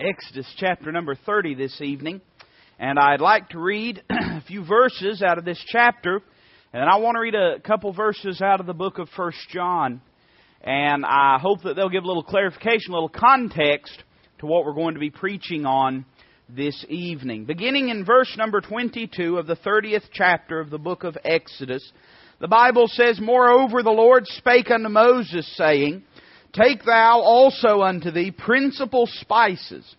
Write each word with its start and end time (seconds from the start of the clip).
Exodus 0.00 0.50
chapter 0.56 0.90
number 0.90 1.14
30 1.14 1.56
this 1.56 1.78
evening. 1.82 2.22
And 2.78 2.98
I'd 2.98 3.20
like 3.20 3.50
to 3.50 3.58
read 3.58 4.02
a 4.10 4.40
few 4.40 4.64
verses 4.64 5.22
out 5.22 5.36
of 5.36 5.44
this 5.44 5.62
chapter. 5.66 6.22
And 6.72 6.88
I 6.88 6.96
want 6.96 7.16
to 7.16 7.20
read 7.20 7.34
a 7.34 7.60
couple 7.60 7.92
verses 7.92 8.40
out 8.40 8.60
of 8.60 8.66
the 8.66 8.72
book 8.72 8.98
of 8.98 9.10
First 9.14 9.38
John. 9.50 10.00
And 10.62 11.04
I 11.04 11.38
hope 11.38 11.62
that 11.64 11.76
they'll 11.76 11.90
give 11.90 12.04
a 12.04 12.06
little 12.06 12.22
clarification, 12.22 12.92
a 12.92 12.94
little 12.94 13.10
context 13.10 13.92
to 14.38 14.46
what 14.46 14.64
we're 14.64 14.72
going 14.72 14.94
to 14.94 15.00
be 15.00 15.10
preaching 15.10 15.66
on 15.66 16.06
this 16.48 16.82
evening. 16.88 17.44
Beginning 17.44 17.90
in 17.90 18.06
verse 18.06 18.34
number 18.38 18.62
22 18.62 19.36
of 19.36 19.46
the 19.46 19.56
30th 19.56 20.08
chapter 20.12 20.60
of 20.60 20.70
the 20.70 20.78
book 20.78 21.04
of 21.04 21.18
Exodus, 21.24 21.92
the 22.40 22.48
Bible 22.48 22.86
says, 22.88 23.20
Moreover, 23.20 23.82
the 23.82 23.90
Lord 23.90 24.26
spake 24.26 24.70
unto 24.70 24.88
Moses, 24.88 25.46
saying, 25.56 26.04
Take 26.52 26.84
thou 26.84 27.20
also 27.20 27.82
unto 27.82 28.10
thee 28.10 28.32
principal 28.32 29.06
spices 29.06 29.94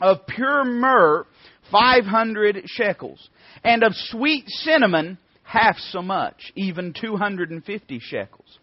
of 0.00 0.26
pure 0.26 0.64
myrrh, 0.64 1.26
five 1.70 2.04
hundred 2.04 2.62
shekels, 2.66 3.28
and 3.62 3.82
of 3.82 3.92
sweet 3.94 4.48
cinnamon, 4.48 5.18
half 5.42 5.76
so 5.78 6.00
much, 6.00 6.52
even 6.56 6.94
two 6.98 7.16
hundred 7.16 7.50
and 7.50 7.62
fifty 7.62 7.98
shekels, 7.98 8.58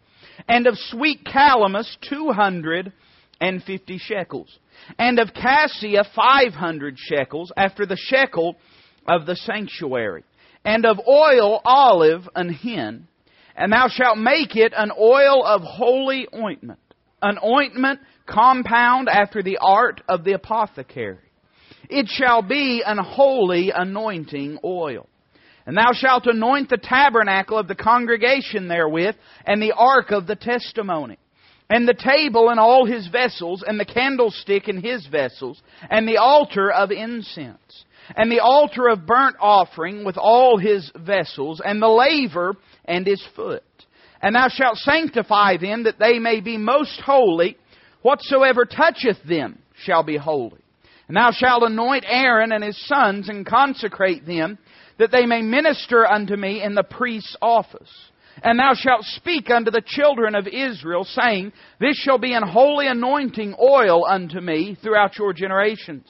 and 0.47 0.65
of 0.65 0.75
sweet 0.77 1.23
calamus, 1.23 1.97
two 2.01 2.31
hundred 2.31 2.91
and 3.39 3.63
fifty 3.63 3.99
shekels, 3.99 4.57
and 4.97 5.19
of 5.19 5.33
cassia, 5.33 6.03
five 6.15 6.53
hundred 6.53 6.97
shekels, 6.97 7.51
after 7.55 7.85
the 7.85 7.97
shekel 7.97 8.55
of 9.07 9.27
the 9.27 9.35
sanctuary, 9.35 10.23
and 10.65 10.83
of 10.83 10.99
oil 11.07 11.61
olive 11.63 12.27
an 12.35 12.51
hin, 12.51 13.07
and 13.55 13.71
thou 13.71 13.87
shalt 13.87 14.17
make 14.17 14.55
it 14.55 14.73
an 14.75 14.91
oil 14.99 15.45
of 15.45 15.61
holy 15.61 16.27
ointment 16.33 16.79
an 17.21 17.37
ointment 17.43 17.99
compound 18.25 19.09
after 19.09 19.41
the 19.41 19.57
art 19.61 20.01
of 20.07 20.23
the 20.23 20.33
apothecary. 20.33 21.17
It 21.89 22.07
shall 22.07 22.41
be 22.41 22.83
an 22.85 22.97
holy 22.97 23.71
anointing 23.73 24.59
oil. 24.63 25.07
And 25.65 25.75
thou 25.75 25.91
shalt 25.93 26.27
anoint 26.27 26.69
the 26.69 26.77
tabernacle 26.77 27.57
of 27.57 27.67
the 27.67 27.75
congregation 27.75 28.67
therewith, 28.67 29.15
and 29.45 29.61
the 29.61 29.73
ark 29.75 30.11
of 30.11 30.25
the 30.25 30.35
testimony, 30.35 31.17
and 31.69 31.87
the 31.87 31.93
table 31.93 32.49
and 32.49 32.59
all 32.59 32.85
his 32.85 33.07
vessels, 33.07 33.63
and 33.65 33.79
the 33.79 33.85
candlestick 33.85 34.67
and 34.67 34.83
his 34.83 35.05
vessels, 35.07 35.61
and 35.89 36.07
the 36.07 36.17
altar 36.17 36.71
of 36.71 36.91
incense, 36.91 37.85
and 38.15 38.31
the 38.31 38.39
altar 38.39 38.87
of 38.87 39.05
burnt 39.05 39.35
offering 39.39 40.03
with 40.03 40.17
all 40.17 40.57
his 40.57 40.91
vessels, 40.95 41.61
and 41.63 41.81
the 41.81 41.87
laver 41.87 42.55
and 42.85 43.05
his 43.05 43.23
foot 43.35 43.63
and 44.21 44.35
thou 44.35 44.47
shalt 44.49 44.77
sanctify 44.77 45.57
them 45.57 45.83
that 45.83 45.99
they 45.99 46.19
may 46.19 46.41
be 46.41 46.57
most 46.57 46.99
holy. 47.01 47.57
Whatsoever 48.01 48.65
toucheth 48.65 49.23
them 49.27 49.59
shall 49.83 50.03
be 50.03 50.17
holy. 50.17 50.61
And 51.07 51.17
thou 51.17 51.31
shalt 51.31 51.63
anoint 51.63 52.05
Aaron 52.07 52.51
and 52.51 52.63
his 52.63 52.79
sons 52.87 53.29
and 53.29 53.45
consecrate 53.45 54.25
them 54.25 54.57
that 54.99 55.11
they 55.11 55.25
may 55.25 55.41
minister 55.41 56.05
unto 56.05 56.35
me 56.35 56.61
in 56.61 56.75
the 56.75 56.83
priest's 56.83 57.35
office. 57.41 57.89
And 58.43 58.59
thou 58.59 58.73
shalt 58.73 59.03
speak 59.03 59.49
unto 59.49 59.71
the 59.71 59.81
children 59.85 60.35
of 60.35 60.47
Israel, 60.47 61.03
saying, 61.03 61.51
This 61.79 61.97
shall 61.97 62.19
be 62.19 62.33
an 62.33 62.43
holy 62.43 62.87
anointing 62.87 63.55
oil 63.59 64.05
unto 64.05 64.39
me 64.39 64.77
throughout 64.81 65.17
your 65.17 65.33
generations. 65.33 66.05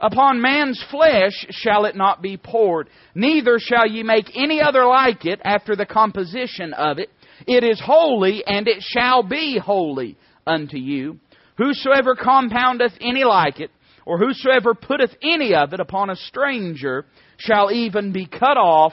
Upon 0.00 0.40
man's 0.40 0.82
flesh 0.90 1.46
shall 1.50 1.84
it 1.84 1.96
not 1.96 2.22
be 2.22 2.36
poured, 2.36 2.88
neither 3.14 3.58
shall 3.58 3.86
ye 3.86 4.02
make 4.02 4.30
any 4.34 4.60
other 4.60 4.84
like 4.86 5.26
it 5.26 5.40
after 5.44 5.76
the 5.76 5.86
composition 5.86 6.72
of 6.74 6.98
it. 6.98 7.10
It 7.46 7.64
is 7.64 7.80
holy, 7.84 8.44
and 8.46 8.68
it 8.68 8.82
shall 8.82 9.22
be 9.22 9.58
holy 9.58 10.16
unto 10.46 10.76
you. 10.76 11.18
Whosoever 11.56 12.14
compoundeth 12.14 12.92
any 13.00 13.24
like 13.24 13.60
it, 13.60 13.70
or 14.06 14.18
whosoever 14.18 14.74
putteth 14.74 15.14
any 15.22 15.54
of 15.54 15.72
it 15.72 15.80
upon 15.80 16.10
a 16.10 16.16
stranger, 16.16 17.06
shall 17.38 17.70
even 17.70 18.12
be 18.12 18.26
cut 18.26 18.56
off 18.56 18.92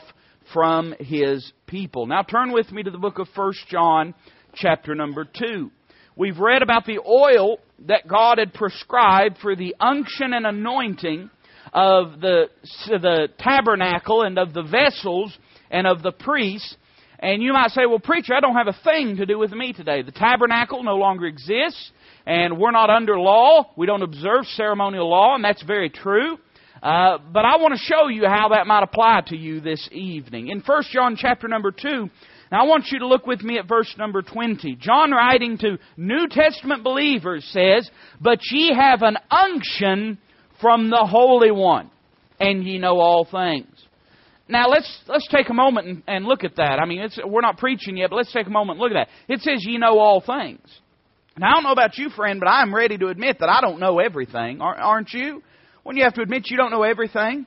from 0.54 0.94
his 1.00 1.52
people. 1.66 2.08
Now 2.08 2.24
turn 2.24 2.52
with 2.52 2.72
me 2.72 2.84
to 2.84 2.92
the 2.92 2.98
book 2.98 3.20
of 3.20 3.28
1 3.36 3.54
John, 3.70 4.14
chapter 4.54 4.96
number 4.96 5.26
2. 5.26 5.72
We've 6.16 6.40
read 6.40 6.62
about 6.62 6.86
the 6.86 7.00
oil 7.00 7.60
that 7.86 8.08
God 8.08 8.40
had 8.40 8.54
prescribed 8.54 9.38
for 9.40 9.56
the 9.56 9.76
unction 9.80 10.34
and 10.34 10.48
anointing 10.48 11.30
of 11.74 12.20
the, 12.22 12.46
the 12.88 13.28
tabernacle 13.38 14.24
and 14.24 14.40
of 14.40 14.54
the 14.54 14.64
vessels 14.64 15.38
and 15.70 15.86
of 15.86 16.02
the 16.02 16.12
priests. 16.12 16.76
And 17.20 17.42
you 17.42 17.54
might 17.54 17.72
say, 17.72 17.86
well, 17.88 18.00
preacher, 18.00 18.36
I 18.36 18.40
don't 18.40 18.56
have 18.56 18.68
a 18.68 18.78
thing 18.84 19.18
to 19.18 19.26
do 19.26 19.40
with 19.40 19.52
me 19.52 19.74
today. 19.74 20.04
The 20.04 20.12
tabernacle 20.12 20.84
no 20.84 20.98
longer 20.98 21.26
exists, 21.26 21.92
and 22.26 22.60
we're 22.60 22.72
not 22.72 22.90
under 22.90 23.20
law. 23.20 23.72
We 23.76 23.88
don't 23.88 24.04
observe 24.04 24.46
ceremonial 24.46 25.10
law, 25.10 25.34
and 25.34 25.44
that's 25.44 25.64
very 25.64 25.90
true. 25.90 26.38
Uh, 26.82 27.18
but 27.34 27.44
I 27.44 27.58
want 27.58 27.74
to 27.74 27.80
show 27.80 28.08
you 28.08 28.26
how 28.28 28.50
that 28.50 28.68
might 28.68 28.84
apply 28.84 29.22
to 29.28 29.36
you 29.36 29.60
this 29.62 29.90
evening. 29.92 30.50
In 30.50 30.62
1 30.62 30.84
John 30.92 31.16
chapter 31.18 31.48
number 31.48 31.72
2, 31.72 32.10
now 32.52 32.64
I 32.64 32.68
want 32.68 32.86
you 32.92 33.00
to 33.00 33.08
look 33.08 33.26
with 33.26 33.42
me 33.42 33.58
at 33.58 33.68
verse 33.68 33.94
number 33.98 34.22
20. 34.22 34.76
John 34.76 35.12
writing 35.12 35.58
to 35.58 35.80
New 35.98 36.28
Testament 36.30 36.84
believers 36.84 37.50
says, 37.52 37.90
But 38.22 38.40
ye 38.52 38.76
have 38.76 39.02
an 39.02 39.18
unction 39.32 40.20
from 40.62 40.90
the 40.92 41.06
Holy 41.10 41.52
One, 41.52 41.90
and 42.40 42.64
ye 42.64 42.78
know 42.78 43.00
all 43.00 43.26
things. 43.26 43.77
Now 44.50 44.70
let's 44.70 45.00
let's 45.08 45.28
take 45.28 45.50
a 45.50 45.54
moment 45.54 45.88
and, 45.88 46.04
and 46.08 46.26
look 46.26 46.44
at 46.44 46.56
that. 46.56 46.80
I 46.80 46.86
mean, 46.86 47.08
we're 47.26 47.42
not 47.42 47.58
preaching 47.58 47.98
yet, 47.98 48.10
but 48.10 48.18
let's 48.18 48.32
take 48.32 48.48
a 48.48 48.52
moment 48.52 48.80
and 48.80 48.84
look 48.84 48.98
at 48.98 49.08
that. 49.08 49.34
It 49.34 49.42
says, 49.42 49.66
"Ye 49.66 49.78
know 49.78 50.00
all 50.00 50.22
things." 50.22 50.62
Now 51.38 51.50
I 51.50 51.54
don't 51.54 51.64
know 51.64 51.72
about 51.72 51.98
you, 51.98 52.10
friend, 52.10 52.40
but 52.40 52.48
I'm 52.48 52.74
ready 52.74 52.98
to 52.98 53.08
admit 53.08 53.40
that 53.40 53.50
I 53.50 53.62
don't 53.62 53.80
know 53.80 54.00
everything. 54.00 54.62
Aren't 54.62 55.14
you? 55.14 55.44
When 55.84 55.96
you 55.96 56.04
have 56.04 56.16
to 56.16 56.22
admit 56.22 56.50
you 56.50 56.58
don't 56.58 56.72
know 56.72 56.84
everything. 56.84 57.46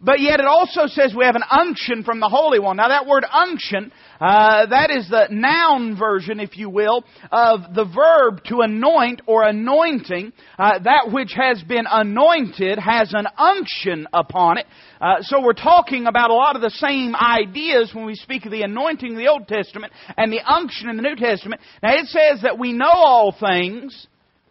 But 0.00 0.20
yet 0.20 0.40
it 0.40 0.46
also 0.46 0.86
says 0.86 1.14
we 1.14 1.24
have 1.24 1.36
an 1.36 1.44
unction 1.50 2.02
from 2.02 2.20
the 2.20 2.28
Holy 2.28 2.58
One. 2.58 2.76
Now 2.76 2.88
that 2.88 3.06
word 3.06 3.24
unction, 3.30 3.92
uh, 4.20 4.66
that 4.66 4.90
is 4.90 5.08
the 5.08 5.28
noun 5.30 5.96
version, 5.96 6.40
if 6.40 6.56
you 6.56 6.68
will, 6.68 7.04
of 7.30 7.74
the 7.74 7.84
verb 7.84 8.44
to 8.44 8.60
anoint 8.60 9.22
or 9.26 9.44
anointing. 9.44 10.32
Uh, 10.58 10.78
that 10.80 11.10
which 11.12 11.32
has 11.34 11.62
been 11.62 11.86
anointed 11.90 12.78
has 12.78 13.12
an 13.14 13.26
unction 13.38 14.06
upon 14.12 14.58
it. 14.58 14.66
Uh, 15.00 15.16
so 15.20 15.42
we're 15.42 15.52
talking 15.52 16.06
about 16.06 16.30
a 16.30 16.34
lot 16.34 16.56
of 16.56 16.62
the 16.62 16.70
same 16.70 17.14
ideas 17.14 17.90
when 17.94 18.04
we 18.04 18.14
speak 18.14 18.44
of 18.46 18.52
the 18.52 18.62
anointing 18.62 19.12
in 19.12 19.18
the 19.18 19.28
Old 19.28 19.48
Testament 19.48 19.92
and 20.16 20.32
the 20.32 20.40
unction 20.40 20.88
in 20.88 20.96
the 20.96 21.02
New 21.02 21.16
Testament. 21.16 21.60
Now 21.82 21.94
it 21.94 22.06
says 22.06 22.42
that 22.42 22.58
we 22.58 22.72
know 22.72 22.90
all 22.90 23.34
things, 23.38 24.06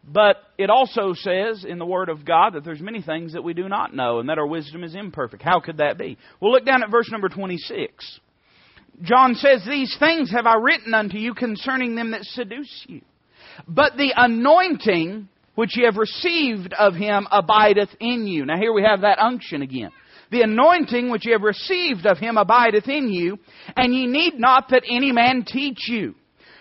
but 0.06 0.38
it 0.58 0.70
also 0.70 1.14
says 1.14 1.66
in 1.68 1.80
the 1.80 1.86
Word 1.86 2.10
of 2.10 2.26
God 2.26 2.54
that 2.54 2.66
there's 2.66 2.82
many 2.82 3.02
things 3.02 3.34
that 3.34 3.44
we 3.44 3.54
do 3.54 3.70
not 3.70 3.96
know 3.96 4.20
and 4.20 4.28
that 4.30 4.38
our 4.38 4.48
wisdom 4.48 4.84
is 4.84 4.96
imperfect. 4.96 5.42
How 5.42 5.60
could 5.60 5.78
that 5.78 5.98
be? 5.98 6.18
Well, 6.42 6.52
look 6.52 6.66
down 6.66 6.84
at 6.84 6.92
verse 6.92 7.10
number 7.10 7.30
26. 7.30 8.20
John 9.02 9.36
says, 9.36 9.64
These 9.66 9.96
things 10.00 10.32
have 10.32 10.46
I 10.46 10.56
written 10.56 10.94
unto 10.94 11.18
you 11.18 11.34
concerning 11.34 11.96
them 11.96 12.12
that 12.12 12.24
seduce 12.24 12.86
you. 12.88 13.02
But 13.68 13.94
the 13.96 14.14
anointing 14.16 15.30
which 15.56 15.78
ye 15.78 15.86
have 15.86 15.98
received 15.98 16.74
of 16.74 16.96
him 16.96 17.28
abideth 17.32 17.90
in 18.00 18.28
you. 18.28 18.46
Now 18.46 18.58
here 18.58 18.74
we 18.74 18.84
have 18.84 19.02
that 19.02 19.20
unction 19.20 19.62
again. 19.62 19.92
The 20.32 20.42
anointing 20.42 21.12
which 21.12 21.26
ye 21.26 21.32
have 21.32 21.44
received 21.44 22.06
of 22.06 22.18
him 22.18 22.38
abideth 22.38 22.88
in 22.88 23.10
you, 23.10 23.38
and 23.78 23.94
ye 23.94 24.08
need 24.08 24.34
not 24.40 24.70
that 24.70 24.84
any 24.90 25.12
man 25.12 25.46
teach 25.46 25.88
you. 25.88 26.16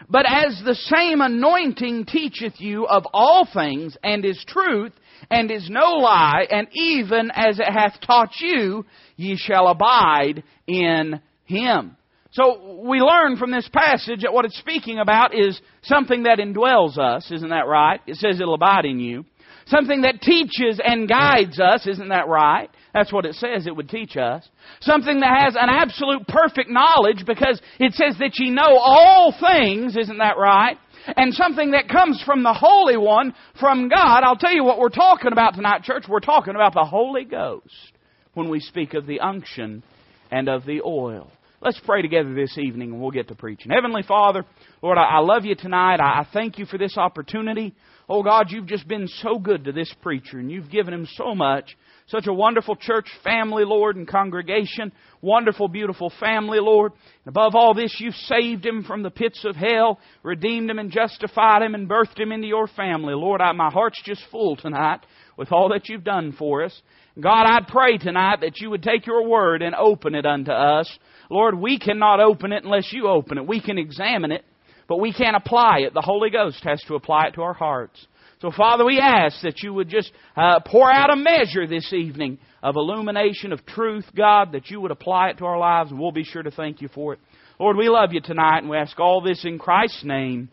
But 0.08 0.26
as 0.28 0.60
the 0.64 0.74
same 0.74 1.20
anointing 1.20 2.06
teacheth 2.06 2.60
you 2.60 2.86
of 2.86 3.06
all 3.12 3.46
things, 3.52 3.96
and 4.02 4.24
is 4.24 4.44
truth, 4.46 4.92
and 5.30 5.50
is 5.50 5.68
no 5.70 5.92
lie, 5.92 6.46
and 6.50 6.68
even 6.72 7.30
as 7.34 7.58
it 7.58 7.70
hath 7.70 8.00
taught 8.00 8.32
you, 8.40 8.84
ye 9.16 9.36
shall 9.36 9.68
abide 9.68 10.42
in 10.66 11.20
him. 11.44 11.96
So 12.32 12.80
we 12.82 13.00
learn 13.00 13.36
from 13.36 13.50
this 13.50 13.68
passage 13.68 14.22
that 14.22 14.32
what 14.32 14.46
it's 14.46 14.58
speaking 14.58 14.98
about 14.98 15.38
is 15.38 15.60
something 15.82 16.22
that 16.22 16.38
indwells 16.38 16.98
us, 16.98 17.30
isn't 17.30 17.50
that 17.50 17.66
right? 17.66 18.00
It 18.06 18.16
says 18.16 18.40
it'll 18.40 18.54
abide 18.54 18.86
in 18.86 19.00
you. 19.00 19.26
Something 19.66 20.02
that 20.02 20.22
teaches 20.22 20.80
and 20.82 21.08
guides 21.08 21.60
us, 21.60 21.87
isn't 21.87 22.08
that 22.08 22.26
right? 22.28 22.70
That's 22.94 23.12
what 23.12 23.25
it 23.25 23.35
says 23.37 23.67
it 23.67 23.75
would 23.75 23.89
teach 23.89 24.17
us. 24.17 24.47
Something 24.81 25.21
that 25.21 25.44
has 25.44 25.55
an 25.55 25.71
absolute 25.71 26.27
perfect 26.29 26.69
knowledge 26.69 27.25
because 27.27 27.61
it 27.79 27.94
says 27.94 28.17
that 28.19 28.39
ye 28.39 28.50
know 28.50 28.77
all 28.77 29.35
things, 29.39 29.97
isn't 29.97 30.19
that 30.19 30.37
right? 30.37 30.77
And 31.17 31.33
something 31.35 31.73
that 31.73 31.89
comes 31.89 32.23
from 32.25 32.43
the 32.43 32.53
Holy 32.53 32.97
One, 32.97 33.35
from 33.59 33.89
God. 33.89 34.23
I'll 34.23 34.37
tell 34.37 34.53
you 34.53 34.62
what 34.62 34.79
we're 34.79 34.89
talking 34.89 35.33
about 35.33 35.55
tonight, 35.55 35.83
church. 35.83 36.05
We're 36.09 36.21
talking 36.21 36.55
about 36.55 36.75
the 36.75 36.85
Holy 36.85 37.25
Ghost 37.25 37.93
when 38.35 38.49
we 38.49 38.61
speak 38.61 38.94
of 38.94 39.06
the 39.06 39.21
unction 39.21 39.83
and 40.31 40.49
of 40.49 40.65
the 40.65 40.83
oil. 40.85 41.31
Let's 41.61 41.81
pray 41.85 42.03
together 42.03 42.35
this 42.35 42.59
evening 42.59 42.91
and 42.91 43.00
we'll 43.00 43.12
get 43.12 43.29
to 43.29 43.37
preaching. 43.37 43.71
Heavenly 43.71 44.03
Father, 44.03 44.44
Lord, 44.83 44.99
I 44.99 45.21
love 45.21 45.44
you 45.44 45.55
tonight. 45.55 46.00
I 46.00 46.27
thank 46.33 46.59
you 46.59 46.67
for 46.67 46.77
this 46.77 46.99
opportunity. 46.99 47.75
Oh 48.09 48.23
God, 48.23 48.50
you've 48.50 48.67
just 48.67 48.89
been 48.89 49.06
so 49.06 49.39
good 49.39 49.65
to 49.65 49.73
this 49.73 49.93
preacher 50.03 50.39
and 50.39 50.50
you've 50.50 50.71
given 50.71 50.93
him 50.93 51.06
so 51.15 51.35
much. 51.35 51.77
Such 52.06 52.26
a 52.26 52.32
wonderful 52.32 52.76
church 52.76 53.06
family, 53.25 53.64
Lord, 53.64 53.96
and 53.96 54.06
congregation. 54.06 54.93
Wonderful, 55.20 55.69
beautiful 55.69 56.12
family, 56.19 56.58
Lord. 56.60 56.93
And 57.25 57.37
above 57.37 57.54
all 57.54 57.75
this, 57.75 57.96
you've 57.99 58.14
saved 58.14 58.66
him 58.66 58.84
from 58.84 59.02
the 59.02 59.10
pits 59.10 59.44
of 59.44 59.56
hell, 59.56 59.99
redeemed 60.22 60.69
him 60.69 60.78
and 60.78 60.90
justified 60.90 61.62
him 61.62 61.75
and 61.75 61.88
birthed 61.88 62.19
him 62.19 62.32
into 62.32 62.49
your 62.49 62.66
family. 62.66 63.14
Lord, 63.14 63.40
I, 63.40 63.52
my 63.52 63.70
heart's 63.70 64.02
just 64.04 64.22
full 64.31 64.56
tonight 64.56 65.00
with 65.37 65.52
all 65.52 65.70
that 65.70 65.88
you've 65.88 66.04
done 66.04 66.32
for 66.32 66.64
us. 66.64 66.82
God, 67.20 67.44
I 67.44 67.60
pray 67.66 67.99
tonight 67.99 68.40
that 68.40 68.58
you 68.58 68.70
would 68.70 68.82
take 68.82 69.06
your 69.06 69.28
word 69.28 69.62
and 69.62 69.75
open 69.75 70.14
it 70.14 70.26
unto 70.26 70.50
us. 70.50 70.90
Lord, 71.31 71.58
we 71.58 71.78
cannot 71.78 72.20
open 72.20 72.52
it 72.52 72.64
unless 72.64 72.93
you 72.93 73.06
open 73.06 73.38
it. 73.38 73.46
We 73.46 73.60
can 73.60 73.78
examine 73.78 74.32
it, 74.32 74.44
but 74.88 74.98
we 74.98 75.12
can't 75.12 75.37
apply 75.37 75.81
it. 75.81 75.94
The 75.94 76.00
Holy 76.00 76.31
Ghost 76.31 76.64
has 76.64 76.82
to 76.88 76.94
apply 76.94 77.28
it 77.28 77.34
to 77.34 77.43
our 77.43 77.55
hearts. 77.55 78.06
So, 78.43 78.50
Father, 78.50 78.85
we 78.85 78.99
ask 78.99 79.41
that 79.43 79.62
you 79.62 79.73
would 79.73 79.89
just 79.89 80.11
uh, 80.37 80.59
pour 80.67 80.93
out 80.93 81.12
a 81.12 81.17
measure 81.17 81.65
this 81.69 81.93
evening 81.93 82.39
of 82.61 82.75
illumination 82.75 83.53
of 83.53 83.65
truth, 83.65 84.05
God, 84.17 84.50
that 84.50 84.69
you 84.69 84.81
would 84.81 84.91
apply 84.91 85.29
it 85.29 85.39
to 85.39 85.44
our 85.44 85.61
lives, 85.61 85.93
and 85.93 86.00
we'll 86.00 86.11
be 86.11 86.25
sure 86.25 86.43
to 86.43 86.50
thank 86.50 86.83
you 86.83 86.89
for 86.89 87.12
it. 87.12 87.21
Lord, 87.61 87.77
we 87.77 87.89
love 87.89 88.12
you 88.12 88.21
tonight, 88.21 88.59
and 88.59 88.69
we 88.69 88.77
ask 88.77 88.99
all 88.99 89.21
this 89.21 89.44
in 89.44 89.61
Christ's 89.61 90.03
name. 90.03 90.49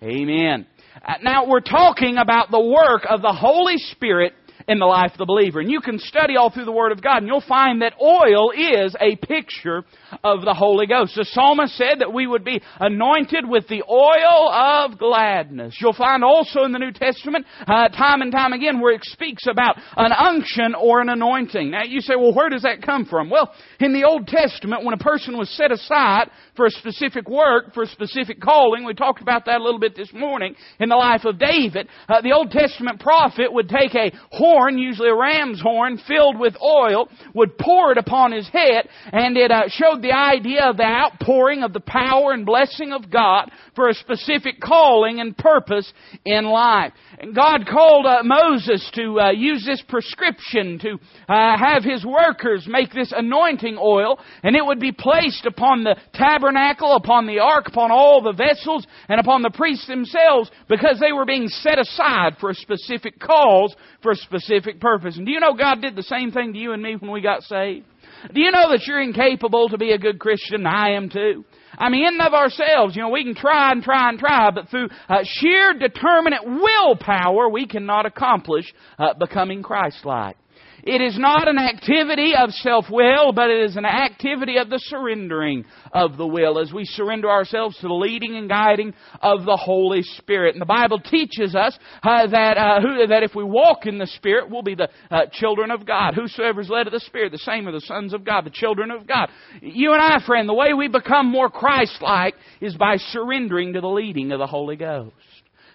Amen. 0.00 0.68
Uh, 1.04 1.14
now, 1.24 1.48
we're 1.48 1.58
talking 1.58 2.16
about 2.16 2.52
the 2.52 2.60
work 2.60 3.06
of 3.10 3.22
the 3.22 3.32
Holy 3.32 3.76
Spirit 3.76 4.34
in 4.68 4.78
the 4.78 4.86
life 4.86 5.12
of 5.12 5.18
the 5.18 5.26
believer. 5.26 5.60
And 5.60 5.70
you 5.70 5.80
can 5.80 5.98
study 5.98 6.36
all 6.36 6.50
through 6.50 6.64
the 6.64 6.72
Word 6.72 6.92
of 6.92 7.02
God, 7.02 7.18
and 7.18 7.26
you'll 7.26 7.40
find 7.46 7.82
that 7.82 7.94
oil 8.00 8.50
is 8.50 8.94
a 9.00 9.16
picture 9.16 9.84
of 10.22 10.42
the 10.42 10.54
Holy 10.54 10.86
Ghost. 10.86 11.14
The 11.16 11.24
psalmist 11.24 11.76
said 11.76 12.00
that 12.00 12.12
we 12.12 12.26
would 12.26 12.44
be 12.44 12.60
anointed 12.78 13.48
with 13.48 13.68
the 13.68 13.82
oil 13.88 14.50
of 14.52 14.98
gladness. 14.98 15.76
You'll 15.80 15.92
find 15.92 16.24
also 16.24 16.64
in 16.64 16.72
the 16.72 16.78
New 16.78 16.92
Testament, 16.92 17.46
uh, 17.66 17.88
time 17.88 18.22
and 18.22 18.32
time 18.32 18.52
again, 18.52 18.80
where 18.80 18.94
it 18.94 19.04
speaks 19.04 19.46
about 19.46 19.76
an 19.96 20.12
unction 20.12 20.74
or 20.74 21.00
an 21.00 21.08
anointing. 21.08 21.70
Now, 21.70 21.84
you 21.84 22.00
say, 22.00 22.14
well, 22.16 22.34
where 22.34 22.48
does 22.48 22.62
that 22.62 22.82
come 22.82 23.04
from? 23.04 23.30
Well, 23.30 23.52
in 23.80 23.92
the 23.92 24.04
Old 24.04 24.26
Testament, 24.26 24.84
when 24.84 24.94
a 24.94 24.98
person 24.98 25.36
was 25.36 25.50
set 25.56 25.72
aside 25.72 26.30
for 26.54 26.66
a 26.66 26.70
specific 26.70 27.28
work, 27.28 27.72
for 27.72 27.84
a 27.84 27.86
specific 27.86 28.40
calling, 28.40 28.84
we 28.84 28.94
talked 28.94 29.22
about 29.22 29.46
that 29.46 29.60
a 29.60 29.64
little 29.64 29.80
bit 29.80 29.96
this 29.96 30.12
morning 30.12 30.54
in 30.78 30.88
the 30.88 30.96
life 30.96 31.24
of 31.24 31.38
David, 31.38 31.88
uh, 32.08 32.20
the 32.20 32.32
Old 32.32 32.50
Testament 32.50 33.00
prophet 33.00 33.52
would 33.52 33.68
take 33.68 33.94
a 33.94 34.12
horn, 34.30 34.76
usually 34.76 35.08
a 35.08 35.14
ram's 35.14 35.60
horn, 35.60 35.98
filled 36.06 36.38
with 36.38 36.54
oil, 36.62 37.08
would 37.34 37.56
pour 37.56 37.92
it 37.92 37.98
upon 37.98 38.32
his 38.32 38.48
head, 38.48 38.88
and 39.12 39.36
it 39.36 39.50
uh, 39.50 39.62
showed 39.68 40.02
the 40.02 40.12
idea 40.12 40.64
of 40.64 40.76
the 40.76 40.82
outpouring 40.82 41.62
of 41.62 41.72
the 41.72 41.80
power 41.80 42.32
and 42.32 42.44
blessing 42.44 42.92
of 42.92 43.10
God 43.10 43.50
for 43.74 43.88
a 43.88 43.94
specific 43.94 44.60
calling 44.60 45.20
and 45.20 45.36
purpose 45.36 45.90
in 46.24 46.44
life. 46.44 46.92
And 47.18 47.34
God 47.34 47.66
called 47.70 48.04
uh, 48.04 48.22
Moses 48.22 48.90
to 48.94 49.20
uh, 49.20 49.30
use 49.30 49.64
this 49.64 49.82
prescription 49.88 50.78
to 50.80 50.98
uh, 51.32 51.56
have 51.56 51.82
his 51.82 52.04
workers 52.04 52.66
make 52.68 52.92
this 52.92 53.12
anointing 53.16 53.78
oil, 53.80 54.18
and 54.42 54.54
it 54.54 54.64
would 54.64 54.80
be 54.80 54.92
placed 54.92 55.46
upon 55.46 55.84
the 55.84 55.96
tabernacle, 56.12 56.41
upon 56.48 57.26
the 57.26 57.38
ark, 57.38 57.68
upon 57.68 57.90
all 57.90 58.22
the 58.22 58.32
vessels, 58.32 58.86
and 59.08 59.20
upon 59.20 59.42
the 59.42 59.50
priests 59.50 59.86
themselves, 59.86 60.50
because 60.68 60.98
they 61.00 61.12
were 61.12 61.24
being 61.24 61.48
set 61.48 61.78
aside 61.78 62.36
for 62.40 62.50
a 62.50 62.54
specific 62.54 63.18
cause, 63.18 63.74
for 64.02 64.12
a 64.12 64.16
specific 64.16 64.80
purpose. 64.80 65.16
And 65.16 65.26
do 65.26 65.32
you 65.32 65.40
know 65.40 65.54
God 65.54 65.80
did 65.80 65.96
the 65.96 66.02
same 66.02 66.32
thing 66.32 66.52
to 66.52 66.58
you 66.58 66.72
and 66.72 66.82
me 66.82 66.96
when 66.96 67.10
we 67.10 67.20
got 67.20 67.42
saved? 67.42 67.86
Do 68.32 68.40
you 68.40 68.50
know 68.50 68.70
that 68.70 68.86
you're 68.86 69.02
incapable 69.02 69.68
to 69.70 69.78
be 69.78 69.92
a 69.92 69.98
good 69.98 70.18
Christian? 70.18 70.66
I 70.66 70.90
am 70.90 71.10
too. 71.10 71.44
I 71.76 71.88
mean, 71.88 72.06
in 72.06 72.20
of 72.20 72.34
ourselves, 72.34 72.94
you 72.94 73.02
know, 73.02 73.08
we 73.08 73.24
can 73.24 73.34
try 73.34 73.72
and 73.72 73.82
try 73.82 74.08
and 74.08 74.18
try, 74.18 74.50
but 74.50 74.68
through 74.68 74.88
uh, 75.08 75.20
sheer 75.24 75.74
determinate 75.74 76.44
willpower, 76.44 77.48
we 77.48 77.66
cannot 77.66 78.06
accomplish 78.06 78.72
uh, 78.98 79.14
becoming 79.14 79.62
Christ-like. 79.62 80.36
It 80.84 81.00
is 81.00 81.16
not 81.16 81.46
an 81.46 81.58
activity 81.58 82.32
of 82.36 82.50
self-will, 82.50 83.32
but 83.32 83.50
it 83.50 83.64
is 83.64 83.76
an 83.76 83.84
activity 83.84 84.56
of 84.56 84.68
the 84.68 84.80
surrendering 84.80 85.64
of 85.92 86.16
the 86.16 86.26
will 86.26 86.58
as 86.58 86.72
we 86.72 86.84
surrender 86.84 87.30
ourselves 87.30 87.76
to 87.78 87.86
the 87.86 87.94
leading 87.94 88.36
and 88.36 88.48
guiding 88.48 88.92
of 89.20 89.44
the 89.44 89.56
Holy 89.56 90.02
Spirit. 90.02 90.56
And 90.56 90.60
the 90.60 90.66
Bible 90.66 90.98
teaches 90.98 91.54
us 91.54 91.78
uh, 92.02 92.26
that, 92.26 92.56
uh, 92.56 92.80
who, 92.80 93.06
that 93.06 93.22
if 93.22 93.32
we 93.34 93.44
walk 93.44 93.86
in 93.86 93.98
the 93.98 94.08
Spirit, 94.08 94.50
we'll 94.50 94.62
be 94.62 94.74
the 94.74 94.88
uh, 95.08 95.26
children 95.32 95.70
of 95.70 95.86
God. 95.86 96.14
Whosoever 96.14 96.60
is 96.60 96.68
led 96.68 96.88
of 96.88 96.92
the 96.92 97.00
Spirit, 97.00 97.30
the 97.30 97.38
same 97.38 97.68
are 97.68 97.72
the 97.72 97.80
sons 97.82 98.12
of 98.12 98.24
God, 98.24 98.44
the 98.44 98.50
children 98.50 98.90
of 98.90 99.06
God. 99.06 99.28
You 99.60 99.92
and 99.92 100.02
I, 100.02 100.18
friend, 100.26 100.48
the 100.48 100.54
way 100.54 100.74
we 100.74 100.88
become 100.88 101.30
more 101.30 101.48
Christ-like 101.48 102.34
is 102.60 102.74
by 102.74 102.96
surrendering 102.96 103.74
to 103.74 103.80
the 103.80 103.88
leading 103.88 104.32
of 104.32 104.40
the 104.40 104.48
Holy 104.48 104.74
Ghost. 104.76 105.14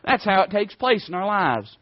That's 0.04 0.26
how 0.26 0.42
it 0.42 0.52
takes 0.52 0.76
place 0.76 1.08
in 1.08 1.14
our 1.14 1.26
lives. 1.26 1.76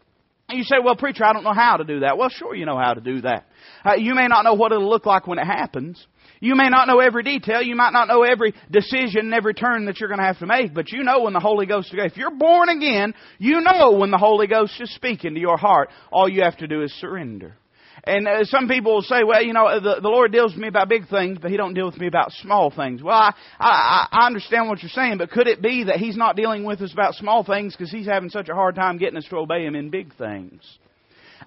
You 0.49 0.63
say, 0.63 0.75
well, 0.83 0.95
preacher, 0.95 1.25
I 1.25 1.33
don't 1.33 1.43
know 1.43 1.53
how 1.53 1.77
to 1.77 1.83
do 1.83 2.01
that. 2.01 2.17
Well, 2.17 2.29
sure 2.29 2.53
you 2.55 2.65
know 2.65 2.77
how 2.77 2.93
to 2.93 3.01
do 3.01 3.21
that. 3.21 3.47
Uh, 3.83 3.95
you 3.97 4.13
may 4.13 4.27
not 4.27 4.43
know 4.43 4.53
what 4.53 4.71
it'll 4.71 4.87
look 4.87 5.05
like 5.07 5.25
when 5.25 5.39
it 5.39 5.45
happens. 5.45 6.05
You 6.39 6.55
may 6.55 6.69
not 6.69 6.87
know 6.87 6.99
every 6.99 7.23
detail. 7.23 7.63
You 7.63 7.75
might 7.75 7.93
not 7.93 8.07
know 8.07 8.21
every 8.21 8.53
decision, 8.69 9.21
and 9.21 9.33
every 9.33 9.55
turn 9.55 9.85
that 9.85 9.99
you're 9.99 10.09
going 10.09 10.19
to 10.19 10.25
have 10.25 10.39
to 10.39 10.45
make, 10.45 10.73
but 10.73 10.91
you 10.91 11.03
know 11.03 11.21
when 11.21 11.33
the 11.33 11.39
Holy 11.39 11.65
Ghost 11.65 11.91
is, 11.91 11.99
if 11.99 12.17
you're 12.17 12.35
born 12.35 12.69
again, 12.69 13.15
you 13.39 13.61
know 13.61 13.93
when 13.93 14.11
the 14.11 14.17
Holy 14.17 14.45
Ghost 14.45 14.79
is 14.79 14.93
speaking 14.93 15.33
to 15.33 15.39
your 15.39 15.57
heart. 15.57 15.89
All 16.11 16.29
you 16.29 16.43
have 16.43 16.57
to 16.57 16.67
do 16.67 16.83
is 16.83 16.93
surrender. 16.99 17.55
And 18.07 18.27
uh, 18.27 18.43
some 18.43 18.67
people 18.67 18.93
will 18.93 19.01
say, 19.01 19.23
well, 19.23 19.41
you 19.41 19.53
know, 19.53 19.79
the, 19.79 19.99
the 19.99 20.07
Lord 20.07 20.31
deals 20.31 20.53
with 20.53 20.61
me 20.61 20.67
about 20.67 20.89
big 20.89 21.07
things, 21.09 21.39
but 21.41 21.49
He 21.49 21.57
don't 21.57 21.73
deal 21.73 21.87
with 21.87 21.97
me 21.97 22.05
about 22.05 22.31
small 22.33 22.69
things. 22.69 23.01
Well, 23.01 23.15
I, 23.15 23.33
I, 23.59 24.07
I 24.11 24.25
understand 24.27 24.69
what 24.69 24.83
you're 24.83 24.89
saying, 24.89 25.17
but 25.17 25.31
could 25.31 25.47
it 25.47 25.61
be 25.61 25.85
that 25.85 25.95
He's 25.95 26.15
not 26.15 26.35
dealing 26.35 26.65
with 26.65 26.81
us 26.81 26.93
about 26.93 27.15
small 27.15 27.43
things 27.43 27.75
because 27.75 27.91
He's 27.91 28.05
having 28.05 28.29
such 28.29 28.47
a 28.47 28.53
hard 28.53 28.75
time 28.75 28.97
getting 28.97 29.17
us 29.17 29.25
to 29.29 29.37
obey 29.37 29.65
Him 29.65 29.75
in 29.75 29.89
big 29.89 30.15
things? 30.15 30.61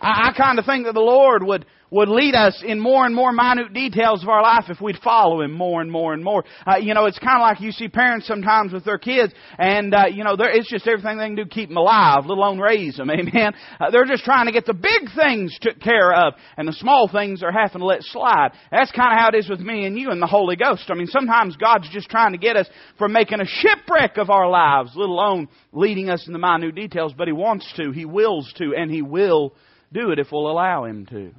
I, 0.01 0.31
I 0.31 0.33
kind 0.37 0.59
of 0.59 0.65
think 0.65 0.87
that 0.87 0.95
the 0.95 1.01
Lord 1.01 1.45
would 1.45 1.65
would 1.91 2.09
lead 2.09 2.35
us 2.35 2.63
in 2.67 2.79
more 2.81 3.07
and 3.07 3.15
more 3.15 3.33
minute 3.33 3.73
details 3.73 4.23
of 4.23 4.29
our 4.29 4.43
life 4.43 4.65
if 4.69 4.81
we'd 4.81 4.99
follow 4.99 5.43
Him 5.43 5.53
more 5.53 5.81
and 5.81 5.91
more 5.91 6.13
and 6.13 6.23
more. 6.23 6.45
Uh, 6.67 6.77
you 6.77 6.95
know, 6.95 7.07
it's 7.07 7.19
kind 7.19 7.37
of 7.37 7.43
like 7.43 7.61
you 7.61 7.73
see 7.73 7.89
parents 7.89 8.27
sometimes 8.27 8.73
with 8.73 8.85
their 8.85 8.99
kids, 8.99 9.33
and 9.59 9.95
uh, 9.95 10.05
you 10.11 10.25
know, 10.25 10.37
it's 10.39 10.71
just 10.71 10.87
everything 10.87 11.19
they 11.19 11.27
can 11.27 11.37
do 11.37 11.45
to 11.45 11.51
keep 11.51 11.69
them 11.69 11.77
alive, 11.77 12.27
let 12.27 12.37
alone 12.37 12.59
raise 12.59 12.97
them. 12.97 13.11
Amen. 13.11 13.53
Uh, 13.81 13.91
they're 13.91 14.05
just 14.05 14.25
trying 14.25 14.47
to 14.47 14.53
get 14.53 14.67
the 14.67 14.75
big 14.75 15.15
things 15.17 15.57
took 15.61 15.81
care 15.81 16.13
of, 16.13 16.35
and 16.57 16.69
the 16.69 16.73
small 16.73 17.09
things 17.09 17.43
are 17.43 17.53
having 17.53 17.81
to 17.81 17.87
let 17.87 18.03
slide. 18.03 18.51
That's 18.71 18.93
kind 18.93 19.13
of 19.13 19.19
how 19.19 19.29
it 19.29 19.35
is 19.35 19.49
with 19.49 19.61
me 19.61 19.87
and 19.87 19.99
you 19.99 20.11
and 20.11 20.21
the 20.21 20.27
Holy 20.27 20.57
Ghost. 20.57 20.85
I 20.89 20.95
mean, 20.95 21.07
sometimes 21.07 21.57
God's 21.57 21.89
just 21.91 22.09
trying 22.11 22.33
to 22.33 22.39
get 22.39 22.57
us 22.57 22.69
from 22.99 23.13
making 23.13 23.41
a 23.41 23.47
shipwreck 23.47 24.17
of 24.17 24.31
our 24.31 24.49
lives, 24.49 24.93
let 24.95 25.09
alone 25.09 25.49
leading 25.73 26.11
us 26.11 26.27
in 26.27 26.33
the 26.33 26.39
minute 26.39 26.75
details. 26.75 27.15
But 27.17 27.29
He 27.29 27.33
wants 27.33 27.71
to, 27.77 27.91
He 27.93 28.05
wills 28.05 28.53
to, 28.59 28.75
and 28.77 28.91
He 28.91 29.03
will 29.03 29.55
do 29.93 30.11
it 30.11 30.19
if 30.19 30.29
we'll 30.31 30.51
allow 30.51 30.85
Him 30.85 31.07
to. 31.07 31.33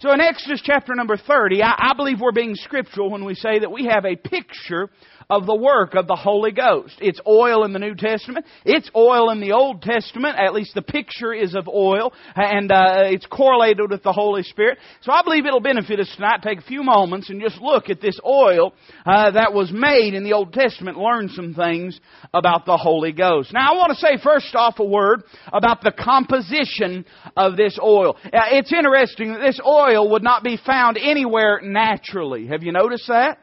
So 0.00 0.12
in 0.12 0.20
Exodus 0.20 0.60
chapter 0.62 0.94
number 0.94 1.16
30, 1.16 1.62
I, 1.62 1.90
I, 1.90 1.94
believe 1.96 2.20
we're 2.20 2.32
being 2.32 2.54
scriptural 2.54 3.10
when 3.10 3.24
we 3.24 3.34
say 3.34 3.60
that 3.60 3.72
we 3.72 3.86
have 3.86 4.04
a 4.04 4.14
picture 4.14 4.90
of 5.28 5.46
the 5.46 5.56
work 5.56 5.94
of 5.94 6.06
the 6.06 6.14
Holy 6.14 6.52
Ghost. 6.52 6.94
It's 7.00 7.20
oil 7.26 7.64
in 7.64 7.72
the 7.72 7.78
New 7.78 7.94
Testament. 7.94 8.46
It's 8.64 8.88
oil 8.94 9.30
in 9.30 9.40
the 9.40 9.52
Old 9.52 9.82
Testament. 9.82 10.38
At 10.38 10.54
least 10.54 10.74
the 10.74 10.82
picture 10.82 11.32
is 11.32 11.54
of 11.54 11.68
oil, 11.68 12.12
and 12.34 12.70
uh, 12.70 13.04
it's 13.06 13.26
correlated 13.26 13.90
with 13.90 14.02
the 14.02 14.12
Holy 14.12 14.42
Spirit. 14.42 14.78
So 15.02 15.12
I 15.12 15.22
believe 15.22 15.44
it'll 15.46 15.60
benefit 15.60 15.98
us 15.98 16.12
tonight. 16.14 16.42
Take 16.42 16.60
a 16.60 16.62
few 16.62 16.82
moments 16.82 17.28
and 17.28 17.40
just 17.40 17.60
look 17.60 17.90
at 17.90 18.00
this 18.00 18.18
oil 18.24 18.72
uh, 19.04 19.32
that 19.32 19.52
was 19.52 19.72
made 19.72 20.14
in 20.14 20.22
the 20.22 20.32
Old 20.32 20.52
Testament. 20.52 20.96
Learn 20.96 21.28
some 21.30 21.54
things 21.54 21.98
about 22.32 22.64
the 22.64 22.76
Holy 22.76 23.12
Ghost. 23.12 23.52
Now 23.52 23.72
I 23.72 23.76
want 23.76 23.90
to 23.90 23.98
say 23.98 24.22
first 24.22 24.54
off 24.54 24.78
a 24.78 24.84
word 24.84 25.24
about 25.52 25.82
the 25.82 25.92
composition 25.92 27.04
of 27.36 27.56
this 27.56 27.78
oil. 27.82 28.16
Uh, 28.24 28.30
it's 28.52 28.72
interesting 28.72 29.32
that 29.32 29.40
this 29.40 29.60
oil 29.66 30.10
would 30.10 30.22
not 30.22 30.44
be 30.44 30.56
found 30.64 30.98
anywhere 30.98 31.60
naturally. 31.62 32.46
Have 32.46 32.62
you 32.62 32.72
noticed 32.72 33.08
that? 33.08 33.38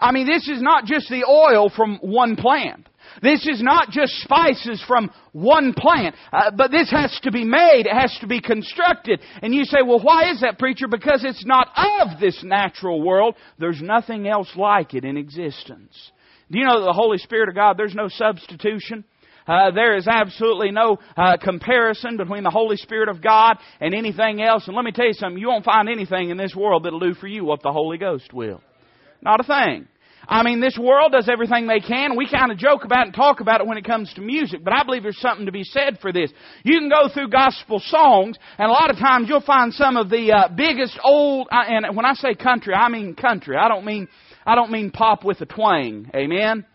I 0.00 0.12
mean, 0.12 0.26
this 0.26 0.48
is 0.48 0.62
not 0.62 0.84
just 0.84 1.08
the 1.08 1.24
oil 1.24 1.70
from 1.74 1.98
one 2.00 2.36
plant. 2.36 2.88
This 3.22 3.46
is 3.46 3.62
not 3.62 3.90
just 3.90 4.12
spices 4.20 4.82
from 4.86 5.10
one 5.32 5.72
plant, 5.74 6.14
uh, 6.32 6.50
but 6.56 6.70
this 6.70 6.90
has 6.90 7.18
to 7.22 7.32
be 7.32 7.44
made, 7.44 7.86
it 7.86 7.94
has 7.94 8.16
to 8.20 8.26
be 8.26 8.40
constructed. 8.40 9.20
And 9.42 9.54
you 9.54 9.64
say, 9.64 9.78
well, 9.84 10.00
why 10.00 10.30
is 10.30 10.42
that, 10.42 10.58
preacher? 10.58 10.88
Because 10.88 11.24
it's 11.24 11.44
not 11.44 11.68
of 11.76 12.20
this 12.20 12.42
natural 12.44 13.02
world. 13.02 13.34
There's 13.58 13.80
nothing 13.80 14.28
else 14.28 14.50
like 14.56 14.94
it 14.94 15.04
in 15.04 15.16
existence. 15.16 16.12
Do 16.50 16.58
you 16.58 16.64
know 16.66 16.80
that 16.80 16.86
the 16.86 16.92
Holy 16.92 17.18
Spirit 17.18 17.48
of 17.48 17.54
God, 17.54 17.76
there's 17.76 17.94
no 17.94 18.08
substitution? 18.08 19.04
Uh, 19.46 19.70
there 19.70 19.96
is 19.96 20.06
absolutely 20.06 20.70
no 20.70 20.98
uh, 21.16 21.38
comparison 21.42 22.18
between 22.18 22.42
the 22.42 22.50
Holy 22.50 22.76
Spirit 22.76 23.08
of 23.08 23.22
God 23.22 23.56
and 23.80 23.94
anything 23.94 24.42
else. 24.42 24.66
And 24.66 24.76
let 24.76 24.84
me 24.84 24.92
tell 24.92 25.06
you 25.06 25.14
something, 25.14 25.38
you 25.38 25.48
won't 25.48 25.64
find 25.64 25.88
anything 25.88 26.28
in 26.28 26.36
this 26.36 26.54
world 26.54 26.84
that'll 26.84 27.00
do 27.00 27.14
for 27.14 27.26
you 27.26 27.44
what 27.44 27.62
the 27.62 27.72
Holy 27.72 27.96
Ghost 27.96 28.32
will. 28.34 28.60
Not 29.22 29.40
a 29.40 29.44
thing. 29.44 29.88
I 30.30 30.42
mean, 30.42 30.60
this 30.60 30.78
world 30.78 31.12
does 31.12 31.26
everything 31.26 31.66
they 31.66 31.80
can. 31.80 32.14
We 32.14 32.28
kind 32.28 32.52
of 32.52 32.58
joke 32.58 32.84
about 32.84 33.06
and 33.06 33.14
talk 33.14 33.40
about 33.40 33.62
it 33.62 33.66
when 33.66 33.78
it 33.78 33.84
comes 33.84 34.12
to 34.14 34.20
music, 34.20 34.62
but 34.62 34.74
I 34.74 34.84
believe 34.84 35.02
there's 35.02 35.20
something 35.20 35.46
to 35.46 35.52
be 35.52 35.64
said 35.64 35.98
for 36.02 36.12
this. 36.12 36.30
You 36.64 36.78
can 36.78 36.90
go 36.90 37.08
through 37.08 37.30
gospel 37.30 37.80
songs, 37.82 38.36
and 38.58 38.68
a 38.68 38.72
lot 38.72 38.90
of 38.90 38.98
times 38.98 39.28
you'll 39.30 39.40
find 39.40 39.72
some 39.72 39.96
of 39.96 40.10
the 40.10 40.32
uh, 40.32 40.48
biggest 40.54 40.98
old, 41.02 41.48
uh, 41.50 41.64
and 41.66 41.96
when 41.96 42.04
I 42.04 42.12
say 42.12 42.34
country, 42.34 42.74
I 42.74 42.90
mean 42.90 43.14
country. 43.14 43.56
I 43.56 43.68
don't 43.68 43.86
mean, 43.86 44.06
I 44.44 44.54
don't 44.54 44.70
mean 44.70 44.90
pop 44.90 45.24
with 45.24 45.40
a 45.40 45.46
twang. 45.46 46.10
Amen? 46.14 46.66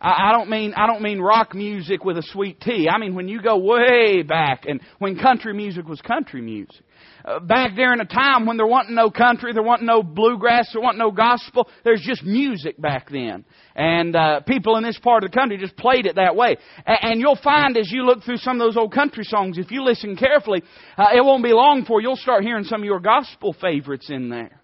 I, 0.00 0.32
don't 0.32 0.48
mean 0.48 0.74
I 0.74 0.86
don't 0.86 1.02
mean 1.02 1.20
rock 1.20 1.54
music 1.54 2.04
with 2.04 2.18
a 2.18 2.22
sweet 2.22 2.60
tea. 2.60 2.88
I 2.88 2.98
mean 2.98 3.14
when 3.14 3.28
you 3.28 3.42
go 3.42 3.58
way 3.58 4.22
back 4.22 4.64
and 4.66 4.80
when 4.98 5.18
country 5.18 5.52
music 5.52 5.86
was 5.86 6.00
country 6.00 6.40
music. 6.40 6.84
Uh, 7.24 7.40
back 7.40 7.74
during 7.74 8.00
a 8.00 8.04
time 8.04 8.46
when 8.46 8.56
there 8.56 8.66
wasn't 8.66 8.94
no 8.94 9.10
country, 9.10 9.52
there 9.52 9.62
wasn't 9.62 9.86
no 9.86 10.02
bluegrass, 10.02 10.70
there 10.72 10.80
wasn't 10.80 10.98
no 10.98 11.10
gospel. 11.10 11.68
There's 11.84 12.00
just 12.00 12.22
music 12.22 12.80
back 12.80 13.10
then, 13.10 13.44
and 13.74 14.14
uh, 14.14 14.40
people 14.40 14.76
in 14.76 14.84
this 14.84 14.98
part 14.98 15.24
of 15.24 15.30
the 15.30 15.36
country 15.36 15.58
just 15.58 15.76
played 15.76 16.06
it 16.06 16.14
that 16.14 16.36
way. 16.36 16.56
And, 16.86 16.98
and 17.02 17.20
you'll 17.20 17.38
find 17.42 17.76
as 17.76 17.90
you 17.90 18.04
look 18.04 18.22
through 18.22 18.38
some 18.38 18.60
of 18.60 18.66
those 18.66 18.76
old 18.76 18.94
country 18.94 19.24
songs, 19.24 19.58
if 19.58 19.70
you 19.70 19.82
listen 19.82 20.16
carefully, 20.16 20.62
uh, 20.96 21.08
it 21.14 21.24
won't 21.24 21.44
be 21.44 21.52
long 21.52 21.80
before 21.80 22.00
you'll 22.00 22.16
start 22.16 22.44
hearing 22.44 22.64
some 22.64 22.80
of 22.80 22.86
your 22.86 23.00
gospel 23.00 23.54
favorites 23.60 24.10
in 24.10 24.28
there. 24.28 24.60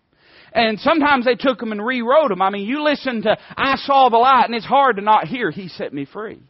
And 0.55 0.79
sometimes 0.79 1.25
they 1.25 1.35
took 1.35 1.59
them 1.59 1.73
and 1.73 1.85
rewrote 1.85 2.29
them. 2.29 2.41
I 2.41 2.51
mean, 2.51 2.67
you 2.67 2.85
listen 2.85 3.23
to 3.23 3.37
I 3.57 3.75
Saw 3.77 4.09
the 4.09 4.17
Light, 4.17 4.45
and 4.47 4.55
it's 4.55 4.65
hard 4.65 4.97
to 4.97 5.03
not 5.03 5.27
hear 5.27 5.51
He 5.51 5.67
Set 5.69 5.93
Me 5.93 6.05
Free. 6.05 6.41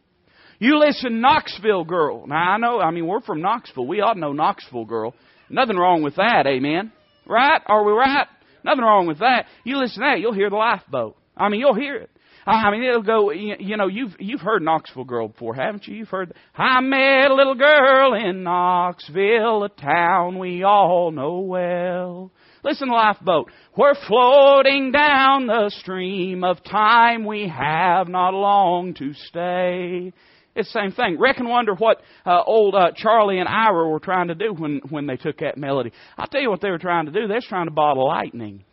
You 0.58 0.78
listen 0.78 1.20
Knoxville 1.20 1.84
Girl. 1.84 2.26
Now, 2.26 2.52
I 2.52 2.58
know, 2.58 2.80
I 2.80 2.90
mean, 2.90 3.06
we're 3.06 3.23
from 3.23 3.40
Knoxville. 3.40 3.87
We 3.87 4.02
ought 4.02 4.14
to 4.14 4.20
know 4.20 4.32
Knoxville 4.32 4.84
Girl. 4.84 5.14
Nothing 5.49 5.76
wrong 5.76 6.02
with 6.02 6.16
that, 6.16 6.46
amen? 6.46 6.92
Right? 7.26 7.61
Are 7.66 7.82
we 7.82 7.92
right? 7.92 8.26
Nothing 8.62 8.84
wrong 8.84 9.06
with 9.06 9.20
that. 9.20 9.46
You 9.64 9.78
listen 9.78 10.02
to 10.02 10.08
that, 10.11 10.20
you'll 10.20 10.34
hear 10.34 10.50
the 10.50 10.56
lifeboat. 10.56 11.16
I 11.37 11.49
mean, 11.49 11.61
you'll 11.61 11.75
hear 11.75 11.96
it. 11.96 12.11
I 12.46 12.70
mean, 12.70 12.82
it'll 12.82 13.02
go. 13.02 13.30
You 13.30 13.76
know, 13.78 13.87
you've 13.87 14.16
you've 14.18 14.42
heard 14.42 14.62
Knoxville 14.62 15.04
Girl 15.04 15.28
before, 15.28 15.54
haven't 15.54 15.87
you? 15.87 15.96
You've 15.96 16.08
heard. 16.08 16.34
I 16.54 16.80
met 16.82 17.30
a 17.30 17.34
little 17.34 17.54
girl 17.54 18.12
in 18.12 18.42
Knoxville, 18.42 19.64
a 19.64 19.68
town 19.70 20.38
we 20.38 20.62
all 20.62 21.11
know 21.11 21.38
well. 21.38 22.32
Listen 22.64 22.88
Lifeboat. 22.88 23.50
We're 23.76 23.94
floating 24.09 24.90
down 24.90 25.47
the 25.47 25.71
stream 25.80 26.42
of 26.42 26.64
time. 26.64 27.26
We 27.26 27.47
have 27.47 28.09
not 28.09 28.33
long 28.33 28.94
to 28.94 29.12
stay. 29.12 30.14
It's 30.56 30.73
the 30.73 30.80
same 30.80 30.92
thing. 30.92 31.21
Reckon 31.21 31.47
wonder 31.47 31.75
what 31.75 31.99
uh, 32.25 32.42
old 32.47 32.75
uh, 32.75 32.92
Charlie 32.97 33.38
and 33.38 33.49
Ira 33.49 33.87
were 33.87 34.00
trying 34.00 34.28
to 34.28 34.35
do 34.35 34.54
when, 34.54 34.80
when 34.88 35.06
they 35.06 35.18
took 35.18 35.40
that 35.40 35.59
melody. 35.59 35.92
I'll 36.16 36.26
tell 36.26 36.40
you 36.40 36.49
what 36.49 36.62
they 36.62 36.71
were 36.71 36.78
trying 36.78 37.04
to 37.04 37.12
do. 37.12 37.28
They 37.28 37.35
were 37.35 37.40
trying 37.47 37.66
to 37.66 37.73
bottle 37.73 38.09
lightning. 38.09 38.64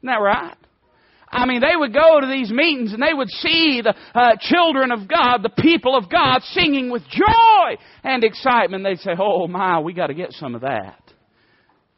Isn't 0.00 0.06
that 0.06 0.22
right? 0.22 0.56
I 1.28 1.44
mean, 1.44 1.60
they 1.60 1.76
would 1.76 1.92
go 1.92 2.20
to 2.20 2.26
these 2.26 2.50
meetings 2.50 2.94
and 2.94 3.02
they 3.02 3.12
would 3.12 3.30
see 3.30 3.82
the 3.82 3.94
uh, 4.14 4.36
children 4.40 4.90
of 4.90 5.06
God, 5.06 5.42
the 5.42 5.62
people 5.62 5.96
of 5.96 6.08
God, 6.08 6.40
singing 6.42 6.90
with 6.90 7.02
joy 7.10 7.76
and 8.04 8.24
excitement. 8.24 8.84
They'd 8.84 9.00
say, 9.00 9.12
"Oh 9.18 9.48
my, 9.48 9.80
we 9.80 9.94
got 9.94 10.08
to 10.08 10.14
get 10.14 10.32
some 10.32 10.54
of 10.54 10.60
that." 10.60 11.01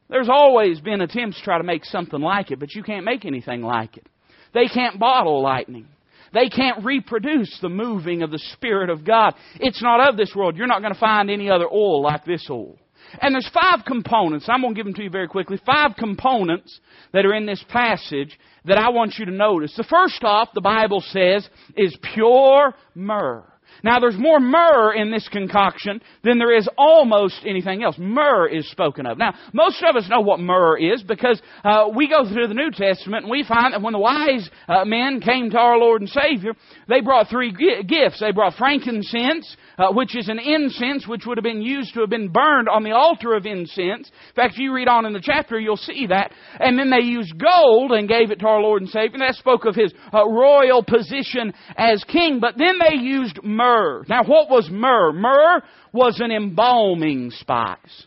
There's 0.08 0.28
always 0.28 0.80
been 0.80 1.00
attempts 1.00 1.38
to 1.38 1.44
try 1.44 1.58
to 1.58 1.64
make 1.64 1.84
something 1.84 2.20
like 2.20 2.50
it, 2.50 2.60
but 2.60 2.74
you 2.74 2.82
can't 2.82 3.04
make 3.04 3.24
anything 3.24 3.62
like 3.62 3.96
it. 3.96 4.06
They 4.52 4.66
can't 4.66 4.98
bottle 4.98 5.42
lightning. 5.42 5.88
They 6.32 6.48
can't 6.48 6.84
reproduce 6.84 7.58
the 7.60 7.68
moving 7.68 8.22
of 8.22 8.30
the 8.30 8.40
Spirit 8.52 8.90
of 8.90 9.04
God. 9.04 9.34
It's 9.60 9.82
not 9.82 10.08
of 10.08 10.16
this 10.16 10.34
world. 10.34 10.56
You're 10.56 10.66
not 10.66 10.80
going 10.82 10.92
to 10.92 10.98
find 10.98 11.30
any 11.30 11.48
other 11.48 11.66
oil 11.66 12.02
like 12.02 12.24
this 12.24 12.46
oil. 12.50 12.76
And 13.20 13.34
there's 13.34 13.50
five 13.54 13.84
components. 13.86 14.46
I'm 14.48 14.60
going 14.60 14.74
to 14.74 14.78
give 14.78 14.86
them 14.86 14.94
to 14.94 15.04
you 15.04 15.10
very 15.10 15.28
quickly. 15.28 15.60
Five 15.64 15.92
components 15.96 16.80
that 17.12 17.24
are 17.24 17.34
in 17.34 17.46
this 17.46 17.64
passage 17.68 18.36
that 18.64 18.78
I 18.78 18.88
want 18.90 19.14
you 19.18 19.26
to 19.26 19.30
notice. 19.30 19.74
The 19.76 19.84
first 19.84 20.24
off, 20.24 20.48
the 20.54 20.60
Bible 20.60 21.00
says, 21.00 21.48
is 21.76 21.96
pure 22.14 22.74
myrrh. 22.94 23.44
Now 23.82 24.00
there's 24.00 24.18
more 24.18 24.40
myrrh 24.40 24.94
in 24.94 25.10
this 25.10 25.28
concoction 25.28 26.00
than 26.22 26.38
there 26.38 26.56
is 26.56 26.68
almost 26.78 27.40
anything 27.46 27.82
else. 27.82 27.96
Myrrh 27.98 28.48
is 28.48 28.70
spoken 28.70 29.06
of. 29.06 29.18
Now, 29.18 29.34
most 29.52 29.82
of 29.82 29.96
us 29.96 30.08
know 30.08 30.20
what 30.20 30.40
myrrh 30.40 30.76
is 30.78 31.02
because 31.02 31.40
uh, 31.64 31.88
we 31.94 32.08
go 32.08 32.28
through 32.28 32.48
the 32.48 32.54
New 32.54 32.70
Testament 32.70 33.24
and 33.24 33.30
we 33.30 33.44
find 33.44 33.74
that 33.74 33.82
when 33.82 33.92
the 33.92 33.98
wise 33.98 34.48
uh, 34.68 34.84
men 34.84 35.20
came 35.20 35.50
to 35.50 35.58
our 35.58 35.78
Lord 35.78 36.00
and 36.00 36.10
Savior, 36.10 36.52
they 36.88 37.00
brought 37.00 37.28
three 37.28 37.52
gifts. 37.52 38.20
They 38.20 38.32
brought 38.32 38.54
frankincense, 38.54 39.56
uh, 39.78 39.92
which 39.92 40.16
is 40.16 40.28
an 40.28 40.38
incense 40.38 41.06
which 41.06 41.26
would 41.26 41.38
have 41.38 41.44
been 41.44 41.62
used 41.62 41.94
to 41.94 42.00
have 42.00 42.10
been 42.10 42.28
burned 42.28 42.68
on 42.68 42.84
the 42.84 42.92
altar 42.92 43.34
of 43.34 43.46
incense. 43.46 44.08
In 44.08 44.34
fact, 44.34 44.54
if 44.54 44.58
you 44.58 44.72
read 44.72 44.88
on 44.88 45.06
in 45.06 45.12
the 45.12 45.20
chapter, 45.20 45.58
you'll 45.58 45.76
see 45.76 46.06
that. 46.06 46.32
And 46.60 46.78
then 46.78 46.90
they 46.90 47.04
used 47.04 47.34
gold 47.38 47.92
and 47.92 48.08
gave 48.08 48.30
it 48.30 48.40
to 48.40 48.46
our 48.46 48.60
Lord 48.60 48.82
and 48.82 48.90
Savior. 48.90 49.14
And 49.14 49.22
that 49.22 49.34
spoke 49.34 49.64
of 49.64 49.74
his 49.74 49.92
uh, 50.12 50.26
royal 50.28 50.82
position 50.82 51.52
as 51.76 52.04
king. 52.04 52.40
But 52.40 52.56
then 52.56 52.78
they 52.78 52.96
used 52.96 53.40
myrrh. 53.42 53.63
Now, 54.08 54.24
what 54.24 54.50
was 54.50 54.68
myrrh? 54.70 55.12
Myrrh 55.12 55.62
was 55.92 56.20
an 56.20 56.30
embalming 56.30 57.30
spice. 57.30 58.06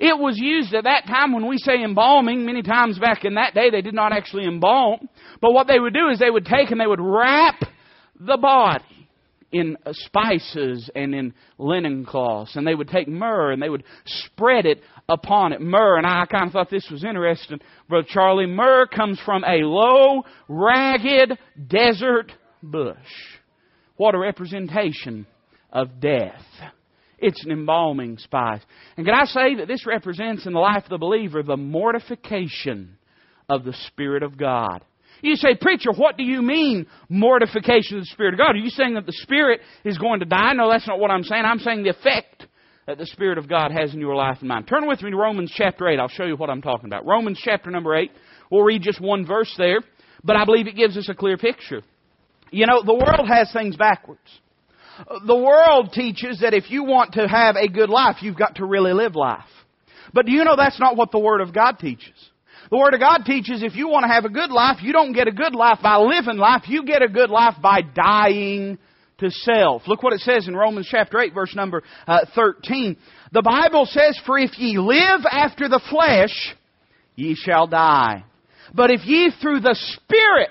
It 0.00 0.18
was 0.18 0.38
used 0.38 0.74
at 0.74 0.84
that 0.84 1.06
time 1.06 1.32
when 1.32 1.46
we 1.46 1.58
say 1.58 1.82
embalming, 1.82 2.46
many 2.46 2.62
times 2.62 2.98
back 2.98 3.24
in 3.24 3.34
that 3.34 3.54
day 3.54 3.70
they 3.70 3.82
did 3.82 3.94
not 3.94 4.12
actually 4.12 4.46
embalm. 4.46 5.08
But 5.40 5.52
what 5.52 5.66
they 5.66 5.78
would 5.78 5.94
do 5.94 6.08
is 6.08 6.18
they 6.18 6.30
would 6.30 6.46
take 6.46 6.70
and 6.70 6.80
they 6.80 6.86
would 6.86 7.00
wrap 7.00 7.60
the 8.18 8.38
body 8.38 8.84
in 9.50 9.76
spices 9.90 10.90
and 10.94 11.14
in 11.14 11.34
linen 11.58 12.06
cloths. 12.06 12.56
And 12.56 12.66
they 12.66 12.74
would 12.74 12.88
take 12.88 13.06
myrrh 13.06 13.52
and 13.52 13.62
they 13.62 13.68
would 13.68 13.84
spread 14.06 14.64
it 14.64 14.80
upon 15.08 15.52
it. 15.52 15.60
Myrrh, 15.60 15.98
and 15.98 16.06
I 16.06 16.24
kind 16.24 16.46
of 16.46 16.52
thought 16.52 16.70
this 16.70 16.88
was 16.90 17.04
interesting, 17.04 17.60
Brother 17.88 18.06
Charlie. 18.08 18.46
Myrrh 18.46 18.86
comes 18.86 19.20
from 19.24 19.44
a 19.44 19.58
low, 19.58 20.22
ragged 20.48 21.38
desert 21.68 22.32
bush. 22.62 22.96
What 24.02 24.16
a 24.16 24.18
representation 24.18 25.28
of 25.72 26.00
death. 26.00 26.42
It's 27.20 27.44
an 27.44 27.52
embalming 27.52 28.18
spice. 28.18 28.58
And 28.96 29.06
can 29.06 29.14
I 29.14 29.26
say 29.26 29.54
that 29.58 29.68
this 29.68 29.86
represents 29.86 30.44
in 30.44 30.54
the 30.54 30.58
life 30.58 30.82
of 30.82 30.90
the 30.90 30.98
believer 30.98 31.44
the 31.44 31.56
mortification 31.56 32.98
of 33.48 33.62
the 33.62 33.72
Spirit 33.86 34.24
of 34.24 34.36
God. 34.36 34.82
You 35.20 35.36
say, 35.36 35.54
Preacher, 35.54 35.92
what 35.92 36.16
do 36.16 36.24
you 36.24 36.42
mean 36.42 36.88
mortification 37.08 37.98
of 37.98 38.02
the 38.02 38.10
Spirit 38.10 38.34
of 38.34 38.38
God? 38.38 38.56
Are 38.56 38.58
you 38.58 38.70
saying 38.70 38.94
that 38.94 39.06
the 39.06 39.12
Spirit 39.12 39.60
is 39.84 39.98
going 39.98 40.18
to 40.18 40.26
die? 40.26 40.52
No, 40.54 40.68
that's 40.68 40.88
not 40.88 40.98
what 40.98 41.12
I'm 41.12 41.22
saying. 41.22 41.44
I'm 41.44 41.60
saying 41.60 41.84
the 41.84 41.90
effect 41.90 42.48
that 42.88 42.98
the 42.98 43.06
Spirit 43.06 43.38
of 43.38 43.48
God 43.48 43.70
has 43.70 43.94
in 43.94 44.00
your 44.00 44.16
life 44.16 44.38
and 44.40 44.48
mine. 44.48 44.64
Turn 44.64 44.88
with 44.88 45.00
me 45.00 45.12
to 45.12 45.16
Romans 45.16 45.52
chapter 45.54 45.86
8. 45.86 46.00
I'll 46.00 46.08
show 46.08 46.24
you 46.24 46.34
what 46.34 46.50
I'm 46.50 46.60
talking 46.60 46.86
about. 46.86 47.06
Romans 47.06 47.40
chapter 47.40 47.70
number 47.70 47.94
8. 47.94 48.10
We'll 48.50 48.64
read 48.64 48.82
just 48.82 49.00
one 49.00 49.24
verse 49.24 49.54
there, 49.56 49.78
but 50.24 50.34
I 50.34 50.44
believe 50.44 50.66
it 50.66 50.74
gives 50.74 50.96
us 50.96 51.08
a 51.08 51.14
clear 51.14 51.38
picture. 51.38 51.82
You 52.52 52.66
know, 52.66 52.82
the 52.84 52.94
world 52.94 53.26
has 53.28 53.50
things 53.52 53.76
backwards. 53.76 54.20
The 55.26 55.36
world 55.36 55.92
teaches 55.92 56.40
that 56.40 56.52
if 56.52 56.70
you 56.70 56.84
want 56.84 57.14
to 57.14 57.26
have 57.26 57.56
a 57.56 57.66
good 57.66 57.88
life, 57.88 58.16
you've 58.20 58.36
got 58.36 58.56
to 58.56 58.66
really 58.66 58.92
live 58.92 59.16
life. 59.16 59.48
But 60.12 60.26
do 60.26 60.32
you 60.32 60.44
know 60.44 60.54
that's 60.54 60.78
not 60.78 60.96
what 60.96 61.10
the 61.10 61.18
Word 61.18 61.40
of 61.40 61.54
God 61.54 61.78
teaches? 61.78 62.12
The 62.70 62.76
Word 62.76 62.92
of 62.94 63.00
God 63.00 63.24
teaches 63.24 63.62
if 63.62 63.74
you 63.74 63.88
want 63.88 64.04
to 64.04 64.12
have 64.12 64.26
a 64.26 64.28
good 64.28 64.50
life, 64.50 64.78
you 64.82 64.92
don't 64.92 65.14
get 65.14 65.28
a 65.28 65.32
good 65.32 65.54
life 65.54 65.78
by 65.82 65.96
living 65.96 66.36
life, 66.36 66.62
you 66.66 66.84
get 66.84 67.02
a 67.02 67.08
good 67.08 67.30
life 67.30 67.54
by 67.62 67.80
dying 67.80 68.78
to 69.18 69.30
self. 69.30 69.82
Look 69.86 70.02
what 70.02 70.12
it 70.12 70.20
says 70.20 70.46
in 70.46 70.54
Romans 70.54 70.88
chapter 70.90 71.20
8 71.20 71.32
verse 71.32 71.54
number 71.54 71.82
uh, 72.06 72.26
13. 72.34 72.96
The 73.32 73.42
Bible 73.42 73.86
says, 73.86 74.20
For 74.26 74.38
if 74.38 74.58
ye 74.58 74.78
live 74.78 75.20
after 75.30 75.68
the 75.68 75.80
flesh, 75.88 76.54
ye 77.16 77.34
shall 77.34 77.66
die. 77.66 78.24
But 78.74 78.90
if 78.90 79.04
ye 79.06 79.32
through 79.40 79.60
the 79.60 79.74
Spirit, 79.74 80.50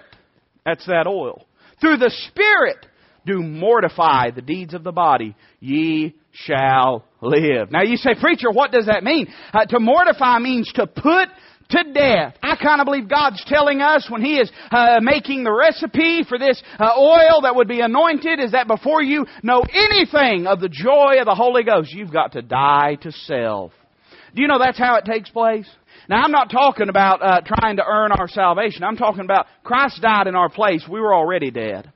that's 0.66 0.86
that 0.88 1.06
oil, 1.08 1.46
through 1.82 1.98
the 1.98 2.12
Spirit 2.30 2.86
do 3.26 3.42
mortify 3.42 4.32
the 4.32 4.42
deeds 4.42 4.74
of 4.74 4.84
the 4.84 4.92
body, 4.92 5.36
ye 5.60 6.16
shall 6.32 7.06
live. 7.22 7.72
Now 7.72 7.84
you 7.84 7.98
say, 7.98 8.16
preacher, 8.20 8.50
what 8.52 8.72
does 8.72 8.86
that 8.88 9.04
mean? 9.04 9.28
Uh, 9.54 9.66
to 9.66 9.80
mortify 9.80 10.40
means 10.40 10.72
to 10.74 10.88
put 10.88 11.28
to 11.72 11.84
death. 11.94 12.36
I 12.42 12.56
kind 12.56 12.82
of 12.82 12.86
believe 12.86 13.08
God's 13.08 13.44
telling 13.46 13.82
us 13.82 14.08
when 14.10 14.22
He 14.22 14.38
is 14.38 14.52
uh, 14.72 15.00
making 15.02 15.44
the 15.44 15.54
recipe 15.54 16.24
for 16.28 16.38
this 16.38 16.62
uh, 16.80 16.90
oil 16.98 17.42
that 17.44 17.56
would 17.56 17.68
be 17.68 17.82
anointed 17.82 18.40
is 18.40 18.52
that 18.52 18.68
before 18.68 19.02
you 19.02 19.26
know 19.42 19.64
anything 19.72 20.48
of 20.48 20.60
the 20.60 20.70
joy 20.70 21.16
of 21.20 21.26
the 21.26 21.36
Holy 21.36 21.64
Ghost, 21.64 21.92
you've 21.94 22.12
got 22.12 22.34
to 22.34 22.42
die 22.42 22.98
to 23.02 23.12
self. 23.12 23.72
Do 24.36 24.42
you 24.42 24.48
know 24.48 24.60
that's 24.60 24.78
how 24.78 24.96
it 24.96 25.06
takes 25.06 25.30
place? 25.30 25.68
Now, 26.12 26.24
I'm 26.24 26.32
not 26.32 26.50
talking 26.52 26.90
about 26.90 27.24
uh, 27.24 27.40
trying 27.40 27.78
to 27.78 27.86
earn 27.88 28.12
our 28.12 28.28
salvation. 28.28 28.84
I'm 28.84 28.98
talking 28.98 29.22
about 29.22 29.46
Christ 29.64 30.02
died 30.02 30.28
in 30.28 30.36
our 30.36 30.50
place. 30.50 30.86
We 30.86 31.00
were 31.00 31.16
already 31.16 31.52
dead. 31.52 31.90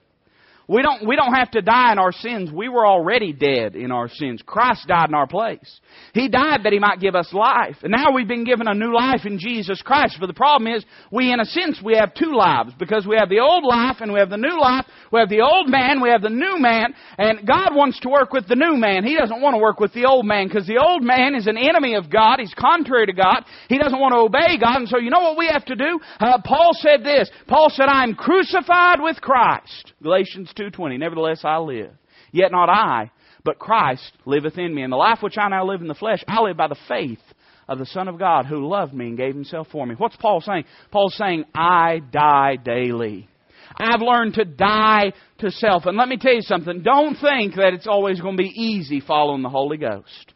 We 0.68 0.82
don't, 0.82 1.08
we 1.08 1.16
don't 1.16 1.34
have 1.34 1.52
to 1.52 1.62
die 1.62 1.92
in 1.92 2.00
our 2.00 2.12
sins. 2.12 2.52
We 2.52 2.70
were 2.70 2.88
already 2.88 3.34
dead 3.34 3.76
in 3.76 3.92
our 3.92 4.10
sins. 4.10 4.42
Christ 4.44 4.88
died 4.88 5.10
in 5.10 5.16
our 5.16 5.28
place. 5.28 5.80
He 6.14 6.28
died 6.28 6.62
that 6.64 6.74
He 6.74 6.80
might 6.80 7.00
give 7.00 7.14
us 7.14 7.32
life. 7.34 7.78
And 7.84 7.92
now 7.92 8.12
we've 8.14 8.28
been 8.28 8.46
given 8.46 8.68
a 8.68 8.74
new 8.74 8.94
life 8.94 9.26
in 9.26 9.38
Jesus 9.38 9.82
Christ. 9.84 10.18
But 10.20 10.28
the 10.28 10.34
problem 10.34 10.74
is, 10.74 10.84
we 11.12 11.32
in 11.32 11.40
a 11.40 11.46
sense, 11.46 11.80
we 11.84 11.96
have 11.96 12.16
two 12.16 12.36
lives. 12.36 12.74
Because 12.80 13.06
we 13.06 13.16
have 13.20 13.30
the 13.30 13.42
old 13.42 13.64
life 13.64 13.98
and 14.00 14.12
we 14.12 14.20
have 14.20 14.32
the 14.32 14.38
new 14.38 14.60
life. 14.60 14.86
We 15.12 15.20
have 15.20 15.30
the 15.30 15.42
old 15.42 15.70
man, 15.70 16.02
we 16.02 16.10
have 16.10 16.24
the 16.24 16.30
new 16.30 16.58
man. 16.60 16.96
And 17.18 17.48
God 17.48 17.76
wants 17.76 18.00
to 18.00 18.10
work 18.10 18.34
with 18.34 18.48
the 18.48 18.56
new 18.56 18.76
man. 18.76 19.04
He 19.04 19.16
doesn't 19.16 19.42
want 19.42 19.54
to 19.54 19.62
work 19.62 19.80
with 19.80 19.94
the 19.94 20.06
old 20.06 20.26
man. 20.26 20.48
Because 20.48 20.66
the 20.66 20.82
old 20.84 21.04
man 21.04 21.36
is 21.36 21.46
an 21.46 21.58
enemy 21.58 21.94
of 21.94 22.10
God. 22.10 22.40
He's 22.40 22.56
contrary 22.58 23.06
to 23.06 23.14
God. 23.14 23.46
He 23.70 23.78
doesn't 23.78 24.00
want 24.00 24.14
to 24.14 24.20
obey 24.20 24.58
God. 24.60 24.78
And 24.78 24.90
so 24.90 24.98
you 24.98 25.12
know 25.12 25.22
what 25.22 25.38
we 25.38 25.48
have 25.48 25.66
to 25.66 25.76
do? 25.76 26.00
Uh, 26.20 26.40
Paul 26.44 26.72
said 26.74 27.04
this. 27.04 27.30
Paul 27.48 27.70
said, 27.70 27.86
I 27.88 28.04
am 28.04 28.16
crucified 28.16 29.00
with 29.00 29.22
Christ. 29.22 29.94
Galatians 30.06 30.54
2.20, 30.56 31.00
Nevertheless 31.00 31.42
I 31.44 31.58
live. 31.58 31.90
Yet 32.32 32.52
not 32.52 32.70
I, 32.70 33.10
but 33.44 33.58
Christ 33.58 34.12
liveth 34.26 34.58
in 34.60 34.74
me. 34.74 34.84
And 34.84 34.94
the 34.94 34.98
life 34.98 35.20
which 35.22 35.38
I 35.38 35.50
now 35.50 35.66
live 35.66 35.82
in 35.82 35.88
the 35.88 35.96
flesh, 35.96 36.24
I 36.28 36.42
live 36.42 36.56
by 36.56 36.68
the 36.68 36.78
faith 36.88 37.20
of 37.68 37.80
the 37.80 37.88
Son 37.88 38.08
of 38.08 38.20
God 38.20 38.46
who 38.46 38.68
loved 38.68 38.94
me 38.94 39.08
and 39.08 39.18
gave 39.18 39.34
himself 39.34 39.68
for 39.72 39.84
me. 39.84 39.96
What's 39.98 40.16
Paul 40.18 40.42
saying? 40.42 40.66
Paul's 40.92 41.16
saying, 41.16 41.46
I 41.56 42.02
die 42.12 42.58
daily. 42.58 43.28
I've 43.76 44.02
learned 44.02 44.36
to 44.36 44.46
die 44.46 45.14
to 45.40 45.50
self. 45.50 45.88
And 45.88 45.98
let 45.98 46.08
me 46.08 46.18
tell 46.18 46.36
you 46.36 46.42
something. 46.42 46.84
Don't 46.84 47.16
think 47.16 47.56
that 47.56 47.74
it's 47.74 47.88
always 47.88 48.22
going 48.22 48.38
to 48.38 48.44
be 48.44 48.54
easy 48.56 49.02
following 49.02 49.42
the 49.42 49.50
Holy 49.50 49.78
Ghost. 49.78 50.34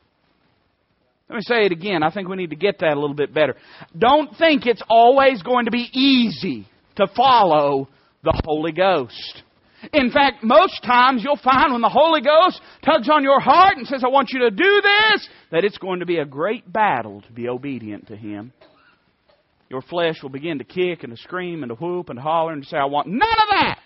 Let 1.30 1.36
me 1.36 1.42
say 1.44 1.66
it 1.68 1.72
again. 1.72 2.02
I 2.02 2.12
think 2.12 2.28
we 2.28 2.38
need 2.38 2.50
to 2.50 2.56
get 2.56 2.80
that 2.80 2.94
a 2.94 3.00
little 3.00 3.16
bit 3.16 3.36
better. 3.36 3.56
Don't 3.96 4.36
think 4.36 4.66
it's 4.66 4.82
always 4.90 5.44
going 5.44 5.66
to 5.66 5.72
be 5.72 5.88
easy 5.94 6.68
to 6.96 7.06
follow 7.16 7.88
the 8.24 8.42
Holy 8.44 8.72
Ghost. 8.72 9.44
In 9.92 10.12
fact, 10.12 10.44
most 10.44 10.84
times 10.84 11.24
you'll 11.24 11.40
find 11.44 11.74
when 11.74 11.82
the 11.82 11.90
Holy 11.90 12.22
Ghost 12.22 12.62
tugs 12.86 13.10
on 13.10 13.24
your 13.24 13.40
heart 13.40 13.78
and 13.78 13.88
says, 13.88 14.04
I 14.04 14.10
want 14.10 14.30
you 14.32 14.42
to 14.42 14.52
do 14.52 14.82
this, 14.82 15.28
that 15.52 15.64
it's 15.64 15.80
going 15.80 16.02
to 16.02 16.06
be 16.06 16.18
a 16.18 16.26
great 16.26 16.72
battle 16.72 17.22
to 17.22 17.32
be 17.32 17.50
obedient 17.50 18.08
to 18.08 18.16
Him. 18.16 18.54
Your 19.70 19.82
flesh 19.82 20.22
will 20.22 20.30
begin 20.30 20.60
to 20.60 20.64
kick 20.64 21.04
and 21.04 21.16
to 21.16 21.22
scream 21.22 21.64
and 21.64 21.70
to 21.70 21.76
whoop 21.76 22.10
and 22.10 22.18
to 22.18 22.22
holler 22.22 22.54
and 22.54 22.64
to 22.64 22.70
say, 22.70 22.78
I 22.78 22.86
want 22.86 23.08
none 23.08 23.22
of 23.22 23.50
that. 23.52 23.80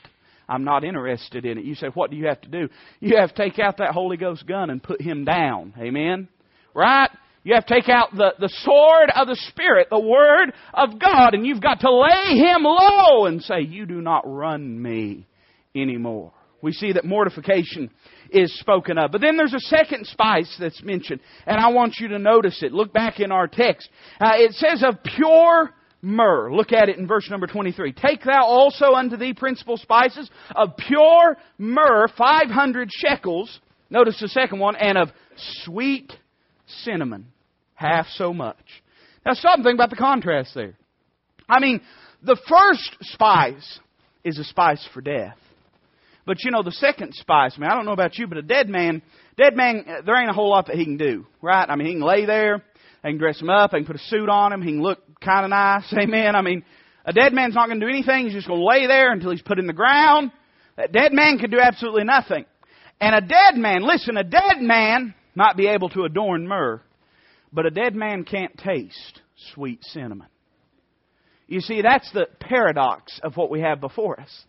I'm 0.48 0.66
not 0.66 0.84
interested 0.84 1.46
in 1.46 1.58
it. 1.58 1.64
You 1.64 1.76
say, 1.76 1.88
what 1.94 2.12
do 2.12 2.18
you 2.18 2.28
have 2.28 2.42
to 2.42 2.50
do? 2.50 2.70
You 3.00 3.18
have 3.18 3.34
to 3.34 3.36
take 3.36 3.60
out 3.60 3.78
that 3.78 3.92
Holy 3.92 4.18
Ghost 4.18 4.46
gun 4.46 4.70
and 4.70 4.84
put 4.84 5.02
him 5.02 5.24
down. 5.24 5.74
Amen? 5.80 6.28
Right? 6.74 7.10
You 7.44 7.56
have 7.56 7.66
to 7.66 7.74
take 7.74 7.90
out 7.90 8.10
the, 8.16 8.34
the 8.40 8.52
sword 8.64 9.10
of 9.16 9.28
the 9.28 9.38
Spirit, 9.50 9.88
the 9.90 10.00
Word 10.00 10.54
of 10.74 11.00
God, 11.00 11.34
and 11.34 11.46
you've 11.46 11.62
got 11.62 11.82
to 11.82 11.92
lay 11.92 12.38
him 12.38 12.64
low 12.64 13.26
and 13.26 13.42
say, 13.42 13.62
You 13.62 13.86
do 13.86 14.02
not 14.02 14.24
run 14.26 14.82
me 14.82 15.28
anymore. 15.76 16.32
We 16.62 16.72
see 16.72 16.94
that 16.94 17.04
mortification 17.04 17.90
is 18.30 18.58
spoken 18.60 18.98
of. 18.98 19.12
But 19.12 19.20
then 19.20 19.36
there's 19.36 19.54
a 19.54 19.60
second 19.60 20.08
spice 20.08 20.56
that's 20.60 20.82
mentioned, 20.82 21.20
and 21.46 21.60
I 21.60 21.70
want 21.70 21.98
you 22.00 22.08
to 22.10 22.20
notice 22.20 22.64
it. 22.64 22.72
Look 22.72 22.94
back 22.94 23.20
in 23.20 23.32
our 23.32 23.48
text. 23.48 23.90
Uh, 24.20 24.32
it 24.36 24.54
says 24.54 24.82
of 24.82 25.04
pure 25.04 25.72
myrrh. 26.02 26.54
Look 26.54 26.72
at 26.72 26.88
it 26.88 26.98
in 26.98 27.06
verse 27.06 27.30
number 27.30 27.48
23. 27.48 27.92
Take 27.94 28.24
thou 28.24 28.46
also 28.46 28.94
unto 28.94 29.18
thee 29.18 29.34
principal 29.34 29.76
spices 29.76 30.30
of 30.56 30.78
pure 30.78 31.38
myrrh, 31.58 32.08
500 32.18 32.90
shekels. 32.92 33.60
Notice 33.90 34.20
the 34.22 34.30
second 34.30 34.60
one, 34.60 34.78
and 34.78 34.98
of 34.98 35.10
sweet 35.64 36.14
cinnamon, 36.84 37.28
half 37.76 38.08
so 38.16 38.34
much. 38.34 38.58
Now 39.26 39.34
something 39.34 39.74
about 39.74 39.90
the 39.90 39.98
contrast 39.98 40.56
there. 40.56 40.76
I 41.50 41.60
mean, 41.60 41.82
the 42.22 42.38
first 42.48 42.98
spice 43.02 43.80
is 44.24 44.40
a 44.40 44.44
spice 44.46 44.88
for 44.94 45.02
death. 45.02 45.38
But 46.26 46.44
you 46.44 46.52
know, 46.52 46.64
the 46.64 46.72
second 46.72 47.14
spice, 47.16 47.58
man, 47.58 47.70
I 47.70 47.76
don't 47.76 47.86
know 47.86 47.92
about 47.92 48.18
you, 48.18 48.28
but 48.28 48.38
a 48.38 48.42
dead 48.42 48.70
man, 48.70 49.02
dead 49.38 49.56
man, 49.56 49.86
uh, 49.88 50.02
there 50.06 50.16
ain't 50.16 50.30
a 50.30 50.34
whole 50.34 50.50
lot 50.50 50.68
that 50.68 50.78
he 50.78 50.86
can 50.86 50.98
do, 50.98 51.26
right? 51.42 51.70
I 51.70 51.76
mean, 51.76 51.88
he 51.88 51.94
can 51.94 52.02
lay 52.02 52.26
there, 52.26 52.64
they 53.04 53.10
can 53.10 53.18
dress 53.18 53.42
him 53.42 53.50
up, 53.50 53.72
they 53.72 53.80
can 53.80 53.88
put 53.88 53.98
a 53.98 54.04
suit 54.08 54.30
on 54.30 54.54
him, 54.54 54.62
he 54.62 54.70
can 54.70 54.82
look 54.82 55.00
kind 55.20 55.44
of 55.44 55.50
nice, 55.50 55.94
amen. 56.02 56.36
I 56.36 56.42
mean, 56.42 56.64
a 57.06 57.12
dead 57.12 57.34
man's 57.34 57.56
not 57.56 57.68
going 57.68 57.80
to 57.80 57.86
do 57.86 57.92
anything, 57.92 58.26
he's 58.26 58.34
just 58.34 58.48
going 58.48 58.60
to 58.60 58.66
lay 58.66 58.88
there 58.88 59.12
until 59.12 59.32
he's 59.32 59.42
put 59.42 59.60
in 59.60 59.68
the 59.68 59.74
ground. 59.74 60.32
A 60.78 60.88
dead 60.88 61.14
man 61.14 61.38
can 61.38 61.52
do 61.52 61.60
absolutely 61.60 62.06
nothing. 62.06 62.46
And 63.00 63.14
a 63.14 63.22
dead 63.22 63.56
man, 63.56 63.84
listen, 63.84 64.18
a 64.18 64.24
dead 64.24 64.60
man 64.60 65.14
might 65.36 65.58
be 65.58 65.68
able 65.68 65.90
to 65.90 66.04
adorn 66.04 66.48
myrrh, 66.48 66.82
but 67.52 67.66
a 67.66 67.72
dead 67.72 67.96
man 67.96 68.24
can't 68.24 68.58
taste 68.58 69.22
sweet 69.54 69.84
cinnamon. 69.84 70.28
You 71.48 71.60
see, 71.60 71.82
that's 71.82 72.10
the 72.14 72.28
paradox 72.40 73.20
of 73.22 73.36
what 73.36 73.50
we 73.50 73.60
have 73.60 73.82
before 73.82 74.20
us. 74.20 74.46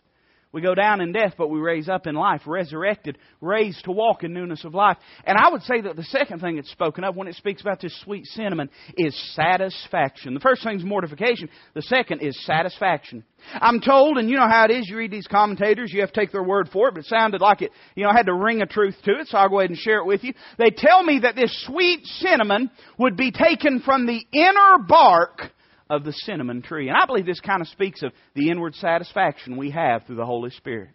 We 0.55 0.61
go 0.61 0.73
down 0.73 1.01
in 1.01 1.11
death, 1.11 1.33
but 1.37 1.49
we 1.49 1.59
raise 1.59 1.89
up 1.89 2.07
in 2.07 2.15
life, 2.15 2.43
resurrected, 2.45 3.17
raised 3.41 3.83
to 3.83 3.91
walk 3.91 4.23
in 4.23 4.31
newness 4.31 4.63
of 4.63 4.73
life. 4.73 4.95
And 5.25 5.37
I 5.37 5.49
would 5.49 5.63
say 5.63 5.81
that 5.81 5.97
the 5.97 6.03
second 6.03 6.39
thing 6.39 6.57
it's 6.57 6.71
spoken 6.71 7.03
of 7.03 7.13
when 7.17 7.27
it 7.27 7.35
speaks 7.35 7.59
about 7.61 7.81
this 7.81 7.93
sweet 8.05 8.25
cinnamon 8.25 8.69
is 8.95 9.13
satisfaction. 9.35 10.33
The 10.33 10.39
first 10.39 10.63
thing 10.63 10.77
is 10.77 10.85
mortification. 10.85 11.49
The 11.73 11.81
second 11.81 12.21
is 12.21 12.41
satisfaction. 12.45 13.25
I'm 13.53 13.81
told, 13.81 14.17
and 14.17 14.29
you 14.29 14.37
know 14.37 14.47
how 14.47 14.63
it 14.63 14.71
is, 14.71 14.87
you 14.87 14.95
read 14.95 15.11
these 15.11 15.27
commentators, 15.27 15.91
you 15.91 15.99
have 15.99 16.13
to 16.13 16.21
take 16.21 16.31
their 16.31 16.41
word 16.41 16.69
for 16.71 16.87
it, 16.87 16.93
but 16.93 17.01
it 17.01 17.07
sounded 17.07 17.41
like 17.41 17.61
it, 17.61 17.71
you 17.95 18.05
know, 18.05 18.09
I 18.09 18.15
had 18.15 18.27
to 18.27 18.33
ring 18.33 18.61
a 18.61 18.65
truth 18.65 18.95
to 19.03 19.19
it, 19.19 19.27
so 19.27 19.37
I'll 19.37 19.49
go 19.49 19.59
ahead 19.59 19.71
and 19.71 19.77
share 19.77 19.99
it 19.99 20.05
with 20.05 20.23
you. 20.23 20.33
They 20.57 20.69
tell 20.69 21.03
me 21.03 21.19
that 21.23 21.35
this 21.35 21.65
sweet 21.67 22.05
cinnamon 22.05 22.71
would 22.97 23.17
be 23.17 23.31
taken 23.31 23.81
from 23.81 24.05
the 24.05 24.25
inner 24.31 24.85
bark 24.87 25.51
of 25.89 26.03
the 26.03 26.13
cinnamon 26.13 26.61
tree. 26.61 26.87
And 26.87 26.97
I 26.97 27.05
believe 27.05 27.25
this 27.25 27.39
kind 27.39 27.61
of 27.61 27.67
speaks 27.67 28.03
of 28.03 28.11
the 28.33 28.49
inward 28.49 28.75
satisfaction 28.75 29.57
we 29.57 29.71
have 29.71 30.05
through 30.05 30.15
the 30.17 30.25
Holy 30.25 30.49
Spirit. 30.51 30.89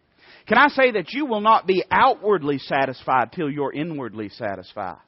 Can 0.46 0.58
I 0.58 0.68
say 0.68 0.92
that 0.92 1.12
you 1.12 1.26
will 1.26 1.40
not 1.40 1.66
be 1.66 1.84
outwardly 1.90 2.58
satisfied 2.58 3.32
till 3.32 3.50
you're 3.50 3.72
inwardly 3.72 4.28
satisfied? 4.30 4.98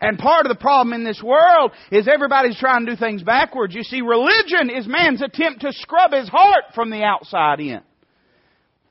And 0.00 0.18
part 0.18 0.46
of 0.46 0.50
the 0.50 0.60
problem 0.60 0.92
in 0.92 1.04
this 1.04 1.22
world 1.22 1.72
is 1.90 2.08
everybody's 2.08 2.58
trying 2.58 2.86
to 2.86 2.92
do 2.92 2.98
things 2.98 3.22
backwards. 3.22 3.74
You 3.74 3.84
see, 3.84 4.00
religion 4.00 4.70
is 4.70 4.86
man's 4.86 5.22
attempt 5.22 5.60
to 5.60 5.72
scrub 5.72 6.12
his 6.12 6.28
heart 6.28 6.64
from 6.74 6.90
the 6.90 7.02
outside 7.02 7.60
in. 7.60 7.80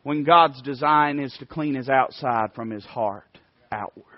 When 0.03 0.23
God's 0.23 0.61
design 0.61 1.19
is 1.19 1.35
to 1.39 1.45
clean 1.45 1.75
his 1.75 1.89
outside 1.89 2.53
from 2.55 2.69
his 2.69 2.85
heart 2.85 3.39
outward. 3.71 4.14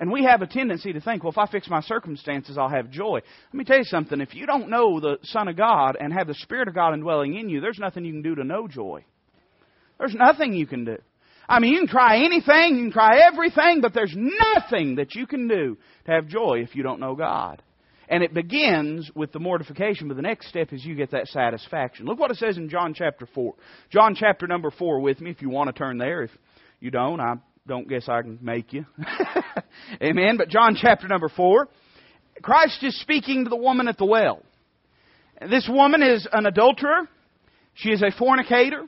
And 0.00 0.10
we 0.10 0.24
have 0.24 0.40
a 0.40 0.46
tendency 0.46 0.94
to 0.94 1.00
think, 1.00 1.22
well, 1.22 1.30
if 1.30 1.36
I 1.36 1.46
fix 1.46 1.68
my 1.68 1.82
circumstances, 1.82 2.56
I'll 2.56 2.70
have 2.70 2.90
joy. 2.90 3.20
Let 3.52 3.54
me 3.54 3.64
tell 3.64 3.76
you 3.76 3.84
something. 3.84 4.22
If 4.22 4.34
you 4.34 4.46
don't 4.46 4.70
know 4.70 4.98
the 4.98 5.18
Son 5.24 5.46
of 5.46 5.58
God 5.58 5.98
and 6.00 6.10
have 6.12 6.26
the 6.26 6.34
Spirit 6.34 6.68
of 6.68 6.74
God 6.74 6.94
indwelling 6.94 7.36
in 7.36 7.50
you, 7.50 7.60
there's 7.60 7.78
nothing 7.78 8.06
you 8.06 8.12
can 8.14 8.22
do 8.22 8.34
to 8.34 8.42
know 8.42 8.66
joy. 8.66 9.04
There's 9.98 10.14
nothing 10.14 10.54
you 10.54 10.66
can 10.66 10.86
do. 10.86 10.96
I 11.46 11.58
mean, 11.58 11.72
you 11.72 11.80
can 11.80 11.88
try 11.88 12.24
anything, 12.24 12.76
you 12.76 12.84
can 12.84 12.92
try 12.92 13.20
everything, 13.30 13.80
but 13.82 13.92
there's 13.92 14.14
nothing 14.16 14.94
that 14.94 15.14
you 15.14 15.26
can 15.26 15.48
do 15.48 15.76
to 16.06 16.12
have 16.12 16.28
joy 16.28 16.60
if 16.62 16.74
you 16.74 16.82
don't 16.82 17.00
know 17.00 17.14
God. 17.14 17.62
And 18.08 18.22
it 18.22 18.32
begins 18.32 19.10
with 19.14 19.32
the 19.32 19.38
mortification, 19.38 20.08
but 20.08 20.16
the 20.16 20.22
next 20.22 20.48
step 20.48 20.72
is 20.72 20.84
you 20.84 20.94
get 20.94 21.10
that 21.10 21.26
satisfaction. 21.26 22.06
Look 22.06 22.18
what 22.18 22.30
it 22.30 22.38
says 22.38 22.56
in 22.56 22.70
John 22.70 22.94
chapter 22.94 23.28
4. 23.34 23.54
John 23.90 24.14
chapter 24.14 24.46
number 24.46 24.70
4 24.70 25.00
with 25.00 25.20
me 25.20 25.30
if 25.30 25.42
you 25.42 25.50
want 25.50 25.68
to 25.68 25.78
turn 25.78 25.98
there. 25.98 26.22
If 26.22 26.30
you 26.80 26.90
don't, 26.90 27.20
I 27.20 27.34
don't 27.70 27.88
guess 27.88 28.08
I 28.08 28.20
can 28.22 28.40
make 28.42 28.72
you. 28.72 28.84
Amen. 30.02 30.36
But 30.36 30.48
John 30.48 30.74
chapter 30.74 31.06
number 31.06 31.28
4, 31.28 31.68
Christ 32.42 32.82
is 32.82 33.00
speaking 33.00 33.44
to 33.44 33.48
the 33.48 33.54
woman 33.54 33.86
at 33.86 33.96
the 33.96 34.04
well. 34.04 34.42
This 35.48 35.68
woman 35.70 36.02
is 36.02 36.26
an 36.32 36.46
adulterer. 36.46 37.08
She 37.74 37.90
is 37.90 38.02
a 38.02 38.10
fornicator. 38.10 38.86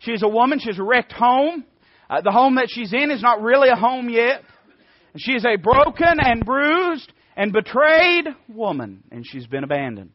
She 0.00 0.10
is 0.10 0.22
a 0.22 0.28
woman. 0.28 0.58
She 0.58 0.68
has 0.68 0.78
wrecked 0.78 1.12
home. 1.12 1.64
Uh, 2.10 2.20
the 2.20 2.30
home 2.30 2.56
that 2.56 2.66
she's 2.68 2.92
in 2.92 3.10
is 3.10 3.22
not 3.22 3.40
really 3.40 3.70
a 3.70 3.76
home 3.76 4.10
yet. 4.10 4.42
She 5.16 5.32
is 5.32 5.46
a 5.46 5.56
broken 5.56 6.18
and 6.20 6.44
bruised 6.44 7.10
and 7.34 7.50
betrayed 7.50 8.26
woman, 8.46 9.04
and 9.10 9.26
she's 9.26 9.46
been 9.46 9.64
abandoned. 9.64 10.10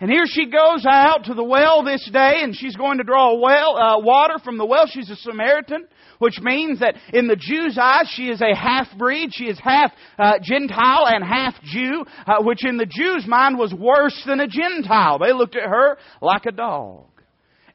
And 0.00 0.10
here 0.10 0.24
she 0.26 0.46
goes 0.46 0.86
out 0.88 1.24
to 1.24 1.34
the 1.34 1.44
well 1.44 1.82
this 1.82 2.08
day, 2.12 2.40
and 2.42 2.56
she's 2.56 2.76
going 2.76 2.98
to 2.98 3.04
draw 3.04 3.38
well, 3.38 3.76
uh, 3.76 3.98
water 4.00 4.38
from 4.42 4.58
the 4.58 4.66
well. 4.66 4.86
She's 4.86 5.10
a 5.10 5.16
Samaritan 5.16 5.86
which 6.20 6.38
means 6.40 6.80
that 6.80 6.96
in 7.14 7.26
the 7.26 7.36
Jew's 7.36 7.78
eyes, 7.80 8.12
she 8.14 8.28
is 8.28 8.42
a 8.42 8.54
half 8.54 8.86
breed. 8.96 9.30
She 9.32 9.44
is 9.44 9.58
half 9.58 9.90
uh, 10.18 10.34
Gentile 10.42 11.06
and 11.06 11.24
half 11.24 11.54
Jew, 11.62 12.04
uh, 12.26 12.42
which 12.42 12.64
in 12.64 12.76
the 12.76 12.86
Jew's 12.86 13.26
mind 13.26 13.58
was 13.58 13.72
worse 13.72 14.22
than 14.26 14.38
a 14.38 14.46
Gentile. 14.46 15.18
They 15.18 15.32
looked 15.32 15.56
at 15.56 15.68
her 15.68 15.96
like 16.20 16.44
a 16.44 16.52
dog. 16.52 17.06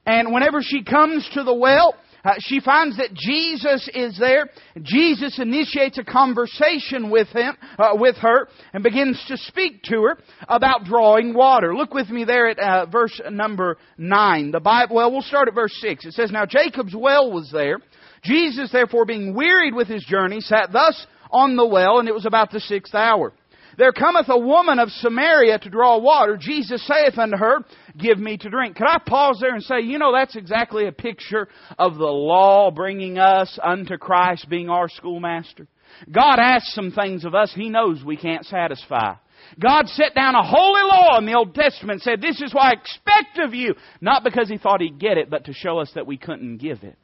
And 0.06 0.32
whenever 0.32 0.62
she 0.62 0.84
comes 0.84 1.28
to 1.34 1.44
the 1.44 1.56
well, 1.56 1.96
uh, 2.26 2.32
she 2.40 2.60
finds 2.60 2.98
that 2.98 3.14
Jesus 3.14 3.90
is 3.94 4.18
there. 4.20 4.50
Jesus 4.82 5.40
initiates 5.40 5.98
a 5.98 6.04
conversation 6.04 7.10
with 7.10 7.28
him, 7.30 7.56
uh, 7.78 7.92
with 7.94 8.16
her, 8.18 8.48
and 8.74 8.84
begins 8.84 9.24
to 9.28 9.38
speak 9.38 9.84
to 9.84 10.02
her 10.02 10.18
about 10.50 10.84
drawing 10.84 11.34
water. 11.34 11.76
Look 11.76 11.94
with 11.94 12.10
me 12.10 12.26
there 12.26 12.50
at 12.50 12.60
uh, 12.60 12.86
verse 12.88 13.22
number 13.32 13.78
nine. 13.98 14.52
The 14.52 14.60
Bible. 14.60 14.96
Well, 14.96 15.12
we'll 15.12 15.22
start 15.22 15.48
at 15.48 15.54
verse 15.54 15.76
six. 15.80 16.06
It 16.06 16.14
says, 16.14 16.32
"Now 16.32 16.46
Jacob's 16.46 16.96
well 16.96 17.32
was 17.32 17.50
there, 17.54 17.78
Jesus, 18.26 18.72
therefore, 18.72 19.06
being 19.06 19.36
wearied 19.36 19.76
with 19.76 19.88
his 19.88 20.04
journey, 20.04 20.42
sat 20.42 20.72
thus 20.72 21.06
on 21.32 21.56
the 21.56 21.66
well, 21.66 22.00
and 22.00 22.08
it 22.08 22.14
was 22.14 22.26
about 22.26 22.52
the 22.52 22.60
sixth 22.60 22.96
hour. 22.96 23.34
There 23.78 23.92
cometh 23.92 24.28
a 24.30 24.40
woman 24.40 24.80
of 24.80 24.90
Samaria 24.90 25.60
to 25.60 25.70
draw 25.70 25.98
water. 25.98 26.38
Jesus 26.40 26.86
saith 26.86 27.18
unto 27.18 27.38
her, 27.38 27.60
Give 27.98 28.18
me 28.18 28.38
to 28.38 28.50
drink. 28.50 28.76
Could 28.76 28.88
I 28.88 29.00
pause 29.06 29.40
there 29.42 29.54
and 29.54 29.64
say, 29.64 29.82
you 29.82 30.00
know, 30.00 30.14
that's 30.14 30.36
exactly 30.36 30.88
a 30.88 30.92
picture 30.92 31.48
of 31.78 31.96
the 31.96 32.06
law 32.06 32.72
bringing 32.72 33.18
us 33.18 33.58
unto 33.62 33.98
Christ 33.98 34.50
being 34.50 34.70
our 34.70 34.90
schoolmaster. 34.90 35.68
God 36.12 36.40
asks 36.40 36.74
some 36.74 36.92
things 36.92 37.26
of 37.26 37.36
us 37.36 37.54
He 37.56 37.70
knows 37.70 38.04
we 38.04 38.18
can't 38.18 38.46
satisfy. 38.46 39.16
God 39.62 39.88
set 39.88 40.16
down 40.16 40.36
a 40.36 40.44
holy 40.44 40.82
law 40.82 41.18
in 41.18 41.26
the 41.26 41.36
Old 41.36 41.54
Testament 41.54 41.98
and 41.98 42.02
said, 42.02 42.22
This 42.22 42.42
is 42.42 42.54
what 42.54 42.64
I 42.64 42.74
expect 42.74 43.38
of 43.40 43.54
you. 43.54 43.76
Not 44.02 44.24
because 44.24 44.50
He 44.50 44.58
thought 44.58 44.82
He'd 44.82 45.00
get 45.00 45.18
it, 45.18 45.30
but 45.30 45.46
to 45.46 45.54
show 45.54 45.80
us 45.80 45.92
that 45.96 46.08
we 46.08 46.18
couldn't 46.18 46.58
give 46.58 46.84
it. 46.84 46.98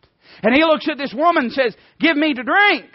And 0.43 0.55
he 0.55 0.63
looks 0.63 0.87
at 0.89 0.97
this 0.97 1.13
woman 1.13 1.45
and 1.45 1.53
says, 1.53 1.75
Give 1.99 2.15
me 2.15 2.33
to 2.33 2.43
drink. 2.43 2.85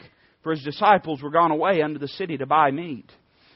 For 0.43 0.53
his 0.53 0.62
disciples 0.62 1.23
were 1.23 1.31
gone 1.31 1.51
away 1.51 1.83
unto 1.83 1.99
the 1.99 2.09
city 2.09 2.37
to 2.39 2.47
buy 2.47 2.71
meat. 2.71 3.11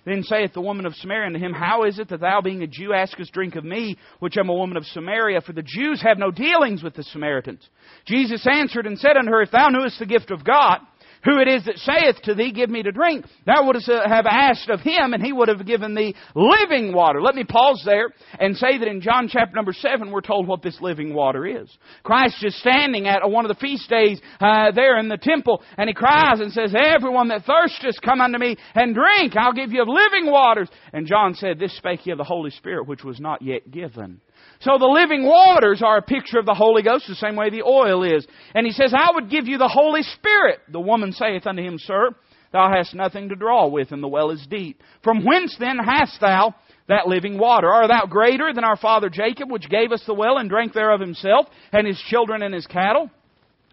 Then 0.05 0.23
saith 0.23 0.53
the 0.55 0.61
woman 0.61 0.87
of 0.87 0.95
Samaria 0.95 1.27
unto 1.27 1.39
him, 1.39 1.53
How 1.53 1.85
is 1.85 1.99
it 1.99 2.09
that 2.09 2.21
thou, 2.21 2.41
being 2.41 2.63
a 2.63 2.67
Jew, 2.67 2.93
askest 2.95 3.33
drink 3.33 3.55
of 3.55 3.65
me, 3.65 3.99
which 4.19 4.39
am 4.39 4.49
a 4.49 4.55
woman 4.55 4.77
of 4.77 4.87
Samaria? 4.87 5.43
For 5.43 5.53
the 5.53 5.63
Jews 5.63 6.01
have 6.03 6.19
no 6.19 6.31
dealings 6.31 6.83
with 6.83 6.95
the 6.95 7.03
Samaritans. 7.05 7.69
Jesus 8.07 8.47
answered 8.51 8.87
and 8.87 8.99
said 8.99 9.17
unto 9.19 9.31
her, 9.31 9.43
If 9.43 9.51
thou 9.51 9.69
knewest 9.69 9.99
the 9.99 10.07
gift 10.07 10.31
of 10.31 10.45
God, 10.45 10.79
who 11.25 11.39
it 11.39 11.49
is 11.49 11.65
that 11.67 11.79
saith 11.79 12.23
to 12.25 12.35
thee, 12.35 12.53
Give 12.53 12.71
me 12.71 12.83
to 12.83 12.93
drink, 12.93 13.27
thou 13.47 13.67
wouldst 13.67 13.89
have 13.89 14.27
asked 14.27 14.69
of 14.71 14.81
him, 14.81 15.13
and 15.13 15.23
he 15.23 15.33
would 15.33 15.49
have 15.49 15.67
given 15.67 15.95
thee 15.95 16.15
living 16.35 16.93
water. 16.93 17.21
Let 17.21 17.35
me 17.35 17.45
pause 17.45 17.83
there 17.85 18.09
and 18.39 18.57
say 18.57 18.79
that 18.79 18.89
in 18.89 19.01
John 19.01 19.29
chapter 19.29 19.55
number 19.55 19.73
7, 19.73 20.11
we're 20.11 20.21
told 20.21 20.47
what 20.47 20.63
this 20.63 20.81
living 20.81 21.15
water 21.15 21.47
is. 21.47 21.69
Christ 22.03 22.43
is 22.43 22.59
standing 22.61 23.07
at 23.07 23.29
one 23.29 23.45
of 23.45 23.49
the 23.49 23.61
feast 23.61 23.89
days 23.89 24.21
uh, 24.41 24.73
there 24.73 24.99
in 24.99 25.09
the 25.09 25.19
temple, 25.19 25.63
and 25.77 25.89
he 25.89 25.95
cries 25.95 26.41
and 26.41 26.53
says, 26.53 26.75
Everyone 26.75 27.29
that 27.29 27.45
thirsteth, 27.45 28.01
come 28.03 28.21
unto 28.21 28.39
me 28.39 28.57
and 28.75 28.95
drink. 28.95 29.35
I'll 29.37 29.53
give 29.53 29.73
you 29.73 29.83
of 29.83 29.89
living 29.89 30.31
waters. 30.31 30.69
And 30.93 31.07
John 31.07 31.35
said, 31.35 31.59
This 31.59 31.77
spake 31.77 32.01
he 32.01 32.11
of 32.11 32.19
the 32.19 32.25
Holy 32.25 32.51
Spirit, 32.51 32.87
which 32.87 33.05
was 33.05 33.21
not 33.21 33.43
yet 33.43 33.71
given. 33.71 34.21
So 34.61 34.77
the 34.79 34.87
living 34.87 35.25
waters 35.25 35.83
are 35.83 35.97
a 35.97 36.03
picture 36.03 36.39
of 36.39 36.45
the 36.45 36.55
Holy 36.55 36.83
Ghost, 36.83 37.07
the 37.09 37.15
same 37.15 37.35
way 37.35 37.49
the 37.49 37.63
oil 37.63 38.03
is. 38.05 38.27
And 38.55 38.67
he 38.67 38.73
says, 38.73 38.93
I 38.95 39.11
would 39.15 39.31
give 39.31 39.47
you 39.47 39.57
the 39.57 39.69
Holy 39.69 40.03
Spirit. 40.03 40.61
The 40.71 40.81
woman 40.81 41.13
saith 41.13 41.47
unto 41.47 41.63
him, 41.63 41.79
Sir, 41.79 42.11
thou 42.53 42.71
hast 42.71 42.95
nothing 42.95 43.31
to 43.31 43.37
draw 43.37 43.69
with, 43.69 43.91
and 43.91 44.03
the 44.03 44.09
well 44.09 44.31
is 44.31 44.47
deep. 44.51 44.83
From 45.03 45.25
whence 45.25 45.57
then 45.59 45.79
hast 45.79 46.21
thou 46.21 46.55
that 46.89 47.09
living 47.09 47.39
water? 47.39 47.69
Art 47.69 47.89
thou 47.89 48.05
greater 48.05 48.53
than 48.53 48.65
our 48.65 48.77
father 48.77 49.09
Jacob, 49.09 49.51
which 49.51 49.71
gave 49.71 49.93
us 49.93 50.03
the 50.07 50.15
well 50.15 50.37
and 50.37 50.51
drank 50.51 50.75
thereof 50.75 51.01
himself, 51.01 51.47
and 51.73 51.87
his 51.87 52.01
children 52.09 52.43
and 52.43 52.55
his 52.55 52.67
cattle? 52.67 53.11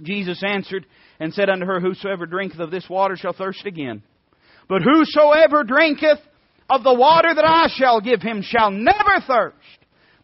Jesus 0.01 0.41
answered 0.41 0.85
and 1.19 1.33
said 1.33 1.49
unto 1.49 1.65
her, 1.65 1.81
Whosoever 1.81 2.25
drinketh 2.25 2.61
of 2.61 2.71
this 2.71 2.87
water 2.89 3.17
shall 3.17 3.33
thirst 3.33 3.65
again. 3.65 4.03
But 4.69 4.83
whosoever 4.83 5.65
drinketh 5.65 6.19
of 6.69 6.83
the 6.83 6.93
water 6.93 7.33
that 7.33 7.45
I 7.45 7.67
shall 7.75 7.99
give 7.99 8.21
him 8.21 8.41
shall 8.41 8.71
never 8.71 9.21
thirst. 9.25 9.55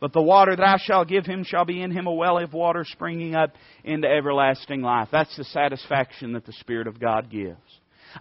But 0.04 0.12
the 0.12 0.22
water 0.22 0.54
that 0.54 0.68
I 0.68 0.76
shall 0.84 1.06
give 1.06 1.26
him 1.26 1.46
shall 1.46 1.64
be 1.64 1.82
in 1.82 1.90
him 1.90 2.08
a 2.08 2.14
well 2.14 2.38
of 2.38 2.52
water 2.52 2.84
springing 2.84 3.36
up 3.36 3.52
into 3.86 4.06
everlasting 4.06 4.82
life. 4.82 5.08
That's 5.14 5.34
the 5.38 5.46
satisfaction 5.46 6.34
that 6.34 6.46
the 6.46 6.52
Spirit 6.52 6.88
of 6.88 7.00
God 7.00 7.30
gives. 7.30 7.56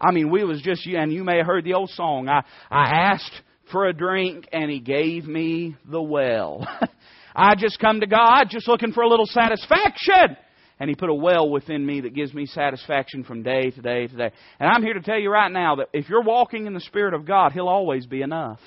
I 0.01 0.13
mean, 0.13 0.31
we 0.31 0.45
was 0.45 0.63
just, 0.63 0.87
and 0.87 1.13
you 1.13 1.25
may 1.25 1.39
have 1.39 1.47
heard 1.47 1.65
the 1.65 1.75
old 1.75 1.91
song, 1.91 2.29
I, 2.29 2.45
I 2.71 2.85
asked 3.11 3.33
for 3.73 3.87
a 3.87 3.93
drink 3.93 4.47
and 4.53 4.71
he 4.71 4.79
gave 4.79 5.25
me 5.25 5.75
the 5.85 6.01
well. 6.01 6.69
I 7.35 7.57
just 7.57 7.81
come 7.81 7.99
to 7.99 8.07
God 8.07 8.45
just 8.49 8.69
looking 8.69 8.93
for 8.93 9.03
a 9.03 9.09
little 9.09 9.27
satisfaction. 9.27 10.37
And 10.79 10.89
he 10.89 10.95
put 10.95 11.11
a 11.11 11.15
well 11.15 11.51
within 11.51 11.85
me 11.85 12.03
that 12.03 12.15
gives 12.15 12.33
me 12.33 12.47
satisfaction 12.47 13.25
from 13.25 13.43
day 13.43 13.73
to 13.73 13.83
day 13.83 14.07
to 14.07 14.17
day. 14.17 14.31
And 14.61 14.71
I'm 14.71 14.85
here 14.85 14.95
to 14.95 15.03
tell 15.03 15.19
you 15.19 15.33
right 15.33 15.51
now 15.51 15.75
that 15.75 15.89
if 15.93 16.09
you're 16.09 16.23
walking 16.23 16.67
in 16.69 16.75
the 16.75 16.81
Spirit 16.81 17.13
of 17.13 17.27
God, 17.27 17.51
He'll 17.51 17.67
always 17.67 18.07
be 18.07 18.23
enough. 18.23 18.61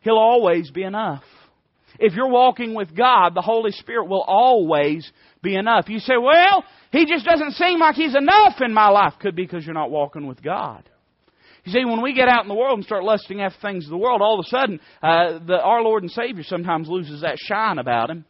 He'll 0.00 0.18
always 0.18 0.72
be 0.72 0.82
enough. 0.82 1.22
If 1.98 2.14
you're 2.14 2.28
walking 2.28 2.74
with 2.74 2.96
God, 2.96 3.34
the 3.34 3.42
Holy 3.42 3.72
Spirit 3.72 4.06
will 4.08 4.22
always 4.22 5.10
be 5.42 5.56
enough. 5.56 5.88
You 5.88 5.98
say, 5.98 6.16
well, 6.16 6.64
He 6.92 7.06
just 7.06 7.24
doesn't 7.24 7.52
seem 7.52 7.78
like 7.78 7.94
He's 7.94 8.14
enough 8.14 8.60
in 8.60 8.72
my 8.72 8.88
life. 8.88 9.14
Could 9.20 9.36
be 9.36 9.44
because 9.44 9.64
you're 9.64 9.74
not 9.74 9.90
walking 9.90 10.26
with 10.26 10.42
God. 10.42 10.88
You 11.64 11.72
see, 11.72 11.84
when 11.84 12.02
we 12.02 12.14
get 12.14 12.28
out 12.28 12.42
in 12.42 12.48
the 12.48 12.54
world 12.54 12.78
and 12.78 12.86
start 12.86 13.04
lusting 13.04 13.42
after 13.42 13.60
things 13.60 13.84
of 13.84 13.90
the 13.90 13.98
world, 13.98 14.22
all 14.22 14.40
of 14.40 14.46
a 14.46 14.48
sudden, 14.48 14.80
uh, 15.02 15.38
the, 15.46 15.60
our 15.60 15.82
Lord 15.82 16.02
and 16.02 16.10
Savior 16.10 16.42
sometimes 16.42 16.88
loses 16.88 17.20
that 17.20 17.36
shine 17.38 17.78
about 17.78 18.08
Him. 18.08 18.24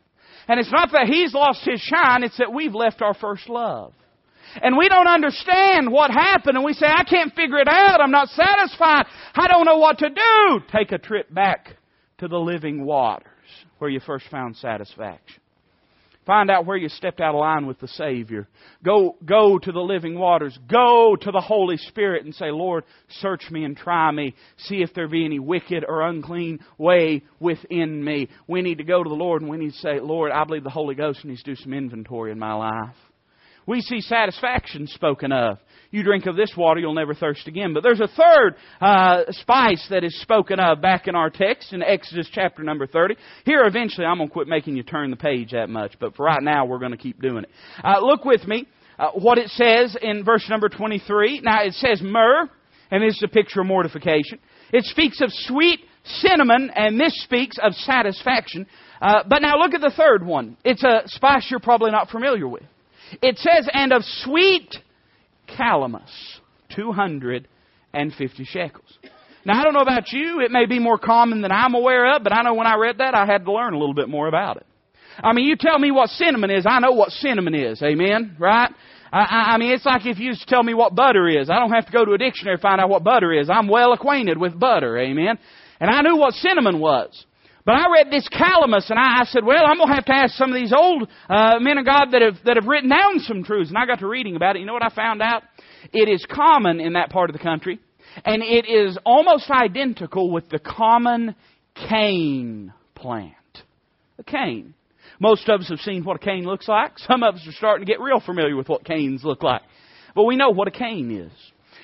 And 0.49 0.59
it's 0.59 0.73
not 0.73 0.91
that 0.93 1.07
He's 1.07 1.33
lost 1.33 1.61
His 1.65 1.81
shine, 1.81 2.25
it's 2.25 2.39
that 2.39 2.53
we've 2.53 2.75
left 2.75 3.03
our 3.03 3.15
first 3.15 3.49
love. 3.49 3.93
And 4.61 4.77
we 4.77 4.89
don't 4.89 5.07
understand 5.07 5.93
what 5.93 6.11
happened, 6.11 6.57
and 6.57 6.65
we 6.65 6.73
say, 6.73 6.87
I 6.87 7.05
can't 7.05 7.33
figure 7.37 7.59
it 7.59 7.69
out, 7.69 8.01
I'm 8.01 8.11
not 8.11 8.29
satisfied, 8.31 9.05
I 9.35 9.47
don't 9.47 9.65
know 9.65 9.79
what 9.79 9.99
to 9.99 10.09
do. 10.09 10.61
Take 10.73 10.91
a 10.91 10.99
trip 10.99 11.33
back 11.33 11.77
to 12.19 12.27
the 12.27 12.39
living 12.39 12.85
waters 12.85 13.30
where 13.81 13.91
you 13.91 14.01
first 14.01 14.27
found 14.31 14.57
satisfaction. 14.57 15.41
Find 16.27 16.51
out 16.51 16.67
where 16.67 16.77
you 16.77 16.89
stepped 16.91 17.21
out 17.21 17.35
of 17.35 17.41
line 17.41 17.67
with 17.67 17.81
the 17.81 17.89
Savior. 17.89 18.47
Go, 18.85 19.17
go 19.25 19.59
to 19.59 19.73
the 19.73 19.81
living 19.81 20.19
waters. 20.19 20.57
Go 20.71 21.17
to 21.19 21.31
the 21.33 21.41
Holy 21.41 21.79
Spirit 21.79 22.25
and 22.25 22.35
say, 22.35 22.51
Lord, 22.51 22.85
search 23.21 23.51
me 23.51 23.65
and 23.65 23.77
try 23.77 24.11
me. 24.11 24.35
See 24.59 24.77
if 24.83 24.93
there 24.95 25.09
be 25.09 25.25
any 25.25 25.39
wicked 25.39 25.85
or 25.89 26.03
unclean 26.03 26.61
way 26.77 27.23
within 27.41 28.05
me. 28.05 28.29
We 28.47 28.61
need 28.61 28.79
to 28.79 28.85
go 28.85 29.03
to 29.03 29.09
the 29.09 29.17
Lord 29.17 29.41
and 29.41 29.51
we 29.51 29.57
need 29.57 29.73
to 29.73 29.79
say, 29.79 29.99
Lord, 29.99 30.31
I 30.31 30.45
believe 30.45 30.63
the 30.63 30.71
Holy 30.71 30.95
Ghost 30.95 31.25
needs 31.25 31.43
to 31.43 31.55
do 31.55 31.63
some 31.63 31.73
inventory 31.73 32.33
in 32.33 32.39
my 32.39 32.53
life. 32.53 32.95
We 33.67 33.81
see 33.81 34.01
satisfaction 34.01 34.87
spoken 34.87 35.33
of. 35.33 35.59
You 35.91 36.05
drink 36.05 36.27
of 36.27 36.37
this 36.37 36.53
water, 36.57 36.79
you'll 36.79 36.95
never 36.95 37.15
thirst 37.15 37.49
again. 37.49 37.75
But 37.75 37.83
there's 37.83 38.01
a 38.01 38.09
third 38.09 38.55
uh, 38.81 39.25
spice 39.31 39.85
that 39.91 40.05
is 40.05 40.21
spoken 40.21 40.61
of 40.61 40.81
back 40.81 41.09
in 41.09 41.17
our 41.17 41.31
text 41.31 41.73
in 41.73 41.83
Exodus 41.83 42.29
chapter 42.33 42.63
number 42.63 42.87
30. 42.87 43.17
Here, 43.45 43.65
eventually, 43.65 44.07
I'm 44.07 44.19
going 44.19 44.29
to 44.29 44.33
quit 44.33 44.47
making 44.47 44.77
you 44.77 44.85
turn 44.85 45.11
the 45.11 45.17
page 45.17 45.51
that 45.51 45.69
much, 45.69 45.95
but 45.99 46.15
for 46.15 46.27
right 46.27 46.43
now, 46.43 46.65
we're 46.65 46.79
going 46.79 46.93
to 46.93 46.97
keep 46.97 47.21
doing 47.21 47.45
it. 47.45 47.51
Uh, 47.83 48.01
look 48.01 48.25
with 48.25 48.47
me 48.47 48.69
uh, 49.01 49.11
what 49.15 49.39
it 49.39 49.49
says 49.51 49.97
in 50.01 50.25
verse 50.25 50.47
number 50.49 50.69
23. 50.69 51.41
Now, 51.41 51.65
it 51.65 51.75
says 51.75 52.01
myrrh, 52.03 52.49
and 52.91 53.03
this 53.03 53.17
is 53.17 53.23
a 53.25 53.29
picture 53.29 53.61
of 53.61 53.67
mortification. 53.67 54.39
It 54.73 54.85
speaks 54.85 55.21
of 55.21 55.31
sweet 55.33 55.81
cinnamon, 56.05 56.71
and 56.75 57.01
this 57.01 57.21
speaks 57.25 57.57
of 57.61 57.75
satisfaction. 57.75 58.67
Uh, 59.01 59.25
but 59.29 59.43
now 59.43 59.59
look 59.59 59.75
at 59.75 59.81
the 59.81 59.93
third 59.97 60.25
one. 60.25 60.57
It's 60.65 60.85
a 60.85 61.03
spice 61.07 61.49
you're 61.51 61.61
probably 61.61 61.91
not 61.91 62.11
familiar 62.11 62.47
with. 62.47 62.63
It 63.23 63.39
says, 63.39 63.69
and 63.73 63.93
of 63.93 64.03
sweet 64.05 64.77
calamus, 65.49 66.11
250 66.75 68.45
shekels. 68.45 68.99
Now, 69.45 69.61
I 69.61 69.65
don't 69.65 69.73
know 69.73 69.81
about 69.81 70.13
you. 70.13 70.41
It 70.41 70.51
may 70.51 70.67
be 70.67 70.79
more 70.79 70.99
common 70.99 71.41
than 71.41 71.51
I'm 71.51 71.75
aware 71.75 72.15
of, 72.15 72.23
but 72.23 72.33
I 72.33 72.43
know 72.43 72.55
when 72.55 72.67
I 72.67 72.77
read 72.77 72.99
that, 72.99 73.15
I 73.15 73.25
had 73.25 73.45
to 73.47 73.53
learn 73.53 73.73
a 73.73 73.79
little 73.79 73.95
bit 73.95 74.09
more 74.09 74.29
about 74.29 74.59
it. 74.59 74.67
I 75.23 75.33
mean, 75.33 75.47
you 75.47 75.57
tell 75.57 75.79
me 75.79 75.91
what 75.91 76.11
cinnamon 76.11 76.51
is, 76.51 76.67
I 76.67 76.79
know 76.79 76.93
what 76.93 77.11
cinnamon 77.11 77.55
is. 77.55 77.83
Amen? 77.83 78.37
Right? 78.39 78.71
I, 79.13 79.55
I 79.55 79.59
mean, 79.59 79.73
it's 79.73 79.85
like 79.85 80.07
if 80.07 80.19
you 80.19 80.27
used 80.27 80.43
to 80.43 80.47
tell 80.47 80.63
me 80.63 80.75
what 80.75 80.95
butter 80.95 81.29
is. 81.29 81.51
I 81.51 81.59
don't 81.59 81.73
have 81.73 81.87
to 81.87 81.93
go 81.93 82.05
to 82.05 82.13
a 82.13 82.19
dictionary 82.19 82.57
to 82.57 82.63
find 82.63 82.81
out 82.81 82.89
what 82.89 83.03
butter 83.03 83.33
is. 83.33 83.51
I'm 83.51 83.67
well 83.67 83.93
acquainted 83.93 84.39
with 84.39 84.59
butter. 84.59 84.99
Amen? 84.99 85.39
And 85.81 85.91
I 85.91 86.03
knew 86.03 86.17
what 86.17 86.35
cinnamon 86.35 86.79
was. 86.79 87.25
But 87.71 87.77
I 87.77 87.93
read 87.93 88.11
this 88.11 88.29
calamus, 88.29 88.91
and 88.91 88.99
I, 88.99 89.21
I 89.21 89.25
said, 89.27 89.45
well, 89.45 89.65
I'm 89.65 89.77
going 89.77 89.91
to 89.91 89.95
have 89.95 90.05
to 90.07 90.13
ask 90.13 90.35
some 90.35 90.51
of 90.51 90.57
these 90.57 90.73
old 90.77 91.09
uh, 91.29 91.61
men 91.61 91.79
of 91.79 91.87
God 91.87 92.07
that 92.11 92.21
have, 92.21 92.35
that 92.45 92.57
have 92.57 92.67
written 92.67 92.91
down 92.91 93.21
some 93.21 93.45
truths. 93.45 93.69
And 93.69 93.79
I 93.79 93.87
got 93.87 94.01
to 94.01 94.09
reading 94.09 94.35
about 94.35 94.57
it. 94.57 94.59
You 94.59 94.67
know 94.67 94.73
what 94.73 94.83
I 94.83 94.89
found 94.89 95.23
out? 95.23 95.45
It 95.93 96.09
is 96.09 96.27
common 96.29 96.81
in 96.81 96.95
that 96.95 97.11
part 97.11 97.31
of 97.31 97.37
the 97.37 97.41
country, 97.41 97.79
and 98.25 98.43
it 98.43 98.69
is 98.69 98.99
almost 99.07 99.49
identical 99.53 100.33
with 100.33 100.49
the 100.49 100.59
common 100.59 101.37
cane 101.89 102.73
plant. 102.97 103.35
A 104.19 104.25
cane. 104.25 104.75
Most 105.21 105.49
of 105.49 105.61
us 105.61 105.69
have 105.69 105.79
seen 105.79 106.03
what 106.03 106.17
a 106.17 106.19
cane 106.19 106.47
looks 106.47 106.67
like. 106.67 106.99
Some 106.99 107.23
of 107.23 107.37
us 107.37 107.47
are 107.47 107.53
starting 107.53 107.87
to 107.87 107.93
get 107.93 108.01
real 108.01 108.19
familiar 108.19 108.57
with 108.57 108.69
what 108.69 108.85
canes 108.85 109.23
look 109.23 109.45
like. 109.45 109.63
But 110.17 110.25
we 110.25 110.35
know 110.35 110.51
what 110.51 110.67
a 110.67 110.73
cane 110.73 111.13
is. 111.13 111.33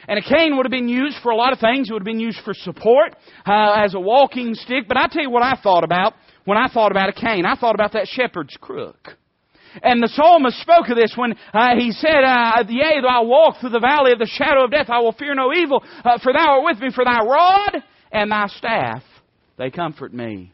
And 0.09 0.19
a 0.19 0.23
cane 0.23 0.57
would 0.57 0.67
have 0.67 0.71
been 0.71 0.89
used 0.89 1.17
for 1.23 1.31
a 1.31 1.37
lot 1.37 1.53
of 1.53 1.59
things. 1.59 1.89
It 1.89 1.93
would 1.93 2.03
have 2.03 2.07
been 2.07 2.21
used 2.21 2.41
for 2.45 2.55
support, 2.55 3.17
uh, 3.47 3.73
as 3.77 3.95
a 3.95 4.01
walking 4.01 4.55
stick. 4.55 4.85
But 4.87 4.97
I 4.97 5.07
tell 5.09 5.23
you 5.23 5.31
what 5.31 5.43
I 5.43 5.59
thought 5.63 5.85
about 5.85 6.15
when 6.45 6.59
I 6.59 6.69
thought 6.69 6.93
about 6.93 7.09
a 7.09 7.13
cane. 7.13 7.45
I 7.45 7.57
thought 7.57 7.75
about 7.75 7.93
that 7.93 8.07
shepherd's 8.07 8.57
crook. 8.61 9.17
And 9.83 10.03
the 10.03 10.09
psalmist 10.09 10.59
spoke 10.61 10.89
of 10.89 10.97
this 10.97 11.13
when 11.17 11.35
uh, 11.53 11.77
he 11.79 11.91
said, 11.93 12.25
uh, 12.25 12.65
Yea, 12.69 13.01
though 13.03 13.09
I 13.09 13.21
walk 13.21 13.57
through 13.61 13.71
the 13.71 13.81
valley 13.81 14.13
of 14.13 14.19
the 14.19 14.27
shadow 14.27 14.65
of 14.65 14.71
death, 14.71 14.89
I 14.89 15.01
will 15.01 15.13
fear 15.13 15.35
no 15.35 15.53
evil, 15.53 15.85
uh, 16.05 16.19
for 16.23 16.33
thou 16.33 16.61
art 16.61 16.65
with 16.65 16.81
me, 16.81 16.89
for 16.95 17.05
thy 17.05 17.21
rod 17.21 17.83
and 18.11 18.31
thy 18.31 18.47
staff, 18.47 19.03
they 19.59 19.71
comfort 19.71 20.15
me. 20.15 20.53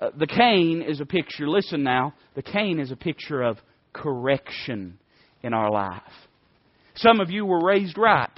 Uh, 0.00 0.10
the 0.16 0.26
cane 0.26 0.84
is 0.86 1.00
a 1.00 1.06
picture, 1.06 1.48
listen 1.48 1.82
now, 1.82 2.14
the 2.34 2.42
cane 2.42 2.78
is 2.78 2.92
a 2.92 2.96
picture 2.96 3.42
of 3.42 3.58
correction 3.92 4.98
in 5.42 5.52
our 5.52 5.70
life. 5.70 6.02
Some 6.94 7.18
of 7.18 7.30
you 7.30 7.46
were 7.46 7.64
raised 7.64 7.98
right 7.98 8.30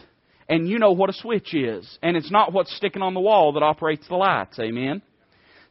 and 0.49 0.69
you 0.69 0.79
know 0.79 0.93
what 0.93 1.11
a 1.11 1.13
switch 1.13 1.55
is. 1.55 1.99
And 2.03 2.17
it's 2.17 2.31
not 2.31 2.53
what's 2.53 2.75
sticking 2.77 3.03
on 3.03 3.15
the 3.15 3.21
wall 3.21 3.53
that 3.53 3.63
operates 3.63 4.09
the 4.09 4.17
lights. 4.17 4.59
Amen? 4.59 5.03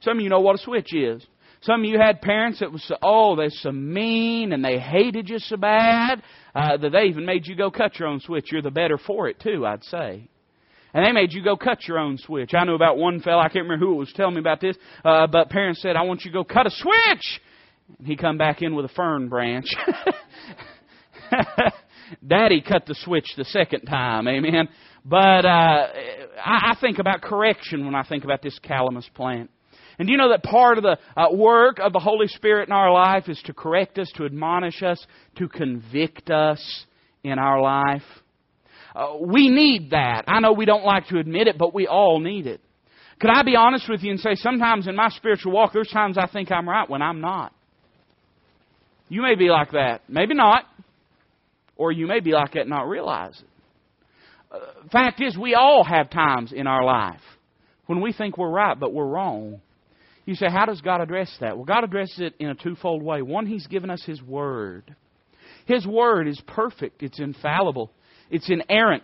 Some 0.02 0.18
of 0.18 0.24
you 0.24 0.30
know 0.30 0.42
what 0.42 0.56
a 0.56 0.60
switch 0.60 0.94
is. 0.94 1.26
Some 1.62 1.82
of 1.84 1.90
you 1.90 1.98
had 1.98 2.22
parents 2.22 2.60
that 2.60 2.72
was 2.72 2.84
so, 2.84 2.96
oh, 3.02 3.36
they're 3.36 3.50
so 3.50 3.72
mean 3.72 4.54
and 4.54 4.64
they 4.64 4.78
hated 4.78 5.28
you 5.28 5.40
so 5.40 5.58
bad 5.58 6.22
uh, 6.54 6.78
that 6.78 6.92
they 6.92 7.06
even 7.06 7.26
made 7.26 7.48
you 7.48 7.56
go 7.56 7.72
cut 7.72 7.98
your 7.98 8.08
own 8.08 8.20
switch. 8.20 8.52
You're 8.52 8.62
the 8.62 8.70
better 8.70 9.00
for 9.00 9.28
it 9.28 9.40
too, 9.40 9.66
I'd 9.66 9.84
say. 9.84 10.30
And 10.94 11.06
they 11.06 11.12
made 11.12 11.34
you 11.34 11.44
go 11.44 11.58
cut 11.58 11.88
your 11.88 11.98
own 11.98 12.18
switch. 12.20 12.52
I 12.54 12.64
know 12.64 12.76
about 12.76 12.98
one 12.98 13.22
fellow, 13.22 13.40
I 13.40 13.50
can't 13.50 13.66
remember 13.66 13.84
who 13.86 13.96
was 13.96 14.14
telling 14.16 14.36
me 14.36 14.40
about 14.40 14.62
this, 14.62 14.78
uh, 15.04 15.28
but 15.28 15.50
parents 15.50 15.82
said, 15.82 15.96
I 15.96 16.04
want 16.04 16.24
you 16.24 16.32
to 16.32 16.38
go 16.38 16.44
cut 16.44 16.68
a 16.68 16.72
switch. 16.72 17.42
And 17.98 18.08
he 18.08 18.16
come 18.16 18.38
back 18.38 18.62
in 18.62 18.76
with 18.76 18.86
a 18.86 18.90
fern 18.90 19.28
branch. 19.28 19.66
Daddy 22.26 22.62
cut 22.62 22.86
the 22.86 22.96
switch 22.96 23.28
the 23.38 23.46
second 23.46 23.82
time, 23.82 24.28
amen. 24.28 24.70
But 25.06 25.46
uh, 25.46 25.88
I, 26.44 26.72
I 26.72 26.78
think 26.82 27.00
about 27.00 27.22
correction 27.22 27.86
when 27.86 27.96
I 27.96 28.04
think 28.04 28.24
about 28.24 28.42
this 28.42 28.60
calamus 28.64 29.12
plant. 29.14 29.50
And 30.00 30.08
do 30.08 30.12
you 30.12 30.18
know 30.18 30.30
that 30.30 30.44
part 30.44 30.78
of 30.78 30.84
the 30.84 30.98
uh, 31.16 31.34
work 31.34 31.80
of 31.80 31.92
the 31.92 32.00
Holy 32.00 32.28
Spirit 32.28 32.70
in 32.70 32.74
our 32.74 32.92
life 32.92 33.28
is 33.28 33.42
to 33.46 33.54
correct 33.54 33.98
us, 33.98 34.12
to 34.16 34.26
admonish 34.26 34.84
us, 34.84 35.04
to 35.38 35.48
convict 35.48 36.30
us 36.30 36.86
in 37.24 37.40
our 37.40 37.62
life? 37.62 38.04
Uh, 38.96 39.18
we 39.22 39.50
need 39.50 39.92
that. 39.92 40.26
I 40.28 40.40
know 40.40 40.54
we 40.54 40.66
don't 40.66 40.84
like 40.84 41.08
to 41.08 41.18
admit 41.18 41.48
it, 41.48 41.58
but 41.58 41.74
we 41.74 41.88
all 41.88 42.20
need 42.20 42.46
it. 42.46 42.62
Could 43.20 43.32
I 43.32 43.42
be 43.42 43.56
honest 43.56 43.90
with 43.90 44.04
you 44.04 44.12
and 44.12 44.20
say 44.20 44.36
sometimes 44.36 44.88
in 44.88 44.96
my 44.96 45.10
spiritual 45.10 45.52
walk, 45.52 45.74
there's 45.74 45.90
times 45.90 46.18
I 46.18 46.28
think 46.28 46.52
I'm 46.52 46.70
right 46.70 46.88
when 46.88 47.02
I'm 47.02 47.20
not? 47.20 47.54
You 49.10 49.22
may 49.24 49.36
be 49.36 49.50
like 49.50 49.72
that. 49.72 50.02
Maybe 50.08 50.36
not. 50.36 50.66
Or 51.78 51.92
you 51.92 52.08
may 52.08 52.20
be 52.20 52.32
like 52.32 52.54
that 52.54 52.62
and 52.62 52.70
not 52.70 52.88
realize 52.88 53.40
it. 53.40 53.48
Uh, 54.52 54.88
fact 54.92 55.22
is, 55.22 55.38
we 55.38 55.56
all 55.56 55.84
have 55.84 56.10
times 56.10 56.54
in 56.54 56.68
our 56.68 56.84
life 56.84 57.22
when 57.86 58.02
we 58.02 58.14
think 58.14 58.38
we're 58.38 58.50
right, 58.50 58.80
but 58.80 58.94
we're 58.94 59.08
wrong. 59.08 59.62
You 60.26 60.36
say, 60.36 60.48
how 60.50 60.66
does 60.66 60.82
God 60.82 61.02
address 61.02 61.36
that? 61.40 61.56
Well, 61.56 61.66
God 61.66 61.84
addresses 61.84 62.20
it 62.20 62.34
in 62.40 62.50
a 62.50 62.56
twofold 62.56 63.02
way. 63.02 63.22
One, 63.22 63.46
He's 63.46 63.68
given 63.68 63.90
us 63.90 64.04
His 64.06 64.22
Word. 64.22 64.96
His 65.66 65.86
Word 65.86 66.28
is 66.28 66.42
perfect, 66.48 67.04
it's 67.04 67.20
infallible, 67.20 67.92
it's 68.30 68.50
inerrant. 68.50 69.04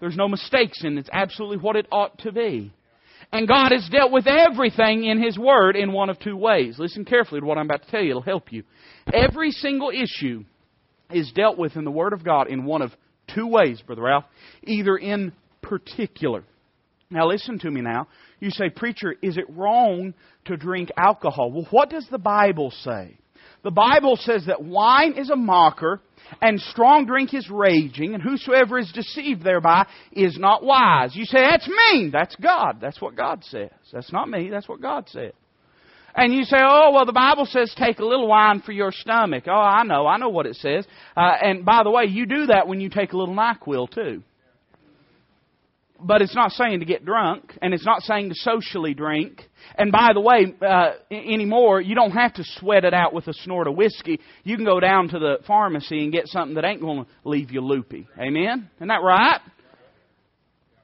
There's 0.00 0.16
no 0.16 0.28
mistakes 0.28 0.84
in 0.84 0.96
it. 0.96 1.00
It's 1.00 1.10
absolutely 1.12 1.58
what 1.58 1.76
it 1.76 1.86
ought 1.90 2.18
to 2.18 2.32
be. 2.32 2.72
And 3.32 3.48
God 3.48 3.72
has 3.72 3.88
dealt 3.90 4.12
with 4.12 4.26
everything 4.26 5.04
in 5.04 5.22
His 5.22 5.38
Word 5.38 5.74
in 5.74 5.92
one 5.92 6.10
of 6.10 6.18
two 6.18 6.36
ways. 6.36 6.78
Listen 6.78 7.04
carefully 7.04 7.40
to 7.40 7.46
what 7.46 7.58
I'm 7.58 7.64
about 7.64 7.84
to 7.84 7.90
tell 7.90 8.02
you, 8.02 8.10
it'll 8.10 8.22
help 8.22 8.52
you. 8.52 8.62
Every 9.12 9.50
single 9.50 9.90
issue 9.90 10.44
is 11.10 11.32
dealt 11.32 11.58
with 11.58 11.76
in 11.76 11.84
the 11.84 11.90
Word 11.90 12.12
of 12.12 12.24
God 12.24 12.48
in 12.48 12.64
one 12.64 12.82
of 12.82 12.92
two 13.34 13.46
ways, 13.46 13.80
Brother 13.82 14.02
Ralph. 14.02 14.24
Either 14.64 14.96
in 14.96 15.32
particular. 15.62 16.44
Now 17.10 17.28
listen 17.28 17.58
to 17.60 17.70
me 17.70 17.80
now. 17.80 18.08
You 18.40 18.50
say, 18.50 18.68
Preacher, 18.68 19.14
is 19.22 19.36
it 19.36 19.44
wrong 19.48 20.14
to 20.46 20.56
drink 20.56 20.90
alcohol? 20.96 21.52
Well, 21.52 21.66
what 21.70 21.90
does 21.90 22.06
the 22.10 22.18
Bible 22.18 22.72
say? 22.82 23.16
The 23.62 23.70
Bible 23.70 24.16
says 24.16 24.46
that 24.46 24.62
wine 24.62 25.14
is 25.16 25.30
a 25.30 25.36
mocker, 25.36 26.00
and 26.40 26.60
strong 26.60 27.06
drink 27.06 27.34
is 27.34 27.48
raging, 27.50 28.14
and 28.14 28.22
whosoever 28.22 28.78
is 28.78 28.90
deceived 28.92 29.42
thereby 29.42 29.86
is 30.12 30.38
not 30.38 30.62
wise. 30.62 31.16
You 31.16 31.24
say, 31.24 31.38
that's 31.40 31.68
mean. 31.68 32.10
That's 32.12 32.36
God. 32.36 32.78
That's 32.80 33.00
what 33.00 33.16
God 33.16 33.42
says. 33.44 33.70
That's 33.92 34.12
not 34.12 34.28
me. 34.28 34.50
That's 34.50 34.68
what 34.68 34.80
God 34.80 35.08
said. 35.08 35.32
And 36.18 36.32
you 36.32 36.44
say, 36.44 36.56
oh, 36.58 36.92
well, 36.94 37.04
the 37.04 37.12
Bible 37.12 37.44
says 37.44 37.74
take 37.76 37.98
a 37.98 38.04
little 38.04 38.26
wine 38.26 38.62
for 38.62 38.72
your 38.72 38.90
stomach. 38.90 39.44
Oh, 39.46 39.52
I 39.52 39.82
know. 39.82 40.06
I 40.06 40.16
know 40.16 40.30
what 40.30 40.46
it 40.46 40.56
says. 40.56 40.86
Uh, 41.14 41.32
and 41.42 41.64
by 41.64 41.82
the 41.82 41.90
way, 41.90 42.04
you 42.04 42.24
do 42.24 42.46
that 42.46 42.66
when 42.66 42.80
you 42.80 42.88
take 42.88 43.12
a 43.12 43.16
little 43.18 43.34
NyQuil, 43.34 43.90
too. 43.90 44.22
But 46.00 46.22
it's 46.22 46.34
not 46.34 46.52
saying 46.52 46.80
to 46.80 46.86
get 46.86 47.04
drunk, 47.04 47.56
and 47.60 47.74
it's 47.74 47.84
not 47.84 48.02
saying 48.02 48.30
to 48.30 48.34
socially 48.34 48.94
drink. 48.94 49.42
And 49.76 49.92
by 49.92 50.12
the 50.14 50.20
way, 50.20 50.54
uh, 50.60 50.92
anymore, 51.10 51.82
you 51.82 51.94
don't 51.94 52.12
have 52.12 52.34
to 52.34 52.44
sweat 52.44 52.84
it 52.84 52.94
out 52.94 53.12
with 53.12 53.28
a 53.28 53.34
snort 53.34 53.66
of 53.66 53.76
whiskey. 53.76 54.20
You 54.42 54.56
can 54.56 54.64
go 54.64 54.80
down 54.80 55.08
to 55.08 55.18
the 55.18 55.38
pharmacy 55.46 56.02
and 56.02 56.12
get 56.12 56.28
something 56.28 56.54
that 56.54 56.64
ain't 56.64 56.80
going 56.80 57.04
to 57.04 57.10
leave 57.24 57.50
you 57.50 57.60
loopy. 57.60 58.08
Amen? 58.18 58.70
Isn't 58.76 58.88
that 58.88 59.02
right? 59.02 59.40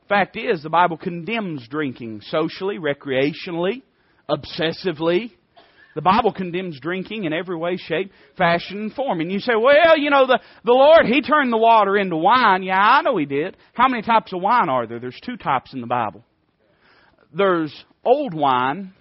Fact 0.09 0.37
is, 0.37 0.63
the 0.63 0.71
Bible 0.71 0.99
condemns 0.99 1.67
drinking 1.69 2.21
socially, 2.23 2.79
recreationally, 2.79 3.83
obsessively. 4.33 5.33
The 5.95 6.03
Bible 6.03 6.33
condemns 6.33 6.81
drinking 6.81 7.25
in 7.25 7.35
every 7.35 7.57
way, 7.57 7.77
shape, 7.77 8.13
fashion, 8.39 8.79
and 8.79 8.93
form. 8.95 9.21
And 9.21 9.31
you 9.31 9.41
say, 9.41 9.53
well, 9.55 9.99
you 9.99 10.09
know, 10.09 10.27
the, 10.27 10.41
the 10.65 10.73
Lord, 10.73 11.05
He 11.05 11.21
turned 11.21 11.53
the 11.53 11.59
water 11.59 11.99
into 11.99 12.17
wine. 12.17 12.63
Yeah, 12.63 12.81
I 12.81 13.03
know 13.03 13.19
He 13.19 13.27
did. 13.27 13.57
How 13.75 13.89
many 13.89 14.03
types 14.03 14.33
of 14.33 14.41
wine 14.41 14.71
are 14.71 14.87
there? 14.87 15.01
There's 15.01 15.21
two 15.25 15.37
types 15.37 15.75
in 15.75 15.83
the 15.83 15.87
Bible. 15.87 16.25
There's 17.35 17.75
old 18.05 18.33
wine 18.33 18.95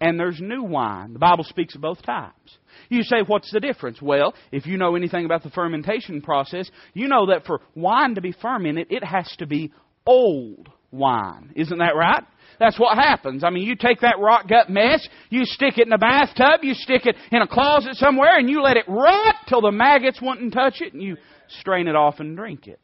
and 0.00 0.20
there's 0.20 0.40
new 0.40 0.62
wine. 0.62 1.14
The 1.14 1.18
Bible 1.18 1.44
speaks 1.44 1.74
of 1.74 1.80
both 1.80 2.02
types. 2.02 2.58
You 2.88 3.02
say, 3.02 3.22
what's 3.26 3.50
the 3.50 3.60
difference? 3.60 4.00
Well, 4.00 4.34
if 4.52 4.66
you 4.66 4.76
know 4.76 4.96
anything 4.96 5.24
about 5.24 5.42
the 5.42 5.50
fermentation 5.50 6.20
process, 6.20 6.70
you 6.92 7.08
know 7.08 7.26
that 7.26 7.46
for 7.46 7.60
wine 7.74 8.14
to 8.14 8.20
be 8.20 8.32
fermented, 8.32 8.88
it 8.90 9.02
has 9.02 9.26
to 9.38 9.46
be 9.46 9.72
old 10.06 10.68
wine. 10.90 11.52
Isn't 11.56 11.78
that 11.78 11.96
right? 11.96 12.22
That's 12.58 12.78
what 12.78 12.96
happens. 12.96 13.44
I 13.44 13.50
mean, 13.50 13.64
you 13.64 13.76
take 13.76 14.00
that 14.00 14.18
rock 14.18 14.48
gut 14.48 14.70
mess, 14.70 15.06
you 15.30 15.44
stick 15.44 15.78
it 15.78 15.86
in 15.86 15.92
a 15.92 15.98
bathtub, 15.98 16.60
you 16.62 16.74
stick 16.74 17.06
it 17.06 17.16
in 17.30 17.42
a 17.42 17.46
closet 17.46 17.94
somewhere, 17.96 18.38
and 18.38 18.48
you 18.48 18.62
let 18.62 18.76
it 18.76 18.86
rot 18.88 19.34
till 19.48 19.60
the 19.60 19.72
maggots 19.72 20.20
wouldn't 20.22 20.52
touch 20.52 20.80
it, 20.80 20.92
and 20.92 21.02
you 21.02 21.16
strain 21.60 21.88
it 21.88 21.96
off 21.96 22.20
and 22.20 22.36
drink 22.36 22.66
it. 22.66 22.80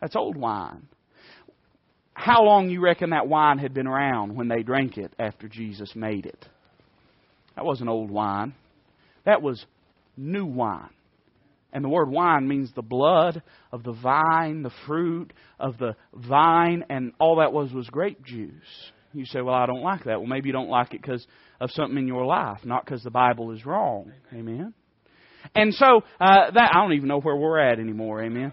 That's 0.00 0.16
old 0.16 0.36
wine. 0.36 0.88
How 2.14 2.42
long 2.42 2.68
you 2.68 2.80
reckon 2.80 3.10
that 3.10 3.28
wine 3.28 3.58
had 3.58 3.72
been 3.72 3.86
around 3.86 4.34
when 4.34 4.48
they 4.48 4.62
drank 4.62 4.98
it 4.98 5.12
after 5.18 5.48
Jesus 5.48 5.94
made 5.94 6.26
it? 6.26 6.46
That 7.56 7.64
wasn't 7.64 7.90
old 7.90 8.10
wine. 8.10 8.54
That 9.24 9.42
was 9.42 9.64
new 10.16 10.44
wine. 10.44 10.90
And 11.72 11.82
the 11.82 11.88
word 11.88 12.10
wine 12.10 12.48
means 12.48 12.70
the 12.74 12.82
blood 12.82 13.42
of 13.72 13.82
the 13.82 13.92
vine, 13.92 14.62
the 14.62 14.72
fruit 14.86 15.32
of 15.58 15.78
the 15.78 15.96
vine, 16.12 16.84
and 16.90 17.12
all 17.18 17.36
that 17.36 17.52
was 17.52 17.72
was 17.72 17.88
grape 17.88 18.22
juice. 18.22 18.92
You 19.12 19.26
say, 19.26 19.40
well, 19.40 19.54
I 19.54 19.66
don't 19.66 19.82
like 19.82 20.04
that. 20.04 20.18
Well, 20.18 20.28
maybe 20.28 20.48
you 20.48 20.52
don't 20.52 20.70
like 20.70 20.94
it 20.94 21.02
because 21.02 21.26
of 21.60 21.70
something 21.72 21.98
in 21.98 22.06
your 22.06 22.24
life, 22.24 22.58
not 22.64 22.84
because 22.84 23.02
the 23.02 23.10
Bible 23.10 23.52
is 23.52 23.64
wrong. 23.66 24.12
Amen. 24.32 24.74
And 25.54 25.74
so 25.74 26.02
uh, 26.20 26.50
that 26.50 26.70
I 26.74 26.80
don't 26.80 26.94
even 26.94 27.08
know 27.08 27.20
where 27.20 27.36
we're 27.36 27.58
at 27.58 27.78
anymore. 27.78 28.22
Amen. 28.22 28.52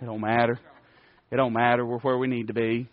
It 0.00 0.04
don't 0.04 0.20
matter. 0.20 0.58
It 1.30 1.36
don't 1.36 1.52
matter. 1.52 1.84
We're 1.84 1.98
where 1.98 2.18
we 2.18 2.26
need 2.26 2.48
to 2.48 2.54
be. 2.54 2.88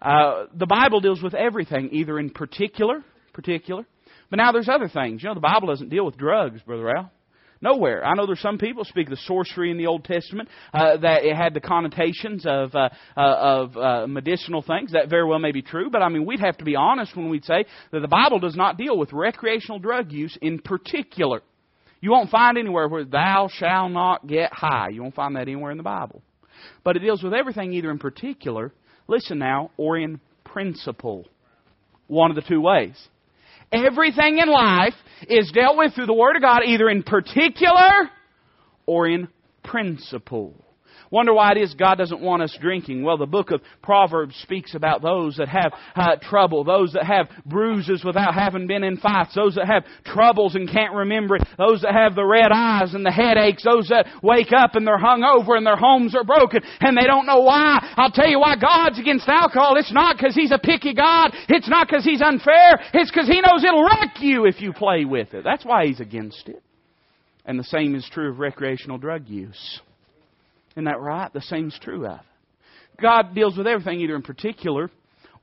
Uh, 0.00 0.44
the 0.54 0.66
Bible 0.66 1.00
deals 1.00 1.22
with 1.22 1.34
everything, 1.34 1.90
either 1.92 2.18
in 2.18 2.30
particular, 2.30 3.02
particular. 3.32 3.86
But 4.30 4.36
now 4.36 4.52
there's 4.52 4.68
other 4.68 4.88
things. 4.88 5.22
You 5.22 5.28
know, 5.28 5.34
the 5.34 5.40
Bible 5.40 5.68
doesn't 5.68 5.88
deal 5.88 6.04
with 6.04 6.16
drugs, 6.16 6.60
Brother 6.62 6.96
Al. 6.96 7.10
Nowhere. 7.60 8.04
I 8.04 8.14
know 8.14 8.26
there's 8.26 8.40
some 8.40 8.58
people 8.58 8.84
speak 8.84 9.10
of 9.10 9.18
sorcery 9.20 9.70
in 9.70 9.78
the 9.78 9.86
Old 9.86 10.04
Testament 10.04 10.48
uh, 10.72 10.98
that 10.98 11.24
it 11.24 11.36
had 11.36 11.54
the 11.54 11.60
connotations 11.60 12.44
of 12.46 12.74
uh, 12.74 12.90
uh, 13.16 13.20
of 13.20 13.76
uh, 13.76 14.06
medicinal 14.06 14.62
things. 14.62 14.92
That 14.92 15.08
very 15.08 15.26
well 15.26 15.38
may 15.38 15.52
be 15.52 15.62
true, 15.62 15.88
but 15.90 16.02
I 16.02 16.08
mean 16.08 16.26
we'd 16.26 16.40
have 16.40 16.58
to 16.58 16.64
be 16.64 16.76
honest 16.76 17.16
when 17.16 17.30
we'd 17.30 17.44
say 17.44 17.64
that 17.90 18.00
the 18.00 18.08
Bible 18.08 18.38
does 18.38 18.56
not 18.56 18.76
deal 18.76 18.98
with 18.98 19.12
recreational 19.12 19.78
drug 19.78 20.12
use 20.12 20.36
in 20.42 20.58
particular. 20.58 21.42
You 22.00 22.10
won't 22.10 22.30
find 22.30 22.58
anywhere 22.58 22.86
where 22.86 23.04
thou 23.04 23.48
shalt 23.50 23.90
not 23.90 24.26
get 24.26 24.52
high. 24.52 24.90
You 24.90 25.02
won't 25.02 25.14
find 25.14 25.36
that 25.36 25.48
anywhere 25.48 25.70
in 25.70 25.78
the 25.78 25.82
Bible. 25.82 26.22
But 26.82 26.96
it 26.96 27.00
deals 27.00 27.22
with 27.22 27.32
everything 27.32 27.72
either 27.72 27.90
in 27.90 27.98
particular, 27.98 28.72
listen 29.08 29.38
now, 29.38 29.70
or 29.78 29.96
in 29.96 30.20
principle. 30.44 31.26
One 32.06 32.30
of 32.30 32.36
the 32.36 32.42
two 32.42 32.60
ways. 32.60 32.94
Everything 33.74 34.38
in 34.38 34.48
life 34.48 34.94
is 35.28 35.50
dealt 35.52 35.76
with 35.76 35.94
through 35.94 36.06
the 36.06 36.14
Word 36.14 36.36
of 36.36 36.42
God, 36.42 36.60
either 36.64 36.88
in 36.88 37.02
particular 37.02 38.10
or 38.86 39.08
in 39.08 39.28
principle. 39.64 40.63
Wonder 41.10 41.34
why 41.34 41.52
it 41.52 41.58
is 41.58 41.74
God 41.74 41.96
doesn't 41.96 42.20
want 42.20 42.42
us 42.42 42.56
drinking. 42.60 43.02
Well, 43.02 43.16
the 43.16 43.26
book 43.26 43.50
of 43.50 43.60
Proverbs 43.82 44.34
speaks 44.42 44.74
about 44.74 45.02
those 45.02 45.36
that 45.36 45.48
have 45.48 45.72
uh, 45.94 46.16
trouble, 46.22 46.64
those 46.64 46.92
that 46.94 47.04
have 47.04 47.28
bruises 47.46 48.04
without 48.04 48.34
having 48.34 48.66
been 48.66 48.82
in 48.82 48.96
fights, 48.96 49.34
those 49.34 49.54
that 49.56 49.66
have 49.66 49.84
troubles 50.04 50.54
and 50.54 50.70
can't 50.70 50.94
remember 50.94 51.36
it, 51.36 51.46
those 51.58 51.82
that 51.82 51.94
have 51.94 52.14
the 52.14 52.24
red 52.24 52.50
eyes 52.52 52.94
and 52.94 53.04
the 53.04 53.10
headaches, 53.10 53.64
those 53.64 53.88
that 53.88 54.06
wake 54.22 54.52
up 54.56 54.74
and 54.74 54.86
they're 54.86 54.98
hung 54.98 55.22
over 55.22 55.56
and 55.56 55.66
their 55.66 55.76
homes 55.76 56.14
are 56.14 56.24
broken 56.24 56.60
and 56.80 56.96
they 56.96 57.06
don't 57.06 57.26
know 57.26 57.40
why. 57.40 57.78
I'll 57.96 58.10
tell 58.10 58.28
you 58.28 58.40
why 58.40 58.56
God's 58.56 58.98
against 58.98 59.28
alcohol. 59.28 59.76
It's 59.76 59.92
not 59.92 60.16
because 60.16 60.34
He's 60.34 60.52
a 60.52 60.58
picky 60.58 60.94
God. 60.94 61.32
It's 61.48 61.68
not 61.68 61.86
because 61.88 62.04
He's 62.04 62.22
unfair. 62.22 62.80
It's 62.92 63.10
because 63.10 63.28
He 63.28 63.40
knows 63.40 63.64
it'll 63.64 63.84
wreck 63.84 64.20
you 64.20 64.46
if 64.46 64.60
you 64.60 64.72
play 64.72 65.04
with 65.04 65.34
it. 65.34 65.44
That's 65.44 65.64
why 65.64 65.86
He's 65.86 66.00
against 66.00 66.48
it. 66.48 66.62
And 67.44 67.58
the 67.58 67.64
same 67.64 67.94
is 67.94 68.08
true 68.10 68.30
of 68.30 68.38
recreational 68.38 68.98
drug 68.98 69.28
use. 69.28 69.80
Isn't 70.74 70.84
that 70.84 71.00
right? 71.00 71.32
The 71.32 71.40
same's 71.42 71.78
true 71.80 72.06
of 72.06 72.20
it. 72.20 73.00
God 73.00 73.34
deals 73.34 73.56
with 73.56 73.66
everything 73.66 74.00
either 74.00 74.14
in 74.14 74.22
particular 74.22 74.90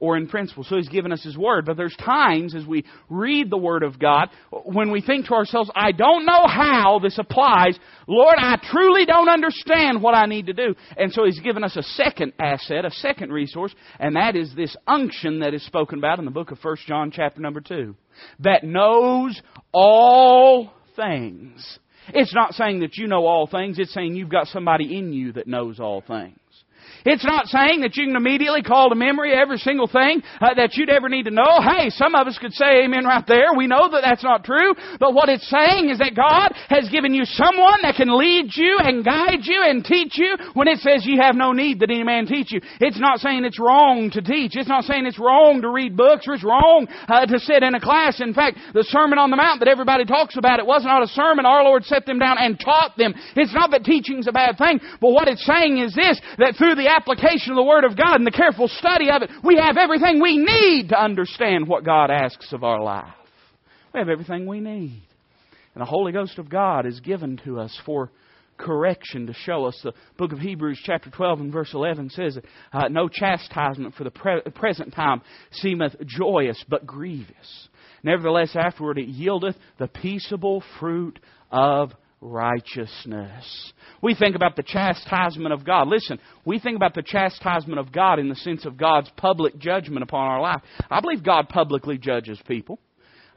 or 0.01 0.17
in 0.17 0.27
principle. 0.27 0.63
So 0.63 0.77
He's 0.77 0.89
given 0.89 1.13
us 1.13 1.23
His 1.23 1.37
Word. 1.37 1.65
But 1.65 1.77
there's 1.77 1.95
times 1.95 2.55
as 2.55 2.65
we 2.65 2.83
read 3.09 3.49
the 3.49 3.57
Word 3.57 3.83
of 3.83 3.99
God 3.99 4.29
when 4.49 4.91
we 4.91 4.99
think 4.99 5.27
to 5.27 5.33
ourselves, 5.33 5.69
I 5.75 5.91
don't 5.91 6.25
know 6.25 6.47
how 6.47 6.99
this 7.01 7.17
applies. 7.17 7.77
Lord, 8.07 8.35
I 8.37 8.57
truly 8.71 9.05
don't 9.05 9.29
understand 9.29 10.01
what 10.01 10.15
I 10.15 10.25
need 10.25 10.47
to 10.47 10.53
do. 10.53 10.75
And 10.97 11.13
so 11.13 11.23
He's 11.25 11.39
given 11.39 11.63
us 11.63 11.77
a 11.77 11.83
second 11.83 12.33
asset, 12.39 12.83
a 12.83 12.91
second 12.91 13.31
resource, 13.31 13.73
and 13.99 14.15
that 14.15 14.35
is 14.35 14.53
this 14.55 14.75
unction 14.87 15.39
that 15.41 15.53
is 15.53 15.63
spoken 15.65 15.99
about 15.99 16.19
in 16.19 16.25
the 16.25 16.31
book 16.31 16.51
of 16.51 16.57
1 16.61 16.77
John 16.87 17.11
chapter 17.11 17.39
number 17.39 17.61
2. 17.61 17.95
That 18.39 18.63
knows 18.63 19.39
all 19.71 20.73
things. 20.95 21.79
It's 22.09 22.33
not 22.33 22.53
saying 22.53 22.79
that 22.81 22.97
you 22.97 23.07
know 23.07 23.25
all 23.25 23.47
things, 23.47 23.79
it's 23.79 23.93
saying 23.93 24.15
you've 24.15 24.29
got 24.29 24.47
somebody 24.47 24.97
in 24.97 25.13
you 25.13 25.33
that 25.33 25.47
knows 25.47 25.79
all 25.79 26.01
things. 26.01 26.37
It's 27.05 27.25
not 27.25 27.47
saying 27.47 27.81
that 27.81 27.95
you 27.95 28.05
can 28.05 28.15
immediately 28.15 28.61
call 28.61 28.89
to 28.89 28.95
memory 28.95 29.33
every 29.33 29.57
single 29.57 29.87
thing 29.87 30.21
uh, 30.39 30.53
that 30.55 30.75
you'd 30.75 30.89
ever 30.89 31.09
need 31.09 31.25
to 31.25 31.31
know. 31.31 31.59
Hey, 31.61 31.89
some 31.89 32.15
of 32.15 32.27
us 32.27 32.37
could 32.37 32.53
say 32.53 32.83
amen 32.83 33.05
right 33.05 33.25
there. 33.27 33.53
We 33.55 33.67
know 33.67 33.89
that 33.91 34.01
that's 34.03 34.23
not 34.23 34.43
true. 34.43 34.73
But 34.99 35.13
what 35.13 35.29
it's 35.29 35.49
saying 35.49 35.89
is 35.89 35.99
that 35.99 36.15
God 36.15 36.53
has 36.69 36.89
given 36.89 37.13
you 37.13 37.25
someone 37.25 37.81
that 37.83 37.95
can 37.95 38.11
lead 38.11 38.51
you 38.53 38.77
and 38.79 39.05
guide 39.05 39.41
you 39.43 39.63
and 39.65 39.83
teach 39.83 40.17
you 40.17 40.35
when 40.53 40.67
it 40.67 40.79
says 40.79 41.05
you 41.05 41.19
have 41.21 41.35
no 41.35 41.53
need 41.53 41.79
that 41.79 41.89
any 41.89 42.03
man 42.03 42.25
teach 42.25 42.51
you. 42.51 42.61
It's 42.79 42.99
not 42.99 43.19
saying 43.19 43.45
it's 43.45 43.59
wrong 43.59 44.09
to 44.13 44.21
teach. 44.21 44.55
It's 44.55 44.69
not 44.69 44.83
saying 44.83 45.05
it's 45.05 45.19
wrong 45.19 45.61
to 45.61 45.69
read 45.69 45.97
books 45.97 46.27
or 46.27 46.35
it's 46.35 46.43
wrong 46.43 46.87
uh, 47.07 47.25
to 47.25 47.39
sit 47.39 47.63
in 47.63 47.75
a 47.75 47.81
class. 47.81 48.21
In 48.21 48.33
fact, 48.33 48.59
the 48.73 48.83
Sermon 48.83 49.17
on 49.17 49.31
the 49.31 49.37
Mount 49.37 49.59
that 49.59 49.67
everybody 49.67 50.05
talks 50.05 50.37
about, 50.37 50.59
it 50.59 50.65
was 50.65 50.83
not 50.83 51.03
a 51.03 51.07
sermon. 51.07 51.45
Our 51.45 51.63
Lord 51.63 51.85
set 51.85 52.05
them 52.05 52.19
down 52.19 52.37
and 52.37 52.59
taught 52.59 52.97
them. 52.97 53.13
It's 53.35 53.53
not 53.53 53.71
that 53.71 53.83
teaching's 53.83 54.27
a 54.27 54.31
bad 54.31 54.57
thing, 54.57 54.79
but 54.99 55.11
what 55.11 55.27
it's 55.27 55.45
saying 55.45 55.79
is 55.79 55.95
this, 55.95 56.19
that 56.37 56.55
through 56.57 56.75
the 56.75 56.90
application 56.95 57.51
of 57.51 57.55
the 57.55 57.63
Word 57.63 57.83
of 57.83 57.97
God 57.97 58.15
and 58.15 58.27
the 58.27 58.31
careful 58.31 58.67
study 58.67 59.09
of 59.09 59.21
it, 59.23 59.31
we 59.43 59.57
have 59.57 59.77
everything 59.77 60.21
we 60.21 60.37
need 60.37 60.89
to 60.89 61.01
understand 61.01 61.67
what 61.67 61.85
God 61.85 62.11
asks 62.11 62.53
of 62.53 62.63
our 62.63 62.81
life. 62.81 63.13
We 63.93 63.99
have 63.99 64.09
everything 64.09 64.45
we 64.45 64.59
need. 64.59 65.03
And 65.73 65.81
the 65.81 65.85
Holy 65.85 66.11
Ghost 66.11 66.37
of 66.37 66.49
God 66.49 66.85
is 66.85 66.99
given 66.99 67.39
to 67.45 67.59
us 67.59 67.77
for 67.85 68.11
correction 68.57 69.27
to 69.27 69.33
show 69.33 69.65
us. 69.65 69.79
The 69.83 69.93
book 70.17 70.31
of 70.31 70.39
Hebrews, 70.39 70.81
chapter 70.83 71.09
12 71.09 71.39
and 71.39 71.53
verse 71.53 71.73
11 71.73 72.11
says, 72.11 72.37
uh, 72.71 72.87
No 72.89 73.09
chastisement 73.09 73.95
for 73.95 74.03
the 74.03 74.11
pre- 74.11 74.41
present 74.53 74.93
time 74.93 75.21
seemeth 75.51 75.95
joyous, 76.05 76.63
but 76.69 76.85
grievous. 76.85 77.69
Nevertheless, 78.03 78.55
afterward 78.55 78.97
it 78.97 79.09
yieldeth 79.09 79.55
the 79.77 79.87
peaceable 79.87 80.63
fruit 80.79 81.19
of 81.51 81.91
righteousness. 82.21 83.73
We 84.01 84.15
think 84.15 84.35
about 84.35 84.55
the 84.55 84.63
chastisement 84.63 85.53
of 85.53 85.65
God. 85.65 85.87
Listen, 85.87 86.19
we 86.45 86.59
think 86.59 86.75
about 86.75 86.93
the 86.93 87.03
chastisement 87.03 87.79
of 87.79 87.91
God 87.91 88.19
in 88.19 88.29
the 88.29 88.35
sense 88.35 88.65
of 88.65 88.77
God's 88.77 89.11
public 89.17 89.57
judgment 89.57 90.03
upon 90.03 90.27
our 90.27 90.41
life. 90.41 90.61
I 90.89 91.01
believe 91.01 91.23
God 91.23 91.49
publicly 91.49 91.97
judges 91.97 92.39
people. 92.47 92.79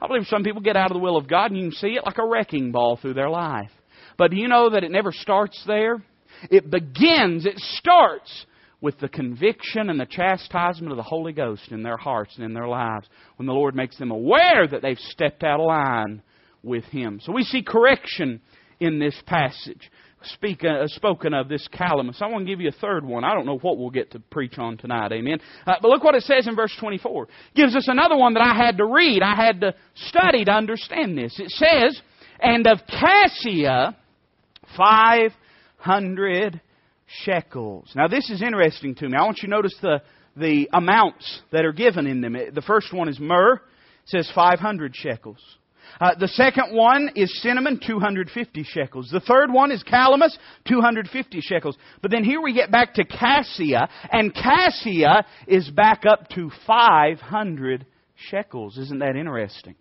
I 0.01 0.07
believe 0.07 0.27
some 0.27 0.43
people 0.43 0.61
get 0.61 0.77
out 0.77 0.91
of 0.91 0.95
the 0.95 1.03
will 1.03 1.17
of 1.17 1.27
God 1.27 1.51
and 1.51 1.59
you 1.59 1.69
can 1.69 1.77
see 1.77 1.95
it 1.95 2.05
like 2.05 2.17
a 2.17 2.27
wrecking 2.27 2.71
ball 2.71 2.97
through 3.01 3.15
their 3.15 3.29
life. 3.29 3.71
But 4.17 4.31
do 4.31 4.37
you 4.37 4.47
know 4.47 4.69
that 4.69 4.83
it 4.83 4.91
never 4.91 5.11
starts 5.11 5.61
there? 5.65 6.03
It 6.49 6.69
begins, 6.69 7.45
it 7.45 7.57
starts 7.57 8.45
with 8.81 8.99
the 8.99 9.09
conviction 9.09 9.89
and 9.89 9.99
the 9.99 10.05
chastisement 10.05 10.91
of 10.91 10.97
the 10.97 11.03
Holy 11.03 11.33
Ghost 11.33 11.71
in 11.71 11.81
their 11.81 11.97
hearts 11.97 12.35
and 12.35 12.45
in 12.45 12.53
their 12.53 12.67
lives 12.67 13.07
when 13.37 13.47
the 13.47 13.53
Lord 13.53 13.75
makes 13.75 13.97
them 13.97 14.11
aware 14.11 14.67
that 14.69 14.81
they've 14.81 14.99
stepped 14.99 15.43
out 15.43 15.59
of 15.59 15.65
line 15.65 16.21
with 16.61 16.83
Him. 16.85 17.19
So 17.23 17.31
we 17.31 17.43
see 17.43 17.63
correction 17.63 18.41
in 18.79 18.99
this 18.99 19.15
passage. 19.25 19.89
Speak, 20.23 20.63
uh, 20.63 20.87
spoken 20.87 21.33
of 21.33 21.49
this 21.49 21.67
calamus. 21.71 22.21
I 22.21 22.27
want 22.27 22.45
to 22.45 22.51
give 22.51 22.59
you 22.59 22.69
a 22.69 22.81
third 22.81 23.05
one. 23.05 23.23
I 23.23 23.33
don't 23.33 23.45
know 23.45 23.57
what 23.57 23.77
we'll 23.77 23.91
get 23.91 24.11
to 24.11 24.19
preach 24.19 24.57
on 24.57 24.77
tonight. 24.77 25.11
Amen. 25.11 25.39
Uh, 25.67 25.73
but 25.81 25.89
look 25.89 26.03
what 26.03 26.15
it 26.15 26.23
says 26.23 26.47
in 26.47 26.55
verse 26.55 26.75
24. 26.79 27.27
gives 27.55 27.75
us 27.75 27.87
another 27.87 28.17
one 28.17 28.33
that 28.33 28.41
I 28.41 28.55
had 28.55 28.77
to 28.77 28.85
read. 28.85 29.21
I 29.21 29.35
had 29.35 29.61
to 29.61 29.75
study 30.07 30.43
to 30.45 30.51
understand 30.51 31.17
this. 31.17 31.39
It 31.39 31.51
says, 31.51 32.01
and 32.39 32.65
of 32.65 32.79
cassia, 32.87 33.95
500 34.75 36.61
shekels. 37.23 37.91
Now 37.95 38.07
this 38.07 38.29
is 38.29 38.41
interesting 38.41 38.95
to 38.95 39.07
me. 39.07 39.15
I 39.17 39.23
want 39.23 39.37
you 39.43 39.47
to 39.47 39.55
notice 39.55 39.75
the, 39.81 40.01
the 40.35 40.69
amounts 40.73 41.41
that 41.51 41.65
are 41.65 41.73
given 41.73 42.07
in 42.07 42.21
them. 42.21 42.33
The 42.33 42.63
first 42.63 42.91
one 42.93 43.09
is 43.09 43.19
myrrh. 43.19 43.55
It 43.55 43.61
says 44.07 44.31
500 44.33 44.95
shekels. 44.95 45.39
Uh, 45.99 46.15
the 46.19 46.27
second 46.27 46.75
one 46.75 47.11
is 47.15 47.41
cinnamon, 47.41 47.79
250 47.85 48.63
shekels. 48.63 49.09
The 49.11 49.21
third 49.21 49.51
one 49.51 49.71
is 49.71 49.83
calamus, 49.83 50.37
250 50.67 51.41
shekels. 51.41 51.77
But 52.01 52.11
then 52.11 52.23
here 52.23 52.41
we 52.41 52.53
get 52.53 52.71
back 52.71 52.95
to 52.95 53.05
cassia, 53.05 53.87
and 54.11 54.33
cassia 54.33 55.25
is 55.47 55.69
back 55.69 56.03
up 56.05 56.29
to 56.29 56.51
500 56.67 57.85
shekels. 58.29 58.77
Isn't 58.77 58.99
that 58.99 59.15
interesting? 59.15 59.75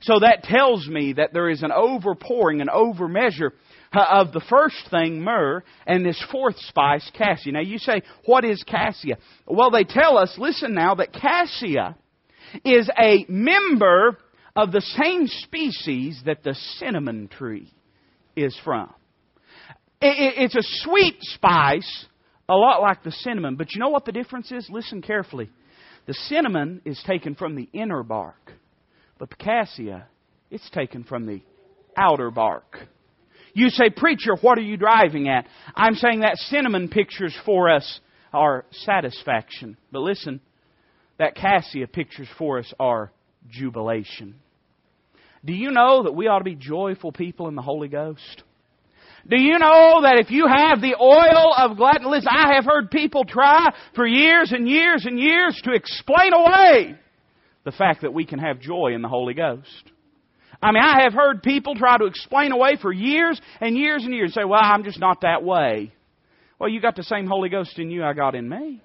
So 0.00 0.20
that 0.20 0.44
tells 0.44 0.86
me 0.86 1.14
that 1.14 1.32
there 1.32 1.50
is 1.50 1.62
an 1.62 1.70
overpouring, 1.70 2.62
an 2.62 2.68
overmeasure 2.72 3.50
uh, 3.92 4.04
of 4.08 4.32
the 4.32 4.42
first 4.48 4.88
thing, 4.90 5.20
myrrh, 5.20 5.64
and 5.86 6.06
this 6.06 6.22
fourth 6.30 6.56
spice, 6.58 7.10
cassia. 7.14 7.52
Now 7.52 7.60
you 7.60 7.78
say, 7.78 8.02
what 8.24 8.44
is 8.44 8.62
cassia? 8.62 9.18
Well, 9.46 9.70
they 9.70 9.84
tell 9.84 10.16
us, 10.16 10.36
listen 10.38 10.72
now, 10.72 10.94
that 10.96 11.12
cassia 11.12 11.96
is 12.64 12.88
a 12.96 13.26
member 13.28 14.18
of 14.58 14.72
the 14.72 14.80
same 14.80 15.28
species 15.28 16.20
that 16.26 16.42
the 16.42 16.54
cinnamon 16.78 17.28
tree 17.28 17.72
is 18.34 18.58
from. 18.64 18.92
It's 20.00 20.56
a 20.56 20.62
sweet 20.82 21.16
spice, 21.20 22.06
a 22.48 22.56
lot 22.56 22.82
like 22.82 23.04
the 23.04 23.12
cinnamon, 23.12 23.54
but 23.54 23.72
you 23.72 23.80
know 23.80 23.88
what 23.88 24.04
the 24.04 24.10
difference 24.10 24.50
is? 24.50 24.68
Listen 24.68 25.00
carefully. 25.00 25.48
The 26.06 26.14
cinnamon 26.14 26.82
is 26.84 27.00
taken 27.06 27.36
from 27.36 27.54
the 27.54 27.68
inner 27.72 28.02
bark, 28.02 28.52
but 29.18 29.30
the 29.30 29.36
cassia, 29.36 30.06
it's 30.50 30.68
taken 30.70 31.04
from 31.04 31.26
the 31.26 31.40
outer 31.96 32.32
bark. 32.32 32.78
You 33.54 33.68
say, 33.68 33.90
Preacher, 33.90 34.34
what 34.40 34.58
are 34.58 34.62
you 34.62 34.76
driving 34.76 35.28
at? 35.28 35.46
I'm 35.76 35.94
saying 35.94 36.20
that 36.20 36.36
cinnamon 36.36 36.88
pictures 36.88 37.36
for 37.46 37.70
us 37.70 38.00
our 38.32 38.64
satisfaction. 38.72 39.76
But 39.92 40.00
listen, 40.00 40.40
that 41.18 41.36
cassia 41.36 41.86
pictures 41.86 42.28
for 42.36 42.58
us 42.58 42.72
our 42.80 43.12
jubilation. 43.48 44.34
Do 45.44 45.52
you 45.52 45.70
know 45.70 46.04
that 46.04 46.12
we 46.12 46.26
ought 46.26 46.38
to 46.38 46.44
be 46.44 46.54
joyful 46.54 47.12
people 47.12 47.48
in 47.48 47.54
the 47.54 47.62
Holy 47.62 47.88
Ghost? 47.88 48.42
Do 49.28 49.40
you 49.40 49.58
know 49.58 50.02
that 50.02 50.18
if 50.18 50.30
you 50.30 50.46
have 50.46 50.80
the 50.80 50.96
oil 51.00 51.54
of 51.56 51.76
gladness, 51.76 52.24
I 52.28 52.54
have 52.54 52.64
heard 52.64 52.90
people 52.90 53.24
try 53.24 53.68
for 53.94 54.06
years 54.06 54.52
and 54.52 54.68
years 54.68 55.04
and 55.04 55.18
years 55.18 55.60
to 55.64 55.72
explain 55.72 56.32
away 56.32 56.96
the 57.64 57.72
fact 57.72 58.02
that 58.02 58.14
we 58.14 58.24
can 58.24 58.38
have 58.38 58.60
joy 58.60 58.92
in 58.94 59.02
the 59.02 59.08
Holy 59.08 59.34
Ghost. 59.34 59.92
I 60.62 60.72
mean, 60.72 60.82
I 60.82 61.02
have 61.02 61.12
heard 61.12 61.42
people 61.42 61.74
try 61.74 61.98
to 61.98 62.06
explain 62.06 62.52
away 62.52 62.78
for 62.80 62.92
years 62.92 63.40
and 63.60 63.76
years 63.76 64.04
and 64.04 64.14
years. 64.14 64.34
and 64.34 64.42
Say, 64.42 64.44
well, 64.44 64.60
I'm 64.62 64.82
just 64.82 64.98
not 64.98 65.20
that 65.20 65.44
way. 65.44 65.92
Well, 66.58 66.68
you 66.68 66.80
got 66.80 66.96
the 66.96 67.04
same 67.04 67.26
Holy 67.26 67.48
Ghost 67.48 67.78
in 67.78 67.90
you 67.90 68.02
I 68.02 68.14
got 68.14 68.34
in 68.34 68.48
me. 68.48 68.82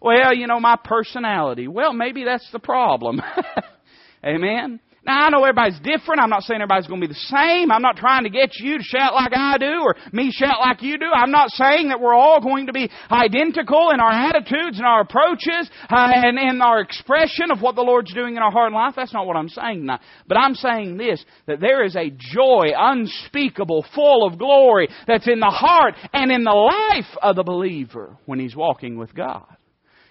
Well, 0.00 0.34
you 0.34 0.46
know, 0.46 0.60
my 0.60 0.76
personality. 0.76 1.66
Well, 1.66 1.92
maybe 1.92 2.24
that's 2.24 2.48
the 2.52 2.58
problem. 2.58 3.20
Amen. 4.24 4.80
Now, 5.06 5.26
I 5.26 5.30
know 5.30 5.44
everybody's 5.44 5.78
different. 5.78 6.20
I'm 6.20 6.30
not 6.30 6.42
saying 6.42 6.60
everybody's 6.60 6.88
going 6.88 7.00
to 7.00 7.06
be 7.06 7.14
the 7.14 7.28
same. 7.30 7.70
I'm 7.70 7.80
not 7.80 7.96
trying 7.96 8.24
to 8.24 8.30
get 8.30 8.58
you 8.58 8.78
to 8.78 8.82
shout 8.82 9.14
like 9.14 9.30
I 9.32 9.56
do 9.56 9.82
or 9.86 9.94
me 10.12 10.32
shout 10.32 10.58
like 10.58 10.82
you 10.82 10.98
do. 10.98 11.06
I'm 11.14 11.30
not 11.30 11.50
saying 11.50 11.88
that 11.88 12.00
we're 12.00 12.14
all 12.14 12.40
going 12.40 12.66
to 12.66 12.72
be 12.72 12.90
identical 13.08 13.90
in 13.94 14.00
our 14.00 14.10
attitudes 14.10 14.78
and 14.78 14.84
our 14.84 15.02
approaches 15.02 15.70
uh, 15.88 16.10
and 16.12 16.38
in 16.38 16.60
our 16.60 16.80
expression 16.80 17.52
of 17.52 17.60
what 17.60 17.76
the 17.76 17.82
Lord's 17.82 18.12
doing 18.12 18.36
in 18.36 18.42
our 18.42 18.50
heart 18.50 18.66
and 18.66 18.74
life. 18.74 18.94
That's 18.96 19.12
not 19.12 19.28
what 19.28 19.36
I'm 19.36 19.48
saying 19.48 19.86
now. 19.86 20.00
But 20.26 20.38
I'm 20.38 20.54
saying 20.54 20.96
this, 20.96 21.24
that 21.46 21.60
there 21.60 21.84
is 21.84 21.94
a 21.94 22.10
joy 22.10 22.72
unspeakable, 22.76 23.86
full 23.94 24.26
of 24.26 24.38
glory 24.40 24.88
that's 25.06 25.28
in 25.28 25.38
the 25.38 25.46
heart 25.46 25.94
and 26.12 26.32
in 26.32 26.42
the 26.42 26.50
life 26.50 27.16
of 27.22 27.36
the 27.36 27.44
believer 27.44 28.16
when 28.26 28.40
he's 28.40 28.56
walking 28.56 28.98
with 28.98 29.14
God. 29.14 29.46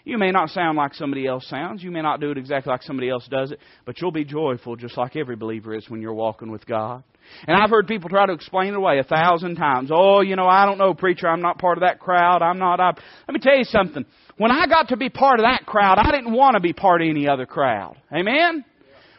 You 0.06 0.20
may 0.20 0.30
not 0.30 0.52
sound 0.52 0.78
like 0.78 0.94
somebody 0.94 1.26
else 1.26 1.48
sounds. 1.50 1.84
You 1.84 1.90
may 1.90 2.04
not 2.04 2.22
do 2.22 2.30
it 2.30 2.38
exactly 2.38 2.70
like 2.70 2.84
somebody 2.84 3.10
else 3.10 3.28
does 3.28 3.52
it, 3.52 3.60
but 3.86 4.00
you'll 4.00 4.12
be 4.12 4.24
joyful 4.24 4.76
just 4.76 4.96
like 4.98 5.16
every 5.16 5.36
believer 5.36 5.76
is 5.76 5.90
when 5.90 6.00
you're 6.00 6.14
walking 6.14 6.52
with 6.52 6.64
God. 6.68 7.04
And 7.48 7.58
I've 7.58 7.72
heard 7.72 7.88
people 7.88 8.08
try 8.08 8.28
to 8.28 8.34
explain 8.34 8.74
it 8.74 8.78
away 8.78 9.00
a 9.00 9.04
thousand 9.04 9.56
times. 9.56 9.90
Oh, 9.92 10.22
you 10.22 10.36
know, 10.36 10.46
I 10.46 10.68
don't 10.68 10.78
know, 10.78 10.94
preacher. 10.94 11.28
I'm 11.28 11.42
not 11.42 11.58
part 11.58 11.80
of 11.80 11.82
that 11.82 12.00
crowd. 12.00 12.44
I'm 12.44 12.60
not. 12.60 12.80
I... 12.80 12.92
Let 13.28 13.34
me 13.34 13.40
tell 13.40 13.58
you 13.58 13.64
something. 13.64 14.06
When 14.38 14.52
I 14.52 14.68
got 14.68 14.90
to 14.90 14.98
be 14.98 15.10
part 15.10 15.40
of 15.40 15.44
that 15.46 15.66
crowd, 15.66 15.98
I 15.98 16.12
didn't 16.12 16.34
want 16.34 16.54
to 16.54 16.60
be 16.60 16.72
part 16.72 17.02
of 17.02 17.08
any 17.10 17.28
other 17.28 17.48
crowd. 17.48 17.96
Amen? 18.16 18.64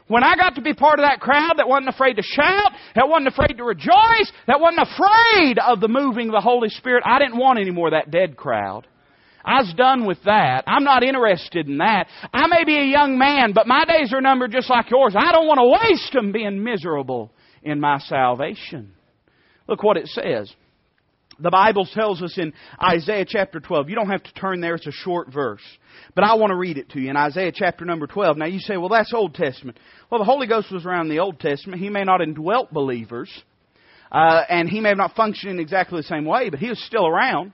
When 0.07 0.23
I 0.23 0.37
got 0.37 0.55
to 0.55 0.63
be 0.63 0.73
part 0.73 1.01
of 1.01 1.05
that 1.05 1.19
crowd 1.19 1.55
that 1.57 1.69
wasn't 1.69 1.89
afraid 1.89 2.15
to 2.15 2.23
shout, 2.23 2.71
that 2.95 3.09
wasn't 3.09 3.27
afraid 3.27 3.57
to 3.57 3.65
rejoice, 3.65 4.31
that 4.47 4.61
wasn't 4.61 4.87
afraid 4.87 5.59
of 5.59 5.81
the 5.81 5.89
moving 5.89 6.29
of 6.29 6.33
the 6.33 6.41
Holy 6.41 6.69
Spirit, 6.69 7.03
I 7.05 7.19
didn't 7.19 7.39
want 7.39 7.59
any 7.59 7.73
more 7.73 7.89
of 7.89 7.93
that 7.93 8.13
dead 8.13 8.37
crowd. 8.37 8.87
I 9.47 9.61
was 9.61 9.73
done 9.77 10.07
with 10.07 10.19
that. 10.25 10.65
I'm 10.67 10.83
not 10.83 11.05
interested 11.05 11.69
in 11.69 11.79
that. 11.79 12.09
I 12.35 12.49
may 12.49 12.65
be 12.65 12.77
a 12.79 12.85
young 12.85 13.17
man, 13.17 13.53
but 13.55 13.69
my 13.69 13.85
days 13.85 14.13
are 14.13 14.21
numbered 14.21 14.51
just 14.51 14.69
like 14.69 14.91
yours. 14.91 15.15
I 15.17 15.31
don't 15.31 15.47
want 15.47 15.61
to 15.61 15.89
waste 15.89 16.13
them 16.13 16.33
being 16.33 16.65
miserable 16.65 17.31
in 17.63 17.79
my 17.79 17.99
salvation. 18.01 18.93
Look 19.69 19.85
what 19.85 19.97
it 19.97 20.09
says. 20.09 20.53
The 21.39 21.51
Bible 21.51 21.87
tells 21.87 22.23
us 22.23 22.39
in 22.39 22.55
Isaiah 22.83 23.27
chapter 23.29 23.61
12. 23.61 23.89
You 23.89 23.95
don't 23.95 24.11
have 24.11 24.23
to 24.25 24.33
turn 24.33 24.61
there, 24.61 24.75
it's 24.75 24.87
a 24.87 24.93
short 24.93 25.33
verse. 25.33 25.63
But 26.15 26.25
I 26.25 26.35
want 26.35 26.51
to 26.51 26.57
read 26.57 26.79
it 26.79 26.91
to 26.91 27.01
you 27.01 27.11
in 27.11 27.17
Isaiah 27.17 27.53
chapter 27.55 27.85
number 27.85 28.07
12. 28.07 28.39
Now 28.39 28.47
you 28.47 28.59
say, 28.59 28.77
well, 28.77 28.89
that's 28.89 29.13
Old 29.15 29.35
Testament. 29.35 29.79
Well, 30.11 30.19
the 30.19 30.25
Holy 30.25 30.47
Ghost 30.47 30.73
was 30.73 30.85
around 30.85 31.03
in 31.07 31.11
the 31.11 31.21
Old 31.21 31.39
Testament. 31.39 31.81
He 31.81 31.91
may 31.91 32.05
not 32.05 32.21
indwelt 32.21 32.73
believers, 32.73 33.31
uh, 34.11 34.43
and 34.49 34.69
he 34.69 34.81
may 34.81 34.89
have 34.89 34.99
not 34.99 35.15
functioned 35.15 35.53
in 35.53 35.61
exactly 35.61 36.01
the 36.01 36.05
same 36.09 36.25
way, 36.25 36.49
but 36.49 36.59
he 36.59 36.71
was 36.71 36.83
still 36.85 37.07
around. 37.07 37.53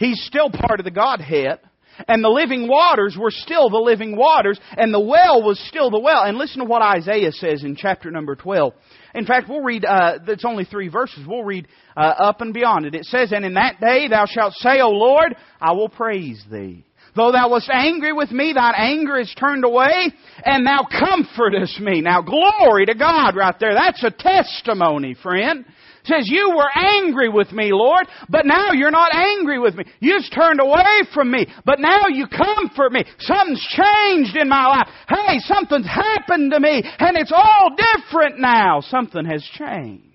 He's 0.00 0.20
still 0.24 0.50
part 0.50 0.80
of 0.80 0.84
the 0.84 0.90
Godhead. 0.90 1.60
And 2.08 2.24
the 2.24 2.30
living 2.30 2.66
waters 2.66 3.14
were 3.18 3.30
still 3.30 3.68
the 3.68 3.76
living 3.76 4.16
waters, 4.16 4.58
and 4.70 4.94
the 4.94 5.00
well 5.00 5.42
was 5.42 5.60
still 5.68 5.90
the 5.90 5.98
well. 5.98 6.22
And 6.22 6.38
listen 6.38 6.60
to 6.60 6.64
what 6.64 6.80
Isaiah 6.80 7.30
says 7.30 7.62
in 7.62 7.76
chapter 7.76 8.10
number 8.10 8.34
12. 8.34 8.72
In 9.14 9.26
fact, 9.26 9.50
we'll 9.50 9.60
read, 9.60 9.84
uh, 9.84 10.18
it's 10.26 10.46
only 10.46 10.64
three 10.64 10.88
verses. 10.88 11.26
We'll 11.26 11.44
read 11.44 11.68
uh, 11.94 12.00
up 12.00 12.40
and 12.40 12.54
beyond 12.54 12.86
it. 12.86 12.94
It 12.94 13.04
says, 13.04 13.32
And 13.32 13.44
in 13.44 13.54
that 13.54 13.80
day 13.80 14.08
thou 14.08 14.24
shalt 14.24 14.54
say, 14.54 14.80
O 14.80 14.88
Lord, 14.88 15.36
I 15.60 15.72
will 15.72 15.90
praise 15.90 16.42
thee. 16.50 16.86
Though 17.14 17.32
thou 17.32 17.50
wast 17.50 17.68
angry 17.70 18.14
with 18.14 18.30
me, 18.30 18.54
thine 18.54 18.74
anger 18.76 19.18
is 19.18 19.34
turned 19.36 19.64
away, 19.64 20.10
and 20.42 20.64
thou 20.64 20.86
comfortest 20.90 21.80
me. 21.80 22.00
Now, 22.00 22.22
glory 22.22 22.86
to 22.86 22.94
God 22.94 23.36
right 23.36 23.56
there. 23.60 23.74
That's 23.74 24.02
a 24.04 24.10
testimony, 24.10 25.14
friend 25.20 25.66
says, 26.04 26.28
You 26.28 26.50
were 26.56 26.70
angry 26.74 27.28
with 27.28 27.52
me, 27.52 27.70
Lord, 27.72 28.06
but 28.28 28.46
now 28.46 28.72
you're 28.72 28.90
not 28.90 29.14
angry 29.14 29.58
with 29.58 29.74
me. 29.74 29.84
You've 30.00 30.24
turned 30.34 30.60
away 30.60 31.02
from 31.14 31.30
me, 31.30 31.46
but 31.64 31.80
now 31.80 32.06
you 32.08 32.26
comfort 32.26 32.92
me. 32.92 33.04
Something's 33.18 33.66
changed 33.68 34.36
in 34.36 34.48
my 34.48 34.66
life. 34.66 34.88
Hey, 35.08 35.38
something's 35.40 35.86
happened 35.86 36.52
to 36.52 36.60
me, 36.60 36.82
and 36.98 37.16
it's 37.16 37.32
all 37.34 37.70
different 37.76 38.38
now. 38.40 38.80
Something 38.80 39.24
has 39.24 39.42
changed. 39.54 40.06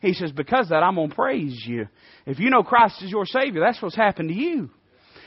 He 0.00 0.14
says, 0.14 0.32
Because 0.32 0.68
that, 0.70 0.82
I'm 0.82 0.94
going 0.94 1.10
to 1.10 1.14
praise 1.14 1.62
you. 1.66 1.86
If 2.26 2.38
you 2.38 2.50
know 2.50 2.62
Christ 2.62 3.02
is 3.02 3.10
your 3.10 3.26
Savior, 3.26 3.60
that's 3.60 3.80
what's 3.82 3.96
happened 3.96 4.28
to 4.28 4.34
you. 4.34 4.70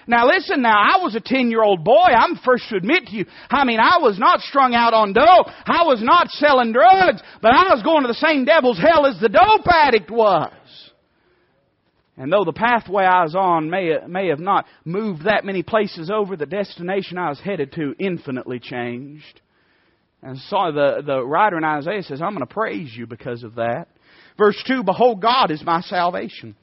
Now 0.08 0.28
listen 0.28 0.62
now, 0.62 0.76
I 0.76 1.04
was 1.04 1.16
a 1.16 1.22
10 1.22 1.50
year 1.50 1.64
old 1.64 1.84
boy. 1.84 2.10
I'm 2.16 2.36
first 2.38 2.70
to 2.70 2.76
admit 2.76 3.08
to 3.08 3.16
you. 3.16 3.26
I 3.50 3.64
mean, 3.66 3.80
I 3.80 4.00
was 4.00 4.20
not 4.20 4.42
strung 4.42 4.76
out 4.76 4.94
on 4.94 5.14
dope. 5.14 5.48
I 5.66 5.84
was 5.84 6.02
not 6.02 6.30
selling 6.30 6.74
drugs, 6.74 7.22
but 7.42 7.54
I 7.54 7.74
was 7.74 7.84
going 7.84 8.02
to 8.04 8.08
the 8.08 8.14
same 8.14 8.46
devil's 8.46 8.80
hell 8.80 9.06
as 9.06 9.20
the 9.20 9.30
dope 9.30 9.68
addict 9.68 10.12
was. 10.12 10.52
And 12.16 12.32
though 12.32 12.44
the 12.46 12.54
pathway 12.54 13.06
I 13.06 13.24
was 13.24 13.36
on 13.36 13.70
may, 13.70 13.98
may 14.08 14.28
have 14.28 14.40
not 14.40 14.66
moved 14.86 15.26
that 15.26 15.46
many 15.46 15.64
places 15.64 16.12
over, 16.14 16.36
the 16.36 16.46
destination 16.46 17.18
I 17.18 17.30
was 17.30 17.40
headed 17.40 17.72
to 17.74 17.96
infinitely 17.98 18.60
changed. 18.60 19.42
And 20.22 20.38
so 20.38 20.72
the, 20.72 21.02
the 21.06 21.26
writer 21.26 21.58
in 21.58 21.64
Isaiah 21.64 22.04
says, 22.04 22.22
I'm 22.22 22.36
going 22.36 22.46
to 22.48 22.54
praise 22.54 22.94
you 22.96 23.08
because 23.08 23.44
of 23.44 23.56
that. 23.56 23.88
Verse 24.38 24.62
2, 24.68 24.84
Behold, 24.84 25.22
God 25.22 25.50
is 25.50 25.64
my 25.64 25.82
salvation. 25.82 26.56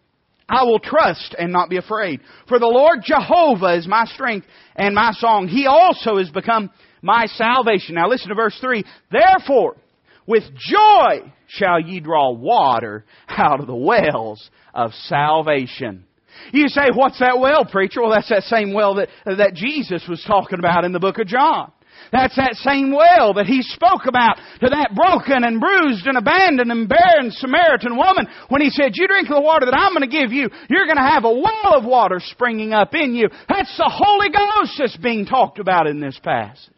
I 0.51 0.65
will 0.65 0.81
trust 0.81 1.37
and 1.39 1.53
not 1.53 1.71
be 1.71 1.77
afraid. 1.77 2.21
For 2.49 2.59
the 2.59 2.67
Lord 2.67 2.99
Jehovah 3.05 3.77
is 3.77 3.87
my 3.87 4.05
strength 4.07 4.49
and 4.75 4.97
my 4.97 5.13
song. 5.13 5.47
He 5.47 5.67
also 5.67 6.19
has 6.19 6.29
become 6.29 6.71
my 7.03 7.27
salvation. 7.27 7.95
Now 7.95 8.09
listen 8.09 8.31
to 8.31 8.35
verse 8.35 8.59
3. 8.61 8.85
Therefore, 9.13 9.77
with 10.27 10.43
joy 10.59 11.33
shall 11.47 11.81
ye 11.81 12.01
draw 12.01 12.33
water 12.33 13.05
out 13.29 13.61
of 13.61 13.69
the 13.69 13.77
wells 13.77 14.51
of 14.75 14.93
salvation. 15.05 16.05
You 16.53 16.69
say, 16.69 16.89
what's 16.95 17.21
that 17.21 17.39
well, 17.39 17.65
preacher? 17.65 18.01
Well, 18.01 18.13
that's 18.13 18.29
that 18.31 18.43
same 18.45 18.73
well 18.73 18.97
that, 18.97 19.09
that 19.25 19.55
Jesus 19.55 20.05
was 20.09 20.23
talking 20.27 20.59
about 20.59 20.85
in 20.85 20.93
the 20.93 21.01
book 21.01 21.19
of 21.19 21.27
John. 21.27 21.71
That's 22.13 22.35
that 22.37 22.57
same 22.57 22.93
well 22.93 23.35
that 23.35 23.47
he 23.47 23.63
spoke 23.63 24.07
about 24.07 24.37
to 24.61 24.69
that 24.71 24.95
broken 24.95 25.45
and 25.45 25.61
bruised 25.61 26.07
and 26.07 26.19
abandoned 26.19 26.71
and 26.71 26.89
barren 26.89 27.31
Samaritan 27.31 27.97
woman 27.97 28.27
when 28.49 28.63
he 28.63 28.71
said, 28.71 28.93
you 28.95 29.07
drink 29.07 29.29
the 29.29 29.41
water 29.41 29.67
that 29.67 29.79
I'm 29.79 29.95
going 29.95 30.09
to 30.09 30.19
give 30.19 30.33
you, 30.33 30.51
you're 30.69 30.87
going 30.87 30.97
to 30.97 31.11
have 31.11 31.25
a 31.25 31.33
well 31.33 31.75
of 31.75 31.85
water 31.85 32.21
springing 32.21 32.73
up 32.73 32.95
in 32.95 33.15
you. 33.15 33.29
That's 33.49 33.77
the 33.77 33.89
Holy 33.89 34.29
Ghost 34.29 34.75
that's 34.79 34.97
being 34.97 35.25
talked 35.25 35.61
about 35.61 35.87
in 35.87 36.01
this 36.01 36.19
passage. 36.23 36.75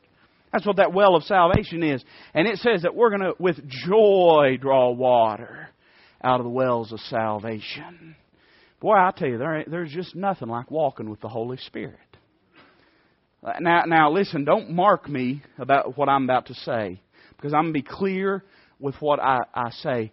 That's 0.53 0.67
what 0.67 0.77
that 0.77 0.93
well 0.93 1.17
of 1.17 1.23
salvation 1.23 1.83
is. 1.83 2.05
And 2.35 2.47
it 2.47 2.59
says 2.59 2.83
that 2.83 2.95
we're 2.95 3.09
going 3.09 3.23
to, 3.23 3.33
with 3.39 3.57
joy, 3.67 4.59
draw 4.61 4.91
water 4.91 5.71
out 6.23 6.41
of 6.41 6.45
the 6.45 6.51
wells 6.51 6.93
of 6.93 7.01
salvation. 7.01 8.17
Boy, 8.81 8.97
I 8.97 9.13
tell 9.17 9.29
you, 9.29 9.39
there, 9.39 9.65
there's 9.67 9.93
just 9.93 10.15
nothing 10.15 10.49
like 10.49 10.71
walking 10.71 11.09
with 11.09 11.21
the 11.21 11.29
Holy 11.29 11.57
Spirit. 11.57 11.97
Now, 13.61 13.85
now 13.87 14.11
listen, 14.11 14.45
don't 14.45 14.71
mark 14.71 15.09
me 15.09 15.43
about 15.59 15.97
what 15.97 16.09
I'm 16.09 16.25
about 16.25 16.47
to 16.47 16.55
say, 16.55 17.01
because 17.37 17.53
I'm 17.53 17.73
going 17.73 17.75
to 17.75 17.81
be 17.81 17.83
clear 17.83 18.45
with 18.79 18.95
what 19.01 19.19
I, 19.19 19.41
I 19.53 19.71
say. 19.71 20.13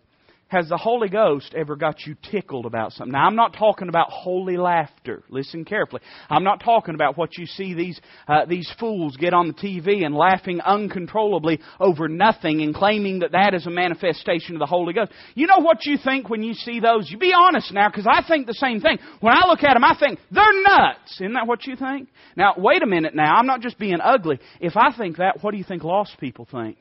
Has 0.49 0.67
the 0.67 0.77
Holy 0.77 1.09
Ghost 1.09 1.53
ever 1.55 1.75
got 1.75 2.07
you 2.07 2.15
tickled 2.31 2.65
about 2.65 2.91
something? 2.93 3.11
Now, 3.11 3.27
I'm 3.27 3.35
not 3.35 3.53
talking 3.53 3.87
about 3.87 4.09
holy 4.09 4.57
laughter. 4.57 5.23
Listen 5.29 5.63
carefully. 5.63 6.01
I'm 6.27 6.43
not 6.43 6.63
talking 6.63 6.95
about 6.95 7.19
what 7.19 7.37
you 7.37 7.45
see 7.45 7.75
these, 7.75 8.01
uh, 8.27 8.45
these 8.45 8.71
fools 8.79 9.15
get 9.15 9.35
on 9.35 9.47
the 9.47 9.53
TV 9.53 10.03
and 10.03 10.15
laughing 10.15 10.59
uncontrollably 10.59 11.59
over 11.79 12.07
nothing 12.07 12.63
and 12.63 12.73
claiming 12.73 13.19
that 13.19 13.33
that 13.33 13.53
is 13.53 13.67
a 13.67 13.69
manifestation 13.69 14.55
of 14.55 14.59
the 14.59 14.65
Holy 14.65 14.91
Ghost. 14.91 15.11
You 15.35 15.45
know 15.45 15.59
what 15.59 15.85
you 15.85 15.99
think 16.03 16.31
when 16.31 16.41
you 16.41 16.55
see 16.55 16.79
those? 16.79 17.11
You 17.11 17.19
be 17.19 17.33
honest 17.37 17.71
now, 17.71 17.87
because 17.87 18.07
I 18.11 18.27
think 18.27 18.47
the 18.47 18.55
same 18.55 18.81
thing. 18.81 18.97
When 19.19 19.35
I 19.35 19.47
look 19.47 19.63
at 19.63 19.75
them, 19.75 19.83
I 19.83 19.95
think, 19.99 20.17
they're 20.31 20.63
nuts. 20.63 21.13
Isn't 21.21 21.33
that 21.33 21.45
what 21.45 21.67
you 21.67 21.75
think? 21.75 22.09
Now, 22.35 22.55
wait 22.57 22.81
a 22.81 22.87
minute 22.87 23.13
now. 23.13 23.35
I'm 23.35 23.45
not 23.45 23.61
just 23.61 23.77
being 23.77 23.99
ugly. 24.03 24.39
If 24.59 24.75
I 24.75 24.97
think 24.97 25.17
that, 25.17 25.43
what 25.43 25.51
do 25.51 25.57
you 25.57 25.63
think 25.63 25.83
lost 25.83 26.17
people 26.19 26.47
think? 26.51 26.77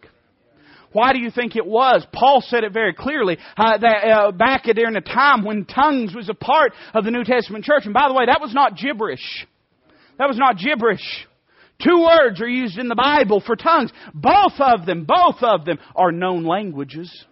Why 0.92 1.12
do 1.12 1.18
you 1.18 1.30
think 1.30 1.56
it 1.56 1.66
was? 1.66 2.06
Paul 2.12 2.42
said 2.46 2.64
it 2.64 2.72
very 2.72 2.94
clearly 2.94 3.38
uh, 3.56 3.78
that 3.78 4.04
uh, 4.04 4.32
back 4.32 4.64
during 4.64 4.96
a 4.96 5.00
time 5.00 5.44
when 5.44 5.64
tongues 5.64 6.14
was 6.14 6.28
a 6.28 6.34
part 6.34 6.72
of 6.94 7.04
the 7.04 7.10
New 7.10 7.24
Testament 7.24 7.64
church. 7.64 7.84
And 7.84 7.94
by 7.94 8.08
the 8.08 8.14
way, 8.14 8.26
that 8.26 8.40
was 8.40 8.54
not 8.54 8.76
gibberish. 8.76 9.46
That 10.18 10.28
was 10.28 10.38
not 10.38 10.58
gibberish. 10.58 11.26
Two 11.84 12.00
words 12.00 12.40
are 12.40 12.48
used 12.48 12.78
in 12.78 12.88
the 12.88 12.96
Bible 12.96 13.40
for 13.40 13.54
tongues. 13.54 13.92
Both 14.12 14.54
of 14.58 14.84
them, 14.84 15.04
both 15.04 15.42
of 15.42 15.64
them 15.64 15.78
are 15.94 16.10
known 16.10 16.44
languages. 16.44 17.24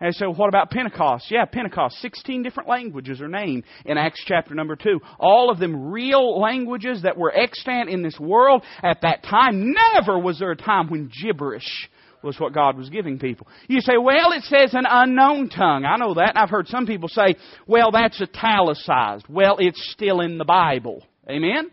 And 0.00 0.14
so 0.14 0.30
what 0.30 0.48
about 0.48 0.70
Pentecost? 0.70 1.30
Yeah, 1.30 1.44
Pentecost. 1.44 1.96
16 2.00 2.42
different 2.42 2.68
languages 2.68 3.20
are 3.20 3.28
named 3.28 3.64
in 3.84 3.98
Acts 3.98 4.22
chapter 4.24 4.54
number 4.54 4.76
2. 4.76 5.00
All 5.18 5.50
of 5.50 5.58
them 5.58 5.90
real 5.90 6.38
languages 6.38 7.02
that 7.02 7.16
were 7.16 7.34
extant 7.34 7.88
in 7.88 8.02
this 8.02 8.18
world 8.20 8.62
at 8.82 9.00
that 9.02 9.24
time. 9.24 9.74
Never 9.94 10.18
was 10.18 10.38
there 10.38 10.52
a 10.52 10.56
time 10.56 10.88
when 10.88 11.10
gibberish 11.22 11.88
was 12.22 12.38
what 12.38 12.52
God 12.52 12.76
was 12.76 12.90
giving 12.90 13.18
people. 13.18 13.46
You 13.68 13.80
say, 13.80 13.96
well, 13.96 14.32
it 14.32 14.42
says 14.44 14.74
an 14.74 14.84
unknown 14.88 15.48
tongue. 15.48 15.84
I 15.84 15.96
know 15.96 16.14
that. 16.14 16.32
I've 16.36 16.50
heard 16.50 16.68
some 16.68 16.86
people 16.86 17.08
say, 17.08 17.36
well, 17.66 17.90
that's 17.90 18.20
italicized. 18.20 19.26
Well, 19.28 19.56
it's 19.58 19.90
still 19.92 20.20
in 20.20 20.38
the 20.38 20.44
Bible. 20.44 21.04
Amen? 21.28 21.70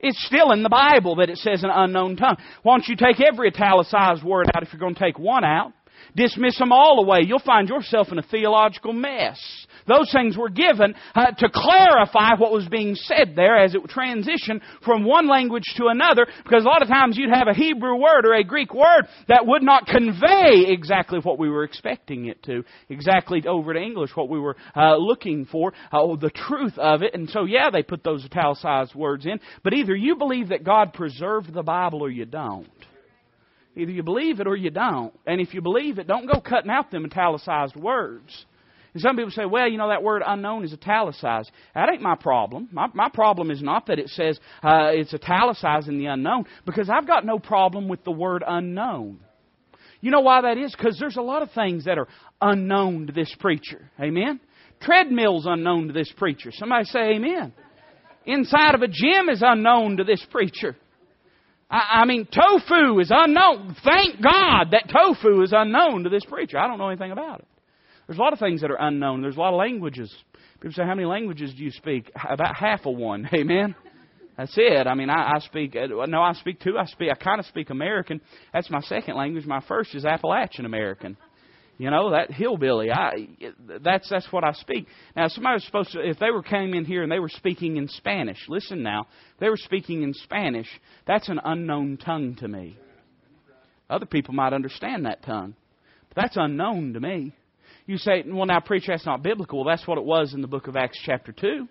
It's 0.00 0.24
still 0.26 0.50
in 0.50 0.62
the 0.62 0.68
Bible 0.68 1.16
that 1.16 1.30
it 1.30 1.38
says 1.38 1.62
an 1.62 1.70
unknown 1.72 2.16
tongue. 2.16 2.36
Why 2.62 2.74
don't 2.74 2.88
you 2.88 2.96
take 2.96 3.20
every 3.20 3.48
italicized 3.48 4.24
word 4.24 4.46
out 4.54 4.62
if 4.62 4.72
you're 4.72 4.80
going 4.80 4.94
to 4.94 5.00
take 5.00 5.18
one 5.18 5.44
out? 5.44 5.72
Dismiss 6.16 6.58
them 6.58 6.72
all 6.72 7.02
away. 7.02 7.20
You'll 7.24 7.38
find 7.38 7.68
yourself 7.68 8.08
in 8.10 8.18
a 8.18 8.22
theological 8.22 8.92
mess. 8.92 9.38
Those 9.86 10.10
things 10.12 10.36
were 10.36 10.48
given 10.48 10.94
uh, 11.14 11.32
to 11.32 11.48
clarify 11.52 12.34
what 12.38 12.52
was 12.52 12.68
being 12.68 12.94
said 12.94 13.34
there 13.36 13.56
as 13.56 13.74
it 13.74 13.82
transitioned 13.84 14.60
from 14.84 15.04
one 15.04 15.28
language 15.28 15.64
to 15.76 15.86
another, 15.86 16.26
because 16.44 16.64
a 16.64 16.68
lot 16.68 16.82
of 16.82 16.88
times 16.88 17.16
you'd 17.16 17.34
have 17.34 17.48
a 17.48 17.54
Hebrew 17.54 17.96
word 17.96 18.24
or 18.24 18.34
a 18.34 18.44
Greek 18.44 18.74
word 18.74 19.06
that 19.28 19.46
would 19.46 19.62
not 19.62 19.86
convey 19.86 20.66
exactly 20.68 21.18
what 21.20 21.38
we 21.38 21.48
were 21.48 21.64
expecting 21.64 22.26
it 22.26 22.42
to, 22.44 22.64
exactly 22.88 23.42
over 23.46 23.72
to 23.72 23.80
English 23.80 24.10
what 24.14 24.28
we 24.28 24.40
were 24.40 24.56
uh, 24.76 24.96
looking 24.96 25.46
for, 25.46 25.72
uh, 25.90 26.16
the 26.16 26.30
truth 26.30 26.78
of 26.78 27.02
it. 27.02 27.14
And 27.14 27.28
so, 27.30 27.44
yeah, 27.44 27.70
they 27.70 27.82
put 27.82 28.04
those 28.04 28.24
italicized 28.24 28.94
words 28.94 29.26
in, 29.26 29.40
but 29.62 29.74
either 29.74 29.94
you 29.94 30.16
believe 30.16 30.48
that 30.48 30.64
God 30.64 30.92
preserved 30.92 31.52
the 31.52 31.62
Bible 31.62 32.02
or 32.02 32.10
you 32.10 32.24
don't. 32.24 32.68
Either 33.74 33.90
you 33.90 34.02
believe 34.02 34.40
it 34.40 34.46
or 34.46 34.56
you 34.56 34.70
don't. 34.70 35.14
And 35.26 35.40
if 35.40 35.54
you 35.54 35.62
believe 35.62 35.98
it, 35.98 36.06
don't 36.06 36.30
go 36.30 36.40
cutting 36.40 36.70
out 36.70 36.90
them 36.90 37.06
italicized 37.06 37.74
words. 37.74 38.44
And 38.94 39.00
some 39.02 39.16
people 39.16 39.30
say, 39.30 39.46
well, 39.46 39.68
you 39.68 39.78
know, 39.78 39.88
that 39.88 40.02
word 40.02 40.22
unknown 40.26 40.64
is 40.64 40.72
italicized. 40.72 41.50
That 41.74 41.88
ain't 41.90 42.02
my 42.02 42.14
problem. 42.14 42.68
My, 42.72 42.88
my 42.92 43.08
problem 43.08 43.50
is 43.50 43.62
not 43.62 43.86
that 43.86 43.98
it 43.98 44.08
says 44.08 44.38
uh, 44.62 44.90
it's 44.92 45.14
italicized 45.14 45.88
in 45.88 45.98
the 45.98 46.06
unknown, 46.06 46.44
because 46.66 46.90
I've 46.90 47.06
got 47.06 47.24
no 47.24 47.38
problem 47.38 47.88
with 47.88 48.04
the 48.04 48.10
word 48.10 48.44
unknown. 48.46 49.20
You 50.02 50.10
know 50.10 50.20
why 50.20 50.42
that 50.42 50.58
is? 50.58 50.74
Because 50.76 50.98
there's 50.98 51.16
a 51.16 51.22
lot 51.22 51.42
of 51.42 51.52
things 51.52 51.84
that 51.84 51.96
are 51.96 52.08
unknown 52.40 53.06
to 53.06 53.12
this 53.12 53.34
preacher. 53.38 53.90
Amen? 54.00 54.40
Treadmill's 54.82 55.46
unknown 55.46 55.86
to 55.86 55.92
this 55.92 56.12
preacher. 56.16 56.50
Somebody 56.52 56.84
say 56.86 57.14
amen. 57.14 57.52
Inside 58.26 58.74
of 58.74 58.82
a 58.82 58.88
gym 58.88 59.28
is 59.30 59.42
unknown 59.44 59.98
to 59.98 60.04
this 60.04 60.24
preacher. 60.30 60.76
I, 61.70 62.00
I 62.02 62.04
mean, 62.04 62.26
tofu 62.26 62.98
is 62.98 63.10
unknown. 63.14 63.76
Thank 63.84 64.20
God 64.20 64.72
that 64.72 64.90
tofu 64.92 65.42
is 65.42 65.52
unknown 65.56 66.04
to 66.04 66.10
this 66.10 66.24
preacher. 66.24 66.58
I 66.58 66.66
don't 66.66 66.78
know 66.78 66.88
anything 66.88 67.12
about 67.12 67.40
it. 67.40 67.46
There's 68.06 68.18
a 68.18 68.22
lot 68.22 68.32
of 68.32 68.38
things 68.38 68.60
that 68.62 68.70
are 68.70 68.80
unknown. 68.80 69.22
There's 69.22 69.36
a 69.36 69.40
lot 69.40 69.54
of 69.54 69.58
languages. 69.58 70.14
People 70.60 70.72
say, 70.72 70.82
How 70.82 70.94
many 70.94 71.06
languages 71.06 71.54
do 71.56 71.62
you 71.62 71.70
speak? 71.70 72.10
About 72.28 72.56
half 72.56 72.86
of 72.86 72.96
one. 72.96 73.28
Amen. 73.34 73.74
That's 74.36 74.54
it. 74.56 74.86
I 74.86 74.94
mean, 74.94 75.10
I, 75.10 75.34
I 75.34 75.38
speak. 75.40 75.76
Uh, 75.76 76.06
no, 76.06 76.22
I 76.22 76.32
speak 76.34 76.60
two. 76.60 76.78
I 76.78 76.86
speak. 76.86 77.10
I 77.10 77.14
kind 77.14 77.38
of 77.38 77.46
speak 77.46 77.70
American. 77.70 78.20
That's 78.52 78.70
my 78.70 78.80
second 78.80 79.16
language. 79.16 79.46
My 79.46 79.60
first 79.68 79.94
is 79.94 80.04
Appalachian 80.04 80.64
American. 80.64 81.16
You 81.78 81.90
know 81.90 82.10
that 82.10 82.30
hillbilly. 82.30 82.90
I 82.90 83.28
that's 83.82 84.08
that's 84.08 84.30
what 84.30 84.44
I 84.44 84.52
speak. 84.52 84.86
Now, 85.16 85.28
somebody 85.28 85.54
was 85.54 85.64
supposed 85.64 85.92
to. 85.92 86.00
If 86.00 86.18
they 86.18 86.30
were 86.30 86.42
came 86.42 86.74
in 86.74 86.84
here 86.84 87.02
and 87.02 87.10
they 87.10 87.18
were 87.18 87.28
speaking 87.28 87.76
in 87.76 87.88
Spanish, 87.88 88.38
listen 88.48 88.82
now. 88.82 89.06
They 89.40 89.48
were 89.48 89.56
speaking 89.56 90.02
in 90.02 90.14
Spanish. 90.14 90.68
That's 91.06 91.28
an 91.28 91.40
unknown 91.44 91.96
tongue 91.96 92.36
to 92.36 92.48
me. 92.48 92.76
Other 93.90 94.06
people 94.06 94.32
might 94.32 94.52
understand 94.52 95.06
that 95.06 95.24
tongue, 95.24 95.54
but 96.08 96.22
that's 96.22 96.36
unknown 96.36 96.92
to 96.92 97.00
me. 97.00 97.34
You 97.86 97.98
say, 97.98 98.24
well, 98.26 98.46
now, 98.46 98.60
preacher, 98.60 98.92
that's 98.92 99.06
not 99.06 99.22
biblical. 99.22 99.64
Well, 99.64 99.74
that's 99.74 99.86
what 99.86 99.98
it 99.98 100.04
was 100.04 100.34
in 100.34 100.40
the 100.40 100.48
book 100.48 100.68
of 100.68 100.76
Acts, 100.76 100.98
chapter 101.04 101.32
2. 101.32 101.68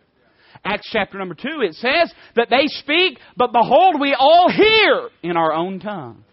Acts 0.66 0.90
chapter 0.92 1.18
number 1.18 1.36
2, 1.36 1.62
it 1.62 1.76
says 1.76 2.14
that 2.36 2.50
they 2.50 2.68
speak, 2.68 3.20
but 3.38 3.54
behold, 3.54 4.00
we 4.00 4.14
all 4.18 4.50
hear 4.50 5.10
in 5.24 5.38
our 5.38 5.54
own 5.54 5.80
tongue. 5.80 6.24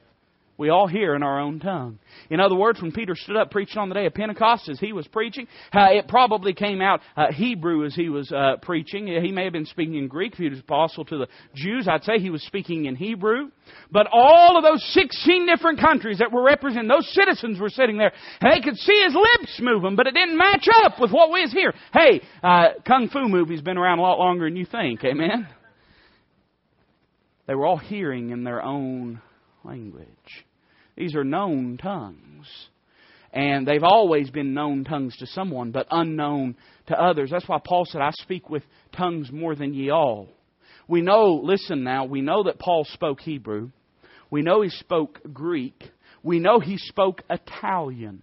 We 0.59 0.71
all 0.71 0.89
hear 0.89 1.15
in 1.15 1.23
our 1.23 1.39
own 1.39 1.61
tongue. 1.61 2.01
In 2.31 2.41
other 2.41 2.57
words, 2.57 2.83
when 2.83 2.91
Peter 2.91 3.15
stood 3.15 3.37
up 3.37 3.53
preaching 3.53 3.79
on 3.79 3.89
the 3.89 3.95
day 3.95 4.07
of 4.07 4.15
Pentecost 4.15 4.69
as 4.69 4.81
he 4.81 4.93
was 4.93 5.07
preaching, 5.07 5.47
uh, 5.73 5.87
it 5.93 6.09
probably 6.09 6.53
came 6.53 6.83
out 6.83 7.01
uh, 7.17 7.33
Hebrew 7.33 7.87
as 7.87 7.95
he 7.95 8.09
was 8.09 8.33
uh, 8.33 8.57
preaching. 8.61 9.07
He 9.07 9.31
may 9.31 9.45
have 9.45 9.53
been 9.53 9.67
speaking 9.67 9.95
in 9.95 10.09
Greek 10.09 10.33
if 10.33 10.39
he 10.39 10.49
was 10.49 10.59
apostle 10.59 11.05
to 11.05 11.19
the 11.19 11.29
Jews. 11.55 11.87
I'd 11.89 12.03
say 12.03 12.19
he 12.19 12.31
was 12.31 12.43
speaking 12.43 12.87
in 12.87 12.97
Hebrew. 12.97 13.51
But 13.93 14.09
all 14.13 14.57
of 14.57 14.65
those 14.65 14.85
16 14.95 15.47
different 15.47 15.79
countries 15.79 16.19
that 16.19 16.33
were 16.33 16.43
represented, 16.43 16.91
those 16.91 17.09
citizens 17.15 17.61
were 17.61 17.71
sitting 17.71 17.97
there, 17.97 18.13
and 18.41 18.53
they 18.53 18.61
could 18.61 18.77
see 18.79 19.01
his 19.05 19.15
lips 19.15 19.61
moving, 19.61 19.95
but 19.95 20.09
it 20.09 20.15
didn't 20.15 20.37
match 20.37 20.67
up 20.83 20.99
with 20.99 21.13
what 21.13 21.31
was 21.31 21.53
here. 21.53 21.73
Hey, 21.93 22.21
uh, 22.43 22.81
Kung 22.85 23.09
Fu 23.11 23.29
movies 23.29 23.61
been 23.61 23.79
around 23.79 24.01
a 24.01 24.03
lot 24.03 24.19
longer 24.19 24.47
than 24.47 24.57
you 24.57 24.67
think, 24.67 25.05
amen? 25.05 25.47
They 27.47 27.55
were 27.55 27.65
all 27.65 27.79
hearing 27.79 28.31
in 28.31 28.43
their 28.43 28.61
own 28.61 29.23
language. 29.63 30.09
These 30.99 31.15
are 31.15 31.25
known 31.25 31.79
tongues. 31.81 32.49
And 33.33 33.67
they've 33.67 33.85
always 33.85 34.31
been 34.31 34.53
known 34.53 34.85
tongues 34.85 35.17
to 35.19 35.27
someone, 35.27 35.71
but 35.71 35.87
unknown 35.91 36.57
to 36.89 37.01
others. 37.01 37.31
That's 37.31 37.49
why 37.49 37.59
Paul 37.65 37.85
said, 37.85 38.01
I 38.01 38.11
speak 38.15 38.51
with 38.51 38.65
tongues 38.97 39.31
more 39.31 39.55
than 39.55 39.75
ye 39.75 39.91
all. 39.91 40.29
We 40.89 41.03
know, 41.03 41.41
listen 41.43 41.85
now, 41.85 42.07
we 42.07 42.21
know 42.21 42.45
that 42.45 42.59
Paul 42.59 42.85
spoke 42.85 43.21
Hebrew. 43.21 43.71
We 44.31 44.43
know 44.43 44.63
he 44.63 44.71
spoke 44.71 45.21
Greek. 45.33 45.85
We 46.23 46.41
know 46.41 46.59
he 46.59 46.79
spoke 46.79 47.23
Italian. 47.31 48.23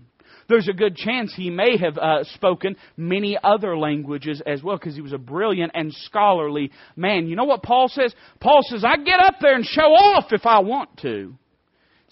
There's 0.50 0.68
a 0.68 0.74
good 0.74 0.96
chance 0.98 1.34
he 1.34 1.50
may 1.50 1.78
have 1.78 1.98
uh, 1.98 2.24
spoken 2.34 2.76
many 2.98 3.38
other 3.42 3.78
languages 3.78 4.42
as 4.46 4.62
well 4.62 4.78
because 4.78 4.96
he 4.96 5.02
was 5.02 5.14
a 5.14 5.18
brilliant 5.18 5.72
and 5.76 5.94
scholarly 5.94 6.72
man. 6.96 7.28
You 7.28 7.36
know 7.36 7.46
what 7.46 7.64
Paul 7.64 7.88
says? 7.88 8.14
Paul 8.42 8.62
says, 8.64 8.84
I 8.84 8.98
get 8.98 9.20
up 9.20 9.36
there 9.40 9.56
and 9.56 9.66
show 9.66 9.94
off 9.94 10.34
if 10.34 10.46
I 10.46 10.60
want 10.60 10.98
to. 11.04 11.36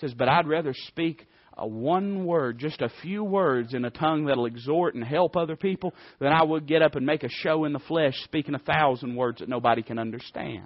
Says, 0.04 0.14
but 0.14 0.28
I'd 0.28 0.50
rather 0.50 0.74
speak 0.88 1.26
a 1.58 1.66
one 1.66 2.26
word, 2.26 2.60
just 2.60 2.82
a 2.82 2.90
few 3.02 3.24
words 3.24 3.74
in 3.74 3.86
a 3.86 3.90
tongue 3.90 4.26
that'll 4.26 4.48
exhort 4.48 4.96
and 4.96 5.04
help 5.04 5.38
other 5.38 5.56
people 5.56 5.94
than 6.20 6.34
I 6.34 6.44
would 6.44 6.68
get 6.68 6.82
up 6.82 6.96
and 6.96 7.06
make 7.06 7.24
a 7.24 7.30
show 7.30 7.64
in 7.64 7.72
the 7.72 7.80
flesh 7.80 8.14
speaking 8.26 8.54
a 8.54 8.60
thousand 8.60 9.16
words 9.16 9.40
that 9.40 9.48
nobody 9.48 9.82
can 9.82 9.98
understand. 9.98 10.66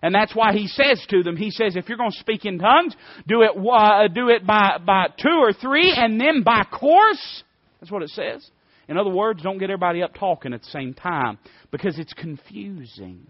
And 0.00 0.14
that's 0.14 0.34
why 0.34 0.54
he 0.54 0.68
says 0.68 1.04
to 1.10 1.22
them, 1.22 1.36
he 1.36 1.50
says, 1.50 1.76
if 1.76 1.86
you're 1.86 1.98
going 1.98 2.12
to 2.12 2.18
speak 2.18 2.46
in 2.46 2.58
tongues, 2.58 2.96
do 3.28 3.42
it, 3.42 3.50
uh, 3.50 4.08
do 4.08 4.30
it 4.30 4.46
by, 4.46 4.78
by 4.84 5.08
two 5.20 5.38
or 5.38 5.52
three 5.52 5.92
and 5.94 6.18
then 6.18 6.42
by 6.42 6.64
course. 6.64 7.44
That's 7.78 7.92
what 7.92 8.02
it 8.02 8.08
says. 8.08 8.48
In 8.88 8.96
other 8.96 9.10
words, 9.10 9.42
don't 9.42 9.58
get 9.58 9.68
everybody 9.68 10.02
up 10.02 10.14
talking 10.14 10.54
at 10.54 10.62
the 10.62 10.70
same 10.70 10.94
time 10.94 11.38
because 11.70 11.98
it's 11.98 12.14
confusing. 12.14 13.26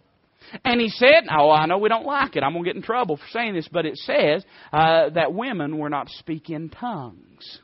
And 0.65 0.81
he 0.81 0.89
said, 0.89 1.25
Oh, 1.31 1.51
I 1.51 1.67
know 1.67 1.79
we 1.79 1.89
don't 1.89 2.07
like 2.07 2.37
it. 2.37 2.43
I'm 2.43 2.53
going 2.53 2.65
to 2.65 2.69
get 2.69 2.77
in 2.77 2.83
trouble 2.83 3.17
for 3.17 3.27
saying 3.31 3.55
this, 3.55 3.69
but 3.71 3.87
it 3.87 3.97
says 3.97 4.45
uh, 4.73 5.11
that 5.11 5.35
women 5.35 5.79
were 5.79 5.91
not 5.91 6.09
speaking 6.09 6.71
tongues. 6.71 7.61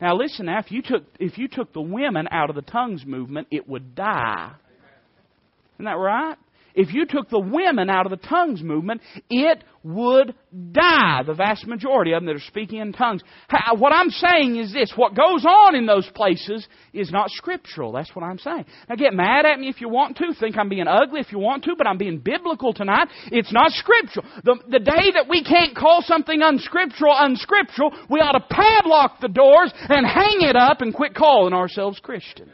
Now, 0.00 0.16
listen 0.16 0.46
now, 0.46 0.58
if 0.58 0.70
you, 0.70 0.82
took, 0.82 1.04
if 1.20 1.38
you 1.38 1.48
took 1.48 1.72
the 1.72 1.80
women 1.80 2.28
out 2.30 2.50
of 2.50 2.56
the 2.56 2.62
tongues 2.62 3.04
movement, 3.06 3.48
it 3.50 3.68
would 3.68 3.94
die. 3.94 4.52
Isn't 5.76 5.84
that 5.84 5.92
right? 5.92 6.36
If 6.74 6.92
you 6.92 7.06
took 7.06 7.28
the 7.30 7.38
women 7.38 7.88
out 7.88 8.06
of 8.06 8.10
the 8.10 8.28
tongues 8.28 8.62
movement, 8.62 9.00
it 9.30 9.62
would 9.84 10.34
die. 10.72 11.22
The 11.26 11.34
vast 11.34 11.66
majority 11.66 12.12
of 12.12 12.22
them 12.22 12.26
that 12.26 12.36
are 12.36 12.48
speaking 12.48 12.80
in 12.80 12.92
tongues. 12.92 13.22
What 13.76 13.92
I'm 13.92 14.10
saying 14.10 14.56
is 14.56 14.72
this 14.72 14.92
what 14.96 15.14
goes 15.14 15.44
on 15.44 15.74
in 15.74 15.86
those 15.86 16.08
places 16.14 16.66
is 16.92 17.12
not 17.12 17.30
scriptural. 17.30 17.92
That's 17.92 18.14
what 18.14 18.24
I'm 18.24 18.38
saying. 18.38 18.64
Now 18.88 18.96
get 18.96 19.14
mad 19.14 19.44
at 19.46 19.60
me 19.60 19.68
if 19.68 19.80
you 19.80 19.88
want 19.88 20.16
to, 20.16 20.34
think 20.34 20.56
I'm 20.56 20.68
being 20.68 20.88
ugly 20.88 21.20
if 21.20 21.30
you 21.30 21.38
want 21.38 21.64
to, 21.64 21.74
but 21.76 21.86
I'm 21.86 21.98
being 21.98 22.18
biblical 22.18 22.72
tonight. 22.72 23.08
It's 23.30 23.52
not 23.52 23.70
scriptural. 23.72 24.26
The, 24.42 24.56
the 24.68 24.78
day 24.80 25.12
that 25.14 25.26
we 25.28 25.44
can't 25.44 25.76
call 25.76 26.02
something 26.02 26.40
unscriptural 26.42 27.14
unscriptural, 27.16 27.92
we 28.10 28.20
ought 28.20 28.32
to 28.32 28.44
padlock 28.50 29.20
the 29.20 29.28
doors 29.28 29.72
and 29.88 30.06
hang 30.06 30.48
it 30.48 30.56
up 30.56 30.80
and 30.80 30.94
quit 30.94 31.14
calling 31.14 31.52
ourselves 31.52 32.00
Christians. 32.00 32.50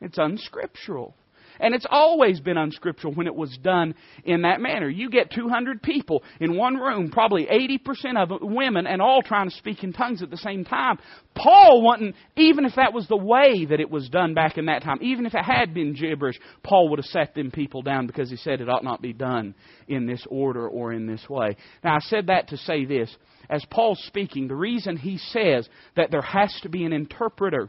It's 0.00 0.16
unscriptural. 0.16 1.14
And 1.60 1.74
it's 1.74 1.86
always 1.88 2.40
been 2.40 2.56
unscriptural 2.56 3.14
when 3.14 3.26
it 3.26 3.34
was 3.34 3.56
done 3.62 3.94
in 4.24 4.42
that 4.42 4.60
manner. 4.60 4.88
You 4.88 5.10
get 5.10 5.30
200 5.30 5.82
people 5.82 6.22
in 6.40 6.56
one 6.56 6.76
room, 6.76 7.10
probably 7.10 7.46
80% 7.46 8.16
of 8.16 8.28
them 8.30 8.54
women, 8.54 8.86
and 8.86 9.00
all 9.02 9.22
trying 9.22 9.48
to 9.50 9.56
speak 9.56 9.84
in 9.84 9.92
tongues 9.92 10.22
at 10.22 10.30
the 10.30 10.36
same 10.36 10.64
time. 10.64 10.98
Paul 11.34 11.82
wasn't, 11.82 12.16
even 12.36 12.64
if 12.64 12.74
that 12.76 12.92
was 12.92 13.06
the 13.08 13.16
way 13.16 13.66
that 13.66 13.80
it 13.80 13.90
was 13.90 14.08
done 14.08 14.34
back 14.34 14.58
in 14.58 14.66
that 14.66 14.82
time, 14.82 14.98
even 15.00 15.26
if 15.26 15.34
it 15.34 15.44
had 15.44 15.74
been 15.74 15.94
gibberish, 15.94 16.38
Paul 16.62 16.88
would 16.88 16.98
have 16.98 17.06
sat 17.06 17.34
them 17.34 17.50
people 17.50 17.82
down 17.82 18.06
because 18.06 18.30
he 18.30 18.36
said 18.36 18.60
it 18.60 18.68
ought 18.68 18.84
not 18.84 19.02
be 19.02 19.12
done 19.12 19.54
in 19.86 20.06
this 20.06 20.26
order 20.30 20.66
or 20.66 20.92
in 20.92 21.06
this 21.06 21.28
way. 21.28 21.56
Now, 21.84 21.96
I 21.96 22.00
said 22.00 22.26
that 22.26 22.48
to 22.48 22.56
say 22.56 22.84
this. 22.84 23.14
As 23.48 23.64
Paul's 23.68 24.02
speaking, 24.06 24.46
the 24.46 24.54
reason 24.54 24.96
he 24.96 25.18
says 25.18 25.68
that 25.96 26.10
there 26.10 26.22
has 26.22 26.56
to 26.62 26.68
be 26.68 26.84
an 26.84 26.92
interpreter 26.92 27.68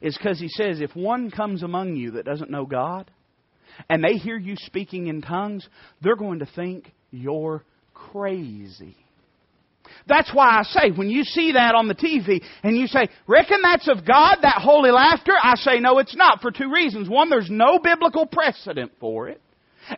is 0.00 0.16
because 0.16 0.38
he 0.38 0.48
says, 0.48 0.80
if 0.80 0.94
one 0.94 1.30
comes 1.30 1.62
among 1.62 1.96
you 1.96 2.12
that 2.12 2.24
doesn't 2.24 2.50
know 2.50 2.66
God, 2.66 3.10
and 3.88 4.02
they 4.04 4.14
hear 4.14 4.36
you 4.36 4.56
speaking 4.56 5.06
in 5.06 5.22
tongues, 5.22 5.66
they're 6.02 6.16
going 6.16 6.40
to 6.40 6.48
think 6.54 6.92
you're 7.10 7.64
crazy. 7.94 8.96
That's 10.06 10.32
why 10.32 10.60
I 10.60 10.62
say, 10.62 10.90
when 10.94 11.10
you 11.10 11.24
see 11.24 11.52
that 11.52 11.74
on 11.74 11.88
the 11.88 11.94
TV 11.94 12.42
and 12.62 12.76
you 12.76 12.86
say, 12.86 13.08
reckon 13.26 13.58
that's 13.62 13.88
of 13.88 14.06
God, 14.06 14.36
that 14.42 14.58
holy 14.62 14.90
laughter, 14.90 15.32
I 15.40 15.56
say, 15.56 15.80
no, 15.80 15.98
it's 15.98 16.16
not 16.16 16.40
for 16.40 16.50
two 16.50 16.70
reasons. 16.72 17.08
One, 17.08 17.28
there's 17.28 17.50
no 17.50 17.78
biblical 17.78 18.26
precedent 18.26 18.92
for 19.00 19.28
it. 19.28 19.40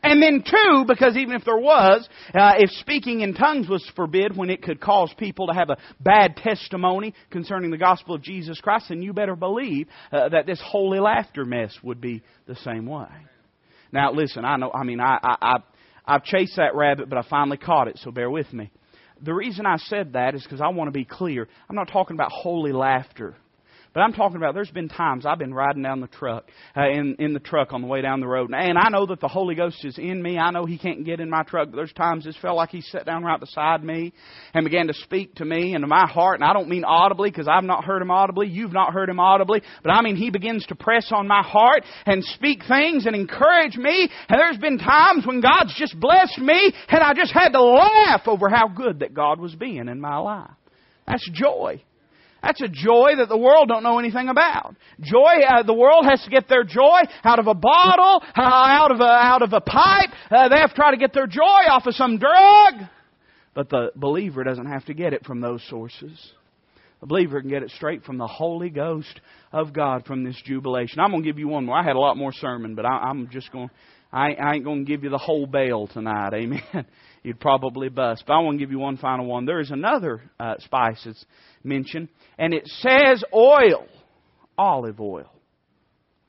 And 0.03 0.23
then 0.23 0.43
two, 0.45 0.85
because 0.87 1.17
even 1.17 1.35
if 1.35 1.45
there 1.45 1.57
was, 1.57 2.09
uh, 2.35 2.55
if 2.59 2.71
speaking 2.71 3.21
in 3.21 3.35
tongues 3.35 3.69
was 3.69 3.89
forbid 3.95 4.37
when 4.37 4.51
it 4.51 4.63
could 4.63 4.81
cause 4.81 5.13
people 5.19 5.49
to 5.49 5.55
have 5.55 5.71
a 5.71 5.77
bad 6.01 6.37
testimony 6.37 7.15
concerning 7.31 7.71
the 7.71 7.79
gospel 7.79 8.15
of 8.15 8.23
Jesus 8.23 8.61
Christ, 8.61 8.87
then 8.89 9.03
you 9.03 9.13
better 9.13 9.37
believe 9.37 9.89
uh, 10.11 10.29
that 10.31 10.47
this 10.47 10.61
holy 10.65 11.01
laughter 11.01 11.45
mess 11.45 11.77
would 11.83 12.01
be 12.01 12.23
the 12.47 12.57
same 12.57 12.87
way. 12.87 13.09
Now, 13.93 14.13
listen, 14.13 14.45
I 14.45 14.57
know, 14.57 14.71
I 14.73 14.85
mean, 14.85 15.01
I, 15.01 15.19
I, 15.23 15.37
I, 15.43 15.57
I've 16.07 16.25
chased 16.25 16.57
that 16.57 16.75
rabbit, 16.75 17.09
but 17.09 17.19
I 17.19 17.29
finally 17.29 17.59
caught 17.59 17.89
it, 17.89 17.99
so 17.99 18.11
bear 18.11 18.31
with 18.31 18.53
me. 18.53 18.71
The 19.21 19.35
reason 19.35 19.67
I 19.67 19.77
said 19.77 20.15
that 20.15 20.35
is 20.35 20.43
because 20.43 20.61
I 20.61 20.69
want 20.69 20.89
to 20.89 20.93
be 20.93 21.05
clear. 21.05 21.47
I'm 21.69 21.77
not 21.77 21.89
talking 21.93 22.17
about 22.17 22.33
holy 22.33 22.73
laughter 22.73 23.37
but 23.95 24.01
I'm 24.01 24.13
talking 24.13 24.37
about 24.37 24.55
there's 24.55 24.71
been 24.71 24.89
times 24.89 25.27
I've 25.27 25.39
been 25.39 25.53
riding 25.53 25.83
down 25.83 26.01
the 26.01 26.07
truck, 26.07 26.49
uh, 26.77 26.89
in, 26.89 27.17
in 27.19 27.33
the 27.33 27.41
truck 27.41 27.73
on 27.73 27.83
the 27.83 27.87
way 27.87 28.01
down 28.01 28.21
the 28.21 28.27
road. 28.27 28.51
And 28.55 28.79
I 28.79 28.89
know 28.89 29.07
that 29.07 29.21
the 29.21 29.29
Holy 29.29 29.55
Ghost 29.55 29.85
is 29.85 29.99
in 29.99 30.23
me. 30.23 30.39
I 30.39 30.51
know 30.51 30.65
He 30.65 30.79
can't 30.79 31.05
get 31.05 31.21
in 31.21 31.29
my 31.29 31.43
truck, 31.43 31.71
but 31.71 31.77
there's 31.77 31.93
times 31.93 32.27
it's 32.27 32.39
felt 32.39 32.57
like 32.57 32.71
He 32.71 32.81
sat 32.81 33.05
down 33.05 33.23
right 33.23 33.39
beside 33.39 33.85
me 33.85 34.13
and 34.55 34.65
began 34.65 34.87
to 34.87 34.95
speak 34.95 35.35
to 35.37 35.45
me 35.45 35.75
and 35.75 35.83
to 35.83 35.87
my 35.87 36.07
heart. 36.07 36.41
And 36.41 36.45
I 36.45 36.53
don't 36.53 36.69
mean 36.69 36.85
audibly 36.85 37.31
because 37.31 37.49
I've 37.49 37.65
not 37.65 37.85
heard 37.85 38.01
Him 38.01 38.11
audibly. 38.11 38.49
You've 38.49 38.73
not 38.73 38.93
heard 38.93 39.09
Him 39.09 39.21
audibly. 39.21 39.63
But 39.83 39.91
I 39.91 40.03
mean 40.03 40.17
He 40.17 40.31
begins 40.31 40.65
to 40.67 40.75
press 40.75 41.09
on 41.11 41.29
my 41.29 41.43
heart 41.43 41.85
and 42.07 42.25
speak 42.25 42.63
things 42.67 43.07
and 43.07 43.15
encourage 43.15 43.77
me. 43.77 44.09
And 44.29 44.41
there's 44.41 44.59
been 44.59 44.79
times 44.79 45.27
when 45.27 45.41
God's 45.41 45.75
just 45.77 45.99
blessed 45.99 46.39
me 46.39 46.73
and 46.89 47.03
I 47.03 47.13
just 47.15 47.33
had 47.33 47.51
to 47.51 47.63
laugh 47.63 48.23
over 48.27 48.49
how 48.49 48.69
good 48.69 49.01
that 49.01 49.15
God 49.15 49.39
was 49.39 49.55
being 49.55 49.89
in 49.89 50.01
my 50.01 50.17
life. 50.17 50.51
That's 51.07 51.29
joy. 51.33 51.83
That's 52.43 52.61
a 52.61 52.69
joy 52.69 53.13
that 53.19 53.29
the 53.29 53.37
world 53.37 53.69
don't 53.69 53.85
know 53.85 53.99
anything 53.99 54.29
about. 54.29 54.75
Joy, 55.01 55.43
uh, 55.49 55.63
the 55.63 55.75
world 55.75 56.05
has 56.09 56.23
to 56.25 56.31
get 56.31 56.49
their 56.49 56.65
joy 56.65 57.01
out 57.23 57.39
of 57.39 57.47
a 57.47 57.55
bottle, 57.55 58.23
uh, 58.23 58.31
out 58.43 58.91
of 58.91 59.01
a, 59.01 59.05
out 59.05 59.43
of 59.43 59.53
a 59.53 59.61
pipe. 59.61 60.11
Uh, 60.31 60.49
they 60.49 60.57
have 60.57 60.71
to 60.71 60.77
try 60.77 60.91
to 60.91 60.97
get 60.97 61.13
their 61.15 61.29
joy 61.29 61.41
off 61.69 61.87
of 61.87 61.95
some 61.95 62.19
drug. 62.19 62.89
But 63.55 63.69
the 63.69 63.93
believer 63.95 64.43
doesn't 64.45 64.67
have 64.67 64.85
to 64.87 64.95
get 64.95 65.13
it 65.13 65.25
from 65.25 65.41
those 65.41 65.63
sources. 65.69 66.33
The 67.01 67.07
believer 67.07 67.41
can 67.41 67.51
get 67.51 67.63
it 67.63 67.71
straight 67.71 68.05
from 68.05 68.17
the 68.19 68.27
Holy 68.27 68.71
Ghost 68.71 69.21
of 69.53 69.73
God 69.73 70.07
from 70.07 70.25
this 70.25 70.41
jubilation. 70.45 71.01
I'm 71.01 71.11
going 71.11 71.23
to 71.23 71.29
give 71.29 71.39
you 71.39 71.49
one 71.49 71.67
more. 71.67 71.77
I 71.77 71.83
had 71.83 71.97
a 71.97 72.01
lot 72.01 72.17
more 72.17 72.33
sermon, 72.33 72.75
but 72.75 72.87
I, 72.87 73.11
am 73.11 73.29
just 73.31 73.53
going. 73.53 73.71
I, 74.13 74.35
I 74.35 74.55
ain't 74.55 74.65
going 74.65 74.85
to 74.85 74.91
give 74.91 75.05
you 75.05 75.11
the 75.11 75.19
whole 75.19 75.47
bale 75.47 75.87
tonight. 75.89 76.33
Amen. 76.35 76.87
You'd 77.23 77.41
probably 77.41 77.89
bust. 77.89 78.25
But 78.27 78.35
I 78.35 78.39
want 78.39 78.59
to 78.59 78.65
give 78.65 78.71
you 78.71 78.79
one 78.79 78.97
final 78.97 79.27
one. 79.27 79.47
There 79.47 79.61
is 79.61 79.71
another 79.71 80.23
uh, 80.39 80.55
spice 80.61 81.03
that's 81.05 81.25
mentioned, 81.65 82.09
and 82.39 82.55
it 82.55 82.67
says 82.67 83.23
oil, 83.33 83.87
olive 84.57 85.01
oil. 85.01 85.31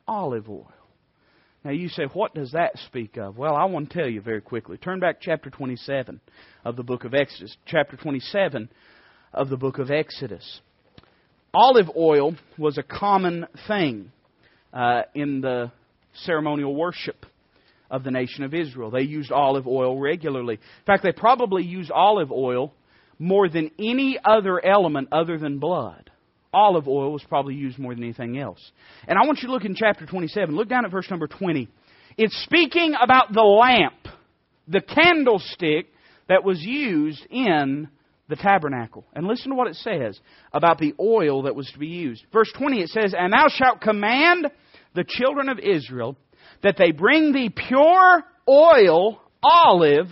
Olive 0.08 0.50
oil. 0.50 0.72
Now 1.64 1.72
you 1.72 1.88
say, 1.88 2.04
what 2.12 2.36
does 2.36 2.52
that 2.52 2.78
speak 2.88 3.18
of? 3.18 3.38
Well, 3.38 3.56
I 3.56 3.66
want 3.66 3.90
to 3.90 3.98
tell 3.98 4.10
you 4.10 4.22
very 4.22 4.42
quickly. 4.42 4.78
Turn 4.78 5.00
back 5.00 5.22
chapter 5.22 5.50
27 5.50 6.20
of 6.66 6.76
the 6.76 6.84
book 6.84 7.06
of 7.06 7.14
Exodus. 7.14 7.56
Chapter 7.66 7.96
27 7.96 8.70
of 9.34 9.50
the 9.50 9.58
book 9.58 9.78
of 9.80 9.90
Exodus. 9.90 10.62
Olive 11.54 11.90
oil 11.96 12.36
was 12.58 12.78
a 12.78 12.84
common 12.84 13.48
thing 13.68 14.12
uh, 14.74 15.04
in 15.14 15.40
the 15.40 15.72
ceremonial 16.14 16.76
worship 16.76 17.26
of 17.90 18.04
the 18.04 18.12
nation 18.12 18.44
of 18.44 18.54
Israel. 18.54 18.92
They 18.92 19.02
used 19.02 19.32
olive 19.32 19.68
oil 19.68 20.00
regularly. 20.00 20.56
In 20.56 20.86
fact, 20.86 21.04
they 21.04 21.12
probably 21.12 21.64
used 21.64 21.92
olive 21.92 22.32
oil 22.32 22.74
more 23.20 23.50
than 23.50 23.72
any 23.80 24.18
other 24.24 24.64
element 24.64 25.10
other 25.12 25.38
than 25.38 25.60
blood. 25.60 26.10
Olive 26.54 26.88
oil 26.88 27.12
was 27.12 27.24
probably 27.24 27.56
used 27.56 27.80
more 27.80 27.96
than 27.96 28.04
anything 28.04 28.38
else. 28.38 28.60
And 29.08 29.18
I 29.18 29.26
want 29.26 29.40
you 29.42 29.48
to 29.48 29.54
look 29.54 29.66
in 29.66 29.76
chapter 29.76 30.06
27. 30.06 30.56
Look 30.56 30.70
down 30.70 30.86
at 30.86 30.92
verse 30.92 31.10
number 31.10 31.28
20. 31.28 31.68
It's 32.18 32.44
speaking 32.44 32.94
about 33.02 33.34
the 33.34 33.42
lamp, 33.42 34.08
the 34.68 34.82
candlestick 34.82 35.88
that 36.30 36.44
was 36.44 36.62
used 36.62 37.26
in 37.32 37.90
the 38.30 38.36
tabernacle. 38.36 39.06
And 39.14 39.28
listen 39.28 39.50
to 39.50 39.56
what 39.56 39.68
it 39.68 39.76
says 39.76 40.20
about 40.54 40.78
the 40.78 40.94
oil 41.00 41.44
that 41.44 41.56
was 41.56 41.70
to 41.72 41.80
be 41.80 41.88
used. 41.88 42.24
Verse 42.32 42.52
20 42.56 42.82
it 42.82 42.90
says, 42.90 43.16
And 43.18 43.34
thou 43.34 43.48
shalt 43.50 43.82
command 43.82 44.48
the 44.94 45.04
children 45.08 45.50
of 45.50 45.60
Israel 45.60 46.16
that 46.62 46.78
they 46.78 46.92
bring 46.92 47.34
thee 47.34 47.50
pure 47.50 48.24
oil, 48.48 49.22
olive, 49.42 50.08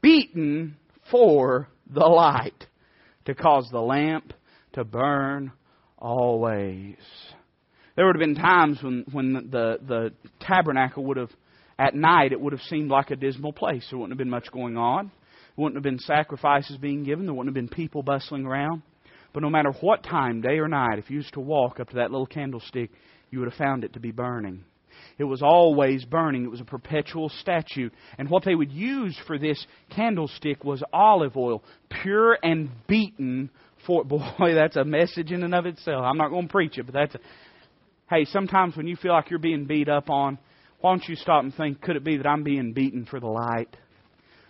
beaten 0.00 0.76
for 1.10 1.68
the 1.92 2.06
light 2.06 2.66
to 3.24 3.34
cause 3.34 3.68
the 3.70 3.80
lamp 3.80 4.32
to 4.72 4.84
burn 4.84 5.52
always. 5.98 6.96
There 7.96 8.06
would 8.06 8.14
have 8.14 8.20
been 8.20 8.36
times 8.36 8.82
when, 8.82 9.04
when 9.10 9.32
the, 9.50 9.78
the 9.86 10.12
tabernacle 10.40 11.04
would 11.06 11.16
have, 11.16 11.30
at 11.78 11.94
night, 11.94 12.32
it 12.32 12.40
would 12.40 12.52
have 12.52 12.62
seemed 12.62 12.90
like 12.90 13.10
a 13.10 13.16
dismal 13.16 13.52
place. 13.52 13.86
There 13.90 13.98
wouldn't 13.98 14.12
have 14.12 14.18
been 14.18 14.30
much 14.30 14.50
going 14.52 14.76
on. 14.76 15.06
There 15.06 15.64
wouldn't 15.64 15.76
have 15.76 15.82
been 15.82 15.98
sacrifices 15.98 16.76
being 16.76 17.04
given. 17.04 17.26
There 17.26 17.34
wouldn't 17.34 17.56
have 17.56 17.68
been 17.68 17.74
people 17.74 18.02
bustling 18.02 18.46
around. 18.46 18.82
But 19.32 19.42
no 19.42 19.50
matter 19.50 19.72
what 19.80 20.04
time, 20.04 20.40
day 20.40 20.58
or 20.58 20.68
night, 20.68 20.98
if 20.98 21.10
you 21.10 21.16
used 21.16 21.34
to 21.34 21.40
walk 21.40 21.80
up 21.80 21.90
to 21.90 21.96
that 21.96 22.10
little 22.10 22.26
candlestick, 22.26 22.90
you 23.30 23.40
would 23.40 23.50
have 23.50 23.58
found 23.58 23.84
it 23.84 23.92
to 23.94 24.00
be 24.00 24.10
burning. 24.10 24.64
It 25.18 25.24
was 25.24 25.42
always 25.42 26.04
burning. 26.04 26.44
It 26.44 26.50
was 26.50 26.60
a 26.60 26.64
perpetual 26.64 27.28
statute. 27.28 27.92
And 28.18 28.30
what 28.30 28.44
they 28.44 28.54
would 28.54 28.72
use 28.72 29.18
for 29.26 29.38
this 29.38 29.66
candlestick 29.90 30.64
was 30.64 30.82
olive 30.92 31.36
oil, 31.36 31.62
pure 32.02 32.38
and 32.42 32.70
beaten 32.86 33.50
For 33.86 34.04
boy, 34.06 34.54
that's 34.54 34.76
a 34.76 34.84
message 34.84 35.32
in 35.32 35.42
and 35.42 35.54
of 35.54 35.66
itself. 35.66 36.04
I'm 36.04 36.18
not 36.18 36.30
going 36.30 36.46
to 36.46 36.52
preach 36.52 36.78
it, 36.78 36.86
but 36.86 36.94
that's 36.94 37.14
a, 37.16 37.18
hey, 38.08 38.24
sometimes 38.26 38.76
when 38.76 38.86
you 38.86 38.96
feel 38.96 39.12
like 39.12 39.30
you're 39.30 39.38
being 39.38 39.66
beat 39.66 39.88
up 39.88 40.08
on, 40.08 40.38
why 40.80 40.92
don't 40.92 41.08
you 41.08 41.16
stop 41.16 41.42
and 41.42 41.54
think, 41.54 41.80
could 41.80 41.96
it 41.96 42.04
be 42.04 42.16
that 42.16 42.26
I'm 42.26 42.44
being 42.44 42.72
beaten 42.72 43.04
for 43.04 43.18
the 43.18 43.26
light? 43.26 43.76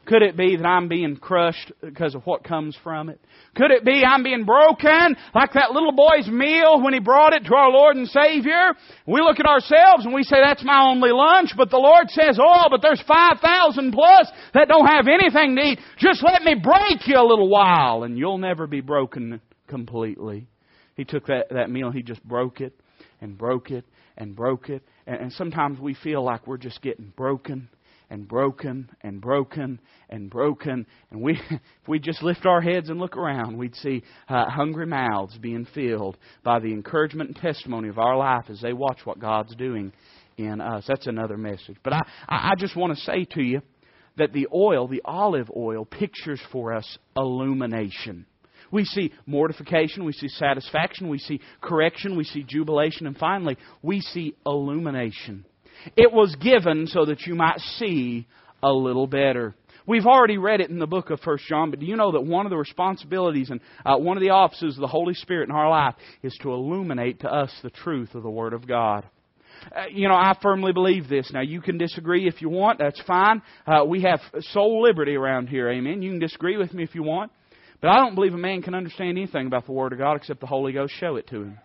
Could 0.08 0.22
it 0.22 0.38
be 0.38 0.56
that 0.56 0.64
I'm 0.64 0.88
being 0.88 1.16
crushed 1.18 1.70
because 1.82 2.14
of 2.14 2.24
what 2.24 2.42
comes 2.42 2.74
from 2.82 3.10
it? 3.10 3.20
Could 3.54 3.70
it 3.70 3.84
be 3.84 4.02
I'm 4.06 4.22
being 4.22 4.46
broken 4.46 5.14
like 5.34 5.52
that 5.52 5.72
little 5.72 5.92
boy's 5.92 6.26
meal 6.26 6.80
when 6.82 6.94
he 6.94 6.98
brought 6.98 7.34
it 7.34 7.44
to 7.44 7.54
our 7.54 7.70
Lord 7.70 7.94
and 7.94 8.08
Savior? 8.08 8.72
We 9.06 9.20
look 9.20 9.38
at 9.38 9.44
ourselves 9.44 10.06
and 10.06 10.14
we 10.14 10.22
say 10.22 10.36
that's 10.42 10.64
my 10.64 10.88
only 10.88 11.10
lunch, 11.10 11.50
but 11.58 11.68
the 11.68 11.76
Lord 11.76 12.08
says, 12.08 12.38
oh, 12.42 12.68
but 12.70 12.80
there's 12.80 13.02
5,000 13.06 13.92
plus 13.92 14.32
that 14.54 14.68
don't 14.68 14.86
have 14.86 15.08
anything 15.08 15.54
to 15.56 15.62
eat. 15.62 15.78
Just 15.98 16.24
let 16.24 16.42
me 16.42 16.54
break 16.54 17.06
you 17.06 17.18
a 17.18 17.28
little 17.28 17.50
while 17.50 18.04
and 18.04 18.16
you'll 18.16 18.38
never 18.38 18.66
be 18.66 18.80
broken 18.80 19.42
completely. 19.66 20.48
He 20.94 21.04
took 21.04 21.26
that, 21.26 21.50
that 21.50 21.68
meal, 21.68 21.90
he 21.90 22.02
just 22.02 22.24
broke 22.24 22.62
it 22.62 22.72
and 23.20 23.36
broke 23.36 23.70
it 23.70 23.84
and 24.16 24.34
broke 24.34 24.70
it. 24.70 24.82
And, 25.06 25.20
and 25.20 25.32
sometimes 25.34 25.78
we 25.78 25.92
feel 25.92 26.24
like 26.24 26.46
we're 26.46 26.56
just 26.56 26.80
getting 26.80 27.12
broken 27.14 27.68
and 28.10 28.26
broken 28.26 28.90
and 29.02 29.20
broken 29.20 29.80
and 30.08 30.30
broken. 30.30 30.86
And 31.10 31.22
we, 31.22 31.32
if 31.50 31.88
we 31.88 31.98
just 31.98 32.22
lift 32.22 32.46
our 32.46 32.60
heads 32.60 32.88
and 32.88 32.98
look 32.98 33.16
around, 33.16 33.56
we'd 33.56 33.74
see 33.76 34.02
uh, 34.28 34.46
hungry 34.48 34.86
mouths 34.86 35.36
being 35.38 35.66
filled 35.74 36.16
by 36.42 36.58
the 36.58 36.72
encouragement 36.72 37.30
and 37.30 37.36
testimony 37.36 37.88
of 37.88 37.98
our 37.98 38.16
life 38.16 38.44
as 38.48 38.60
they 38.60 38.72
watch 38.72 39.00
what 39.04 39.18
God's 39.18 39.54
doing 39.56 39.92
in 40.36 40.60
us. 40.60 40.84
That's 40.86 41.06
another 41.06 41.36
message. 41.36 41.76
But 41.82 41.92
I, 41.94 42.02
I 42.28 42.52
just 42.58 42.76
want 42.76 42.96
to 42.96 43.04
say 43.04 43.26
to 43.32 43.42
you 43.42 43.62
that 44.16 44.32
the 44.32 44.48
oil, 44.52 44.88
the 44.88 45.02
olive 45.04 45.50
oil, 45.56 45.84
pictures 45.84 46.40
for 46.50 46.74
us 46.74 46.98
illumination. 47.16 48.26
We 48.70 48.84
see 48.84 49.12
mortification, 49.26 50.04
we 50.04 50.12
see 50.12 50.28
satisfaction, 50.28 51.08
we 51.08 51.18
see 51.18 51.40
correction, 51.60 52.16
we 52.16 52.24
see 52.24 52.42
jubilation, 52.42 53.06
and 53.06 53.16
finally, 53.16 53.56
we 53.82 54.00
see 54.00 54.34
illumination. 54.44 55.46
It 55.96 56.12
was 56.12 56.34
given 56.36 56.86
so 56.86 57.04
that 57.06 57.22
you 57.22 57.34
might 57.34 57.58
see 57.60 58.26
a 58.62 58.72
little 58.72 59.06
better. 59.06 59.54
We've 59.86 60.06
already 60.06 60.36
read 60.36 60.60
it 60.60 60.68
in 60.68 60.78
the 60.78 60.86
book 60.86 61.08
of 61.08 61.20
First 61.20 61.44
John, 61.46 61.70
but 61.70 61.80
do 61.80 61.86
you 61.86 61.96
know 61.96 62.12
that 62.12 62.20
one 62.20 62.44
of 62.44 62.50
the 62.50 62.58
responsibilities 62.58 63.48
and 63.48 63.60
uh, 63.86 63.96
one 63.96 64.18
of 64.18 64.20
the 64.20 64.30
offices 64.30 64.76
of 64.76 64.82
the 64.82 64.86
Holy 64.86 65.14
Spirit 65.14 65.48
in 65.48 65.54
our 65.54 65.70
life 65.70 65.94
is 66.22 66.36
to 66.42 66.52
illuminate 66.52 67.20
to 67.20 67.32
us 67.32 67.50
the 67.62 67.70
truth 67.70 68.14
of 68.14 68.22
the 68.22 68.30
Word 68.30 68.52
of 68.52 68.68
God? 68.68 69.08
Uh, 69.74 69.84
you 69.90 70.06
know, 70.06 70.14
I 70.14 70.36
firmly 70.42 70.72
believe 70.72 71.08
this. 71.08 71.30
Now, 71.32 71.40
you 71.40 71.62
can 71.62 71.78
disagree 71.78 72.28
if 72.28 72.42
you 72.42 72.50
want. 72.50 72.78
That's 72.78 73.00
fine. 73.06 73.40
Uh, 73.66 73.84
we 73.86 74.02
have 74.02 74.20
soul 74.52 74.82
liberty 74.82 75.16
around 75.16 75.48
here. 75.48 75.70
Amen. 75.70 76.02
You 76.02 76.10
can 76.10 76.20
disagree 76.20 76.58
with 76.58 76.74
me 76.74 76.82
if 76.82 76.94
you 76.94 77.02
want. 77.02 77.32
But 77.80 77.88
I 77.88 77.96
don't 77.96 78.14
believe 78.14 78.34
a 78.34 78.38
man 78.38 78.60
can 78.60 78.74
understand 78.74 79.16
anything 79.16 79.46
about 79.46 79.66
the 79.66 79.72
Word 79.72 79.92
of 79.92 79.98
God 79.98 80.16
except 80.16 80.40
the 80.40 80.46
Holy 80.46 80.72
Ghost 80.72 80.92
show 80.98 81.16
it 81.16 81.28
to 81.28 81.36
him. 81.36 81.58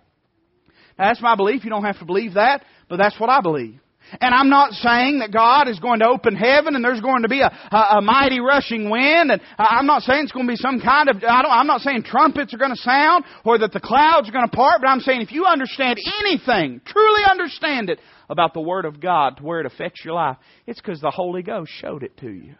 Now, 0.97 1.09
that's 1.09 1.21
my 1.21 1.35
belief. 1.35 1.63
You 1.63 1.71
don't 1.71 1.83
have 1.83 1.99
to 1.99 2.05
believe 2.05 2.35
that, 2.35 2.63
but 2.87 2.97
that's 2.97 3.19
what 3.19 3.29
I 3.29 3.41
believe. 3.41 3.79
And 4.21 4.33
I'm 4.33 4.49
not 4.49 4.73
saying 4.73 5.19
that 5.19 5.31
God 5.31 5.67
is 5.67 5.79
going 5.79 5.99
to 5.99 6.07
open 6.07 6.35
heaven 6.35 6.75
and 6.75 6.83
there's 6.83 7.01
going 7.01 7.23
to 7.23 7.29
be 7.29 7.41
a, 7.41 7.47
a, 7.71 7.97
a 7.97 8.01
mighty 8.01 8.39
rushing 8.39 8.89
wind. 8.89 9.31
And 9.31 9.41
I'm 9.57 9.85
not 9.85 10.03
saying 10.03 10.23
it's 10.23 10.31
going 10.31 10.45
to 10.45 10.51
be 10.51 10.57
some 10.57 10.79
kind 10.79 11.09
of, 11.09 11.17
I 11.17 11.41
don't, 11.41 11.51
I'm 11.51 11.67
not 11.67 11.81
saying 11.81 12.03
trumpets 12.03 12.53
are 12.53 12.57
going 12.57 12.75
to 12.75 12.81
sound 12.81 13.25
or 13.43 13.57
that 13.59 13.73
the 13.73 13.79
clouds 13.79 14.29
are 14.29 14.31
going 14.31 14.47
to 14.47 14.55
part, 14.55 14.81
but 14.81 14.87
I'm 14.87 14.99
saying 14.99 15.21
if 15.21 15.31
you 15.31 15.45
understand 15.45 15.99
anything, 16.23 16.81
truly 16.85 17.23
understand 17.29 17.89
it 17.89 17.99
about 18.29 18.53
the 18.53 18.61
Word 18.61 18.85
of 18.85 18.99
God 18.99 19.37
to 19.37 19.43
where 19.43 19.59
it 19.59 19.65
affects 19.65 20.03
your 20.05 20.15
life, 20.15 20.37
it's 20.67 20.79
because 20.79 21.01
the 21.01 21.11
Holy 21.11 21.41
Ghost 21.41 21.71
showed 21.79 22.03
it 22.03 22.15
to 22.17 22.29
you. 22.29 22.55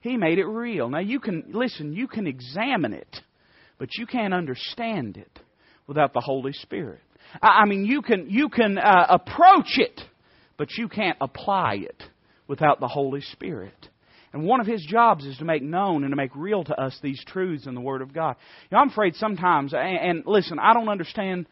He 0.00 0.16
made 0.16 0.38
it 0.38 0.46
real. 0.46 0.88
Now 0.88 1.00
you 1.00 1.20
can, 1.20 1.44
listen, 1.48 1.92
you 1.92 2.08
can 2.08 2.26
examine 2.26 2.94
it, 2.94 3.20
but 3.78 3.90
you 3.98 4.06
can't 4.06 4.32
understand 4.32 5.16
it 5.16 5.40
without 5.86 6.12
the 6.12 6.20
Holy 6.20 6.52
Spirit. 6.52 7.00
I 7.42 7.64
mean, 7.66 7.84
you 7.84 8.02
can, 8.02 8.28
you 8.28 8.48
can 8.48 8.78
uh, 8.78 9.06
approach 9.08 9.76
it 9.76 10.00
but 10.60 10.76
you 10.76 10.90
can't 10.90 11.16
apply 11.22 11.76
it 11.76 12.02
without 12.46 12.80
the 12.80 12.86
Holy 12.86 13.22
Spirit. 13.22 13.88
And 14.34 14.44
one 14.44 14.60
of 14.60 14.66
his 14.66 14.84
jobs 14.86 15.24
is 15.24 15.38
to 15.38 15.44
make 15.46 15.62
known 15.62 16.04
and 16.04 16.12
to 16.12 16.16
make 16.16 16.36
real 16.36 16.62
to 16.64 16.78
us 16.78 16.94
these 17.02 17.24
truths 17.26 17.66
in 17.66 17.74
the 17.74 17.80
Word 17.80 18.02
of 18.02 18.12
God. 18.12 18.36
You 18.70 18.76
know, 18.76 18.82
I'm 18.82 18.90
afraid 18.90 19.14
sometimes, 19.14 19.72
and, 19.74 20.22
listen, 20.26 20.58
I 20.58 20.74
don't 20.74 20.90
understand 20.90 21.46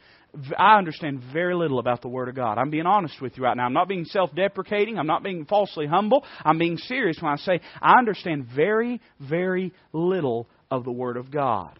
I 0.58 0.76
understand 0.76 1.22
very 1.32 1.54
little 1.54 1.78
about 1.78 2.02
the 2.02 2.08
Word 2.08 2.28
of 2.28 2.34
God. 2.34 2.58
I'm 2.58 2.68
being 2.68 2.84
honest 2.84 3.14
with 3.22 3.38
you 3.38 3.44
right 3.44 3.56
now. 3.56 3.64
I'm 3.64 3.72
not 3.72 3.88
being 3.88 4.04
self 4.04 4.34
deprecating. 4.34 4.98
I'm 4.98 5.06
not 5.06 5.22
being 5.22 5.46
falsely 5.46 5.86
humble. 5.86 6.22
I'm 6.44 6.58
being 6.58 6.76
serious 6.76 7.16
when 7.18 7.32
I 7.32 7.36
say 7.36 7.62
I 7.80 7.98
understand 7.98 8.48
very, 8.54 9.00
very 9.18 9.72
little 9.94 10.46
of 10.70 10.84
the 10.84 10.92
Word 10.92 11.16
of 11.16 11.30
God. 11.30 11.78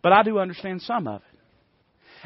But 0.00 0.14
I 0.14 0.22
do 0.22 0.38
understand 0.38 0.80
some 0.80 1.06
of 1.06 1.20
it. 1.20 1.38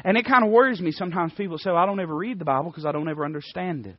And 0.05 0.17
it 0.17 0.25
kind 0.25 0.45
of 0.45 0.51
worries 0.51 0.79
me 0.79 0.93
sometimes 0.93 1.33
people 1.33 1.57
say, 1.57 1.69
well, 1.69 1.83
I 1.83 1.85
don't 1.85 1.99
ever 1.99 2.15
read 2.15 2.39
the 2.39 2.45
Bible 2.45 2.71
because 2.71 2.85
I 2.85 2.93
don't 2.93 3.09
ever 3.09 3.25
understand 3.25 3.87
it. 3.87 3.97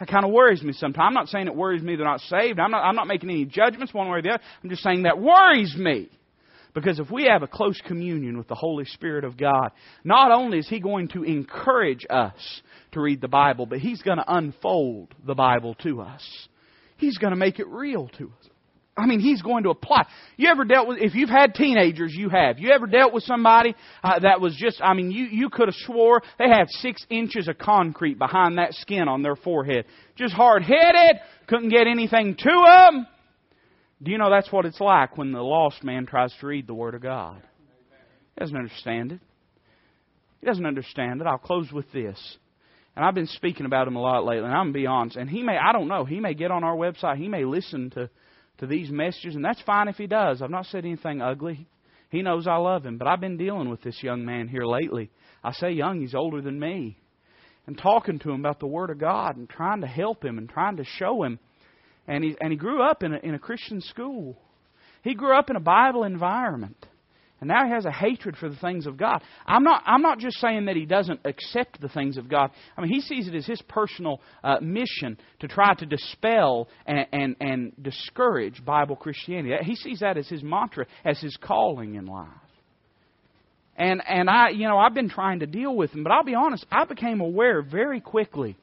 That 0.00 0.08
kind 0.08 0.24
of 0.24 0.32
worries 0.32 0.62
me 0.62 0.72
sometimes. 0.72 1.06
I'm 1.06 1.14
not 1.14 1.28
saying 1.28 1.46
it 1.46 1.54
worries 1.54 1.82
me 1.82 1.94
they're 1.94 2.06
not 2.06 2.20
saved. 2.22 2.58
I'm 2.58 2.70
not, 2.70 2.82
I'm 2.82 2.96
not 2.96 3.06
making 3.06 3.30
any 3.30 3.44
judgments 3.44 3.92
one 3.92 4.08
way 4.08 4.18
or 4.18 4.22
the 4.22 4.30
other. 4.30 4.42
I'm 4.64 4.70
just 4.70 4.82
saying 4.82 5.02
that 5.02 5.20
worries 5.20 5.76
me. 5.76 6.08
Because 6.72 6.98
if 7.00 7.10
we 7.10 7.24
have 7.24 7.42
a 7.42 7.48
close 7.48 7.80
communion 7.86 8.38
with 8.38 8.48
the 8.48 8.54
Holy 8.54 8.84
Spirit 8.86 9.24
of 9.24 9.36
God, 9.36 9.72
not 10.04 10.30
only 10.30 10.58
is 10.58 10.68
He 10.68 10.80
going 10.80 11.08
to 11.08 11.24
encourage 11.24 12.06
us 12.08 12.62
to 12.92 13.00
read 13.00 13.20
the 13.20 13.28
Bible, 13.28 13.66
but 13.66 13.80
He's 13.80 14.00
going 14.02 14.18
to 14.18 14.24
unfold 14.26 15.14
the 15.26 15.34
Bible 15.34 15.74
to 15.82 16.00
us. 16.00 16.22
He's 16.96 17.18
going 17.18 17.32
to 17.32 17.36
make 17.36 17.58
it 17.58 17.66
real 17.66 18.08
to 18.18 18.26
us. 18.26 18.49
I 19.00 19.06
mean, 19.06 19.20
he's 19.20 19.40
going 19.40 19.64
to 19.64 19.70
apply. 19.70 20.06
You 20.36 20.48
ever 20.48 20.64
dealt 20.64 20.88
with, 20.88 20.98
if 20.98 21.14
you've 21.14 21.30
had 21.30 21.54
teenagers, 21.54 22.12
you 22.14 22.28
have. 22.28 22.58
You 22.58 22.70
ever 22.70 22.86
dealt 22.86 23.14
with 23.14 23.24
somebody 23.24 23.74
uh, 24.02 24.18
that 24.20 24.40
was 24.40 24.54
just, 24.56 24.80
I 24.82 24.94
mean, 24.94 25.10
you, 25.10 25.24
you 25.24 25.48
could 25.48 25.68
have 25.68 25.74
swore 25.86 26.22
they 26.38 26.48
had 26.48 26.68
six 26.68 27.04
inches 27.08 27.48
of 27.48 27.56
concrete 27.58 28.18
behind 28.18 28.58
that 28.58 28.74
skin 28.74 29.08
on 29.08 29.22
their 29.22 29.36
forehead. 29.36 29.86
Just 30.16 30.34
hard 30.34 30.62
headed, 30.62 31.20
couldn't 31.46 31.70
get 31.70 31.86
anything 31.86 32.36
to 32.36 32.64
them. 32.66 33.06
Do 34.02 34.10
you 34.10 34.18
know 34.18 34.30
that's 34.30 34.52
what 34.52 34.66
it's 34.66 34.80
like 34.80 35.16
when 35.16 35.32
the 35.32 35.42
lost 35.42 35.82
man 35.82 36.06
tries 36.06 36.34
to 36.40 36.46
read 36.46 36.66
the 36.66 36.74
Word 36.74 36.94
of 36.94 37.02
God? 37.02 37.42
He 38.34 38.40
doesn't 38.40 38.56
understand 38.56 39.12
it. 39.12 39.20
He 40.40 40.46
doesn't 40.46 40.64
understand 40.64 41.20
it. 41.20 41.26
I'll 41.26 41.38
close 41.38 41.70
with 41.70 41.90
this. 41.92 42.18
And 42.96 43.04
I've 43.04 43.14
been 43.14 43.26
speaking 43.26 43.66
about 43.66 43.86
him 43.86 43.96
a 43.96 44.00
lot 44.00 44.24
lately, 44.24 44.44
and 44.44 44.54
I'm 44.54 44.64
going 44.64 44.72
to 44.74 44.78
be 44.78 44.86
honest. 44.86 45.16
And 45.16 45.28
he 45.28 45.42
may, 45.42 45.56
I 45.56 45.72
don't 45.72 45.88
know, 45.88 46.04
he 46.04 46.20
may 46.20 46.34
get 46.34 46.50
on 46.50 46.64
our 46.64 46.76
website, 46.76 47.18
he 47.18 47.28
may 47.28 47.44
listen 47.44 47.90
to 47.90 48.10
to 48.60 48.66
these 48.66 48.90
messages, 48.90 49.34
and 49.34 49.44
that's 49.44 49.60
fine 49.62 49.88
if 49.88 49.96
he 49.96 50.06
does. 50.06 50.40
I've 50.40 50.50
not 50.50 50.66
said 50.66 50.84
anything 50.84 51.20
ugly. 51.20 51.66
He 52.10 52.22
knows 52.22 52.46
I 52.46 52.56
love 52.56 52.84
him, 52.84 52.98
but 52.98 53.08
I've 53.08 53.20
been 53.20 53.36
dealing 53.36 53.70
with 53.70 53.82
this 53.82 54.02
young 54.02 54.24
man 54.24 54.48
here 54.48 54.64
lately. 54.64 55.10
I 55.42 55.52
say 55.52 55.72
young, 55.72 56.00
he's 56.00 56.14
older 56.14 56.42
than 56.42 56.60
me. 56.60 56.98
And 57.66 57.78
talking 57.78 58.18
to 58.20 58.30
him 58.30 58.40
about 58.40 58.60
the 58.60 58.66
Word 58.66 58.90
of 58.90 58.98
God 58.98 59.36
and 59.36 59.48
trying 59.48 59.80
to 59.80 59.86
help 59.86 60.24
him 60.24 60.38
and 60.38 60.48
trying 60.48 60.76
to 60.76 60.84
show 60.84 61.22
him. 61.22 61.38
And 62.06 62.24
he, 62.24 62.36
and 62.40 62.50
he 62.50 62.56
grew 62.56 62.82
up 62.82 63.02
in 63.02 63.14
a, 63.14 63.18
in 63.18 63.34
a 63.34 63.38
Christian 63.38 63.80
school. 63.80 64.36
He 65.02 65.14
grew 65.14 65.38
up 65.38 65.50
in 65.50 65.56
a 65.56 65.60
Bible 65.60 66.04
environment. 66.04 66.84
And 67.40 67.48
now 67.48 67.64
he 67.64 67.72
has 67.72 67.86
a 67.86 67.90
hatred 67.90 68.36
for 68.36 68.50
the 68.50 68.56
things 68.56 68.86
of 68.86 68.98
God. 68.98 69.22
I'm 69.46 69.64
not, 69.64 69.82
I'm 69.86 70.02
not 70.02 70.18
just 70.18 70.38
saying 70.38 70.66
that 70.66 70.76
he 70.76 70.84
doesn't 70.84 71.20
accept 71.24 71.80
the 71.80 71.88
things 71.88 72.18
of 72.18 72.28
God. 72.28 72.50
I 72.76 72.82
mean, 72.82 72.92
he 72.92 73.00
sees 73.00 73.28
it 73.28 73.34
as 73.34 73.46
his 73.46 73.62
personal 73.62 74.20
uh, 74.44 74.56
mission 74.60 75.16
to 75.40 75.48
try 75.48 75.72
to 75.74 75.86
dispel 75.86 76.68
and, 76.86 77.06
and, 77.12 77.36
and 77.40 77.72
discourage 77.82 78.62
Bible 78.64 78.94
Christianity. 78.94 79.54
He 79.64 79.74
sees 79.74 80.00
that 80.00 80.18
as 80.18 80.28
his 80.28 80.42
mantra, 80.42 80.84
as 81.02 81.18
his 81.18 81.36
calling 81.40 81.94
in 81.94 82.04
life. 82.04 82.28
And, 83.74 84.02
and 84.06 84.28
I, 84.28 84.50
you 84.50 84.68
know, 84.68 84.76
I've 84.76 84.92
been 84.92 85.08
trying 85.08 85.40
to 85.40 85.46
deal 85.46 85.74
with 85.74 85.92
him, 85.92 86.02
but 86.02 86.12
I'll 86.12 86.24
be 86.24 86.34
honest, 86.34 86.66
I 86.70 86.84
became 86.84 87.22
aware 87.22 87.62
very 87.62 88.02
quickly 88.02 88.58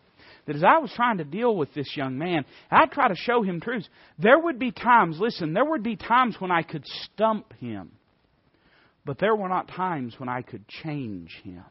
that 0.45 0.55
as 0.55 0.63
I 0.63 0.77
was 0.77 0.91
trying 0.95 1.17
to 1.17 1.23
deal 1.23 1.55
with 1.55 1.73
this 1.73 1.97
young 1.97 2.19
man, 2.19 2.45
I'd 2.69 2.91
try 2.91 3.07
to 3.07 3.15
show 3.15 3.41
him 3.41 3.59
truths. 3.59 3.89
There 4.19 4.37
would 4.37 4.59
be 4.59 4.71
times, 4.71 5.17
listen, 5.19 5.53
there 5.53 5.65
would 5.65 5.81
be 5.81 5.95
times 5.95 6.35
when 6.37 6.51
I 6.51 6.61
could 6.61 6.85
stump 6.85 7.51
him 7.53 7.91
but 9.07 9.17
there 9.17 9.35
were 9.35 9.49
not 9.49 9.69
times 9.69 10.13
when 10.19 10.29
I 10.29 10.43
could 10.43 10.67
change 10.67 11.31
him. 11.43 11.63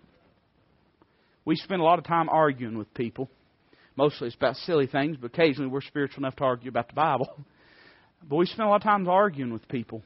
We 1.44 1.54
spend 1.54 1.80
a 1.80 1.84
lot 1.84 2.00
of 2.00 2.04
time 2.04 2.28
arguing 2.28 2.76
with 2.76 2.92
people. 2.94 3.28
Mostly 3.94 4.26
it's 4.26 4.36
about 4.36 4.56
silly 4.56 4.86
things, 4.88 5.16
but 5.20 5.28
occasionally 5.28 5.70
we're 5.70 5.82
spiritual 5.82 6.24
enough 6.24 6.34
to 6.36 6.44
argue 6.44 6.68
about 6.68 6.88
the 6.88 6.94
Bible. 6.94 7.28
But 8.28 8.36
we 8.36 8.46
spend 8.46 8.66
a 8.66 8.70
lot 8.70 8.76
of 8.76 8.82
times 8.82 9.06
arguing 9.08 9.52
with 9.52 9.68
people. 9.68 10.02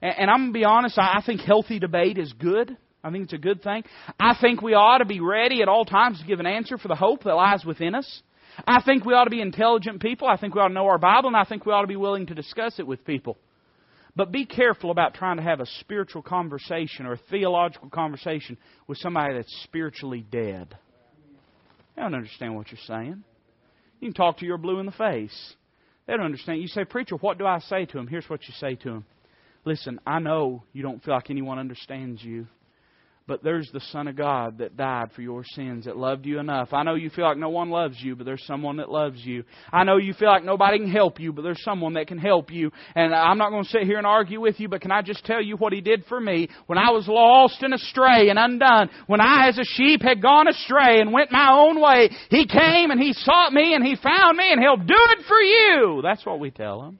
And, 0.00 0.14
and 0.18 0.30
I'm 0.30 0.38
going 0.38 0.52
to 0.54 0.58
be 0.58 0.64
honest, 0.64 0.98
I, 0.98 1.18
I 1.18 1.22
think 1.24 1.42
healthy 1.42 1.78
debate 1.78 2.16
is 2.18 2.32
good. 2.32 2.76
I 3.04 3.10
think 3.10 3.24
it's 3.24 3.34
a 3.34 3.38
good 3.38 3.62
thing. 3.62 3.84
I 4.18 4.34
think 4.40 4.62
we 4.62 4.72
ought 4.72 4.98
to 4.98 5.04
be 5.04 5.20
ready 5.20 5.60
at 5.60 5.68
all 5.68 5.84
times 5.84 6.18
to 6.18 6.26
give 6.26 6.40
an 6.40 6.46
answer 6.46 6.78
for 6.78 6.88
the 6.88 6.96
hope 6.96 7.22
that 7.24 7.34
lies 7.34 7.62
within 7.64 7.94
us. 7.94 8.22
I 8.66 8.82
think 8.82 9.04
we 9.04 9.12
ought 9.12 9.24
to 9.24 9.30
be 9.30 9.42
intelligent 9.42 10.00
people. 10.00 10.26
I 10.26 10.38
think 10.38 10.54
we 10.54 10.60
ought 10.62 10.68
to 10.68 10.74
know 10.74 10.86
our 10.86 10.98
Bible, 10.98 11.28
and 11.28 11.36
I 11.36 11.44
think 11.44 11.66
we 11.66 11.72
ought 11.72 11.82
to 11.82 11.86
be 11.86 11.96
willing 11.96 12.26
to 12.26 12.34
discuss 12.34 12.78
it 12.78 12.86
with 12.86 13.04
people. 13.04 13.36
But 14.16 14.30
be 14.30 14.46
careful 14.46 14.90
about 14.90 15.14
trying 15.14 15.38
to 15.38 15.42
have 15.42 15.60
a 15.60 15.66
spiritual 15.80 16.22
conversation 16.22 17.06
or 17.06 17.14
a 17.14 17.20
theological 17.30 17.90
conversation 17.90 18.56
with 18.86 18.98
somebody 18.98 19.34
that's 19.34 19.62
spiritually 19.64 20.24
dead. 20.30 20.76
They 21.96 22.02
don't 22.02 22.14
understand 22.14 22.54
what 22.54 22.70
you're 22.70 22.78
saying. 22.86 23.24
You 24.00 24.08
can 24.08 24.14
talk 24.14 24.38
to 24.38 24.46
your 24.46 24.58
blue 24.58 24.78
in 24.78 24.86
the 24.86 24.92
face. 24.92 25.54
They 26.06 26.12
don't 26.12 26.26
understand. 26.26 26.60
You 26.60 26.68
say, 26.68 26.84
Preacher, 26.84 27.16
what 27.16 27.38
do 27.38 27.46
I 27.46 27.58
say 27.60 27.86
to 27.86 27.98
him? 27.98 28.06
Here's 28.06 28.28
what 28.28 28.46
you 28.46 28.54
say 28.60 28.76
to 28.76 28.88
him. 28.90 29.04
Listen, 29.64 29.98
I 30.06 30.18
know 30.18 30.62
you 30.72 30.82
don't 30.82 31.02
feel 31.02 31.14
like 31.14 31.30
anyone 31.30 31.58
understands 31.58 32.22
you. 32.22 32.46
But 33.26 33.42
there's 33.42 33.70
the 33.72 33.80
Son 33.80 34.06
of 34.06 34.16
God 34.16 34.58
that 34.58 34.76
died 34.76 35.10
for 35.16 35.22
your 35.22 35.44
sins, 35.44 35.86
that 35.86 35.96
loved 35.96 36.26
you 36.26 36.38
enough. 36.38 36.74
I 36.74 36.82
know 36.82 36.94
you 36.94 37.08
feel 37.08 37.24
like 37.24 37.38
no 37.38 37.48
one 37.48 37.70
loves 37.70 37.96
you, 37.98 38.14
but 38.16 38.26
there's 38.26 38.44
someone 38.44 38.76
that 38.76 38.90
loves 38.90 39.24
you. 39.24 39.44
I 39.72 39.84
know 39.84 39.96
you 39.96 40.12
feel 40.12 40.28
like 40.28 40.44
nobody 40.44 40.78
can 40.78 40.90
help 40.90 41.18
you, 41.18 41.32
but 41.32 41.40
there's 41.40 41.62
someone 41.64 41.94
that 41.94 42.06
can 42.06 42.18
help 42.18 42.50
you. 42.50 42.70
And 42.94 43.14
I'm 43.14 43.38
not 43.38 43.48
going 43.48 43.64
to 43.64 43.70
sit 43.70 43.84
here 43.84 43.96
and 43.96 44.06
argue 44.06 44.42
with 44.42 44.60
you, 44.60 44.68
but 44.68 44.82
can 44.82 44.92
I 44.92 45.00
just 45.00 45.24
tell 45.24 45.40
you 45.40 45.56
what 45.56 45.72
He 45.72 45.80
did 45.80 46.04
for 46.04 46.20
me? 46.20 46.48
When 46.66 46.76
I 46.76 46.90
was 46.90 47.08
lost 47.08 47.62
and 47.62 47.72
astray 47.72 48.28
and 48.28 48.38
undone, 48.38 48.90
when 49.06 49.22
I 49.22 49.48
as 49.48 49.56
a 49.56 49.64
sheep 49.64 50.02
had 50.02 50.20
gone 50.20 50.46
astray 50.46 51.00
and 51.00 51.10
went 51.10 51.32
my 51.32 51.50
own 51.50 51.80
way, 51.80 52.10
He 52.28 52.46
came 52.46 52.90
and 52.90 53.00
He 53.00 53.14
sought 53.14 53.54
me 53.54 53.74
and 53.74 53.82
He 53.82 53.96
found 53.96 54.36
me 54.36 54.52
and 54.52 54.60
He'll 54.60 54.76
do 54.76 54.84
it 54.88 55.24
for 55.26 55.40
you. 55.40 56.00
That's 56.02 56.26
what 56.26 56.40
we 56.40 56.50
tell 56.50 56.82
Him. 56.82 56.98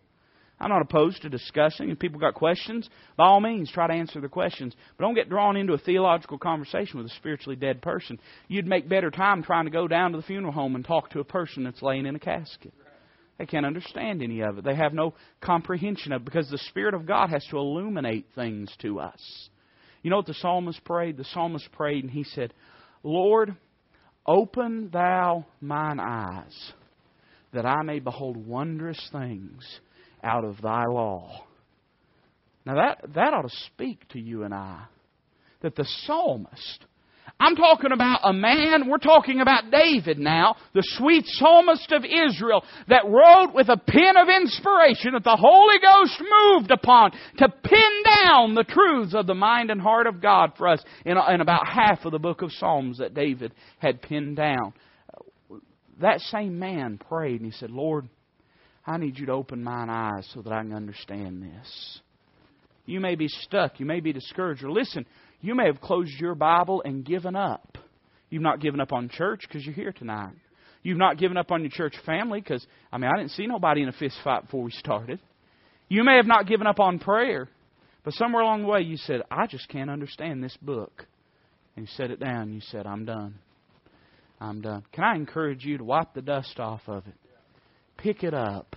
I'm 0.64 0.70
not 0.70 0.80
opposed 0.80 1.20
to 1.20 1.28
discussing. 1.28 1.90
If 1.90 1.98
people 1.98 2.18
got 2.18 2.32
questions, 2.32 2.88
by 3.18 3.26
all 3.26 3.42
means, 3.42 3.70
try 3.70 3.86
to 3.86 3.92
answer 3.92 4.18
the 4.18 4.30
questions. 4.30 4.74
But 4.96 5.04
don't 5.04 5.14
get 5.14 5.28
drawn 5.28 5.58
into 5.58 5.74
a 5.74 5.78
theological 5.78 6.38
conversation 6.38 6.96
with 6.96 7.12
a 7.12 7.14
spiritually 7.16 7.54
dead 7.54 7.82
person. 7.82 8.18
You'd 8.48 8.66
make 8.66 8.88
better 8.88 9.10
time 9.10 9.42
trying 9.42 9.66
to 9.66 9.70
go 9.70 9.86
down 9.86 10.12
to 10.12 10.16
the 10.16 10.22
funeral 10.22 10.54
home 10.54 10.74
and 10.74 10.82
talk 10.82 11.10
to 11.10 11.20
a 11.20 11.24
person 11.24 11.64
that's 11.64 11.82
laying 11.82 12.06
in 12.06 12.16
a 12.16 12.18
casket. 12.18 12.72
They 13.38 13.44
can't 13.44 13.66
understand 13.66 14.22
any 14.22 14.40
of 14.40 14.56
it. 14.56 14.64
They 14.64 14.74
have 14.74 14.94
no 14.94 15.12
comprehension 15.42 16.12
of 16.12 16.22
it 16.22 16.24
because 16.24 16.48
the 16.48 16.56
Spirit 16.56 16.94
of 16.94 17.04
God 17.04 17.28
has 17.28 17.44
to 17.50 17.58
illuminate 17.58 18.28
things 18.34 18.74
to 18.80 19.00
us. 19.00 19.20
You 20.00 20.08
know 20.08 20.16
what 20.16 20.26
the 20.26 20.32
psalmist 20.32 20.82
prayed? 20.82 21.18
The 21.18 21.24
psalmist 21.24 21.70
prayed 21.72 22.04
and 22.04 22.10
he 22.10 22.24
said, 22.24 22.54
Lord, 23.02 23.54
open 24.26 24.88
thou 24.90 25.44
mine 25.60 26.00
eyes 26.00 26.72
that 27.52 27.66
I 27.66 27.82
may 27.82 27.98
behold 27.98 28.38
wondrous 28.38 29.10
things 29.12 29.80
out 30.24 30.44
of 30.44 30.60
thy 30.60 30.86
law. 30.86 31.44
Now 32.66 32.74
that, 32.76 33.14
that 33.14 33.34
ought 33.34 33.42
to 33.42 33.56
speak 33.66 34.08
to 34.10 34.18
you 34.18 34.44
and 34.44 34.54
I. 34.54 34.84
That 35.60 35.76
the 35.76 35.86
psalmist, 36.04 36.84
I'm 37.40 37.56
talking 37.56 37.92
about 37.92 38.20
a 38.22 38.32
man, 38.32 38.88
we're 38.88 38.98
talking 38.98 39.40
about 39.40 39.70
David 39.70 40.18
now, 40.18 40.56
the 40.72 40.82
sweet 40.84 41.24
psalmist 41.26 41.90
of 41.92 42.04
Israel, 42.04 42.64
that 42.88 43.04
wrote 43.06 43.54
with 43.54 43.68
a 43.68 43.76
pen 43.76 44.16
of 44.16 44.28
inspiration 44.28 45.12
that 45.14 45.24
the 45.24 45.36
Holy 45.36 45.78
Ghost 45.78 46.20
moved 46.20 46.70
upon 46.70 47.12
to 47.38 47.48
pin 47.48 48.02
down 48.24 48.54
the 48.54 48.64
truths 48.64 49.14
of 49.14 49.26
the 49.26 49.34
mind 49.34 49.70
and 49.70 49.80
heart 49.80 50.06
of 50.06 50.20
God 50.20 50.52
for 50.56 50.68
us 50.68 50.82
in, 51.04 51.16
in 51.16 51.40
about 51.40 51.66
half 51.66 52.04
of 52.04 52.12
the 52.12 52.18
book 52.18 52.42
of 52.42 52.52
Psalms 52.52 52.98
that 52.98 53.14
David 53.14 53.52
had 53.78 54.02
pinned 54.02 54.36
down. 54.36 54.74
That 56.00 56.20
same 56.20 56.58
man 56.58 56.98
prayed 56.98 57.40
and 57.40 57.52
he 57.52 57.58
said, 57.58 57.70
Lord, 57.70 58.08
I 58.86 58.98
need 58.98 59.18
you 59.18 59.26
to 59.26 59.32
open 59.32 59.64
mine 59.64 59.88
eyes 59.88 60.28
so 60.34 60.42
that 60.42 60.52
I 60.52 60.62
can 60.62 60.74
understand 60.74 61.42
this. 61.42 62.00
You 62.86 63.00
may 63.00 63.14
be 63.14 63.28
stuck. 63.28 63.80
You 63.80 63.86
may 63.86 64.00
be 64.00 64.12
discouraged. 64.12 64.62
Or 64.62 64.70
listen, 64.70 65.06
you 65.40 65.54
may 65.54 65.66
have 65.66 65.80
closed 65.80 66.12
your 66.20 66.34
Bible 66.34 66.82
and 66.84 67.04
given 67.04 67.34
up. 67.34 67.78
You've 68.28 68.42
not 68.42 68.60
given 68.60 68.80
up 68.80 68.92
on 68.92 69.08
church 69.08 69.42
because 69.46 69.64
you're 69.64 69.74
here 69.74 69.92
tonight. 69.92 70.34
You've 70.82 70.98
not 70.98 71.18
given 71.18 71.38
up 71.38 71.50
on 71.50 71.62
your 71.62 71.70
church 71.70 71.94
family 72.04 72.40
because, 72.40 72.66
I 72.92 72.98
mean, 72.98 73.10
I 73.12 73.16
didn't 73.16 73.30
see 73.30 73.46
nobody 73.46 73.82
in 73.82 73.88
a 73.88 73.92
fist 73.92 74.16
fight 74.22 74.42
before 74.42 74.64
we 74.64 74.70
started. 74.72 75.18
You 75.88 76.04
may 76.04 76.16
have 76.16 76.26
not 76.26 76.46
given 76.46 76.66
up 76.66 76.78
on 76.78 76.98
prayer, 76.98 77.48
but 78.04 78.12
somewhere 78.14 78.42
along 78.42 78.62
the 78.62 78.68
way 78.68 78.82
you 78.82 78.98
said, 78.98 79.22
I 79.30 79.46
just 79.46 79.68
can't 79.68 79.88
understand 79.88 80.44
this 80.44 80.56
book. 80.60 81.06
And 81.76 81.86
you 81.86 81.92
set 81.96 82.10
it 82.10 82.20
down. 82.20 82.52
You 82.52 82.60
said, 82.70 82.86
I'm 82.86 83.06
done. 83.06 83.36
I'm 84.40 84.60
done. 84.60 84.84
Can 84.92 85.04
I 85.04 85.14
encourage 85.14 85.64
you 85.64 85.78
to 85.78 85.84
wipe 85.84 86.12
the 86.12 86.22
dust 86.22 86.60
off 86.60 86.82
of 86.86 87.06
it? 87.06 87.14
Pick 87.96 88.24
it 88.24 88.34
up. 88.34 88.76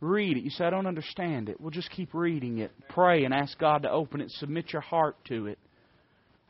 Read 0.00 0.36
it. 0.36 0.44
You 0.44 0.50
say, 0.50 0.64
I 0.64 0.70
don't 0.70 0.86
understand 0.86 1.48
it. 1.48 1.60
Well, 1.60 1.70
just 1.70 1.90
keep 1.90 2.12
reading 2.12 2.58
it. 2.58 2.72
Pray 2.90 3.24
and 3.24 3.32
ask 3.32 3.58
God 3.58 3.82
to 3.82 3.90
open 3.90 4.20
it. 4.20 4.30
Submit 4.32 4.72
your 4.72 4.82
heart 4.82 5.16
to 5.28 5.46
it. 5.46 5.58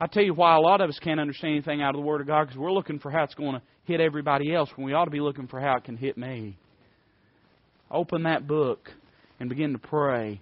I 0.01 0.07
tell 0.07 0.25
you 0.25 0.35
why 0.35 0.57
a 0.57 0.61
lot 0.61 0.81
of 0.81 0.89
us 0.89 0.99
can't 0.99 1.21
understand 1.21 1.55
anything 1.55 1.81
out 1.81 1.95
of 1.95 2.01
the 2.01 2.07
Word 2.07 2.21
of 2.21 2.27
God 2.27 2.45
because 2.45 2.59
we're 2.59 2.73
looking 2.73 2.99
for 2.99 3.11
how 3.11 3.23
it's 3.23 3.35
going 3.35 3.55
to 3.55 3.63
hit 3.85 4.01
everybody 4.01 4.53
else 4.53 4.69
when 4.75 4.87
we 4.87 4.93
ought 4.93 5.05
to 5.05 5.11
be 5.11 5.21
looking 5.21 5.47
for 5.47 5.61
how 5.61 5.77
it 5.77 5.85
can 5.85 5.97
hit 5.97 6.19
me. 6.19 6.59
Open 7.91 8.25
that 8.25 8.47
book 8.47 8.91
and 9.39 9.49
begin 9.49 9.73
to 9.73 9.79
pray. 9.79 10.41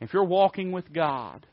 If 0.00 0.12
you're 0.12 0.24
walking 0.24 0.70
with 0.70 0.92
God, 0.92 1.44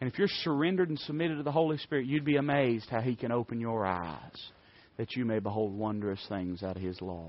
and 0.00 0.10
if 0.10 0.18
you're 0.18 0.28
surrendered 0.42 0.88
and 0.88 0.98
submitted 0.98 1.36
to 1.36 1.42
the 1.42 1.52
Holy 1.52 1.78
Spirit, 1.78 2.06
you'd 2.06 2.24
be 2.24 2.36
amazed 2.36 2.88
how 2.90 3.00
He 3.00 3.14
can 3.14 3.30
open 3.30 3.60
your 3.60 3.86
eyes 3.86 4.50
that 4.96 5.16
you 5.16 5.24
may 5.24 5.38
behold 5.38 5.74
wondrous 5.74 6.20
things 6.28 6.62
out 6.62 6.76
of 6.76 6.82
His 6.82 7.00
law. 7.00 7.28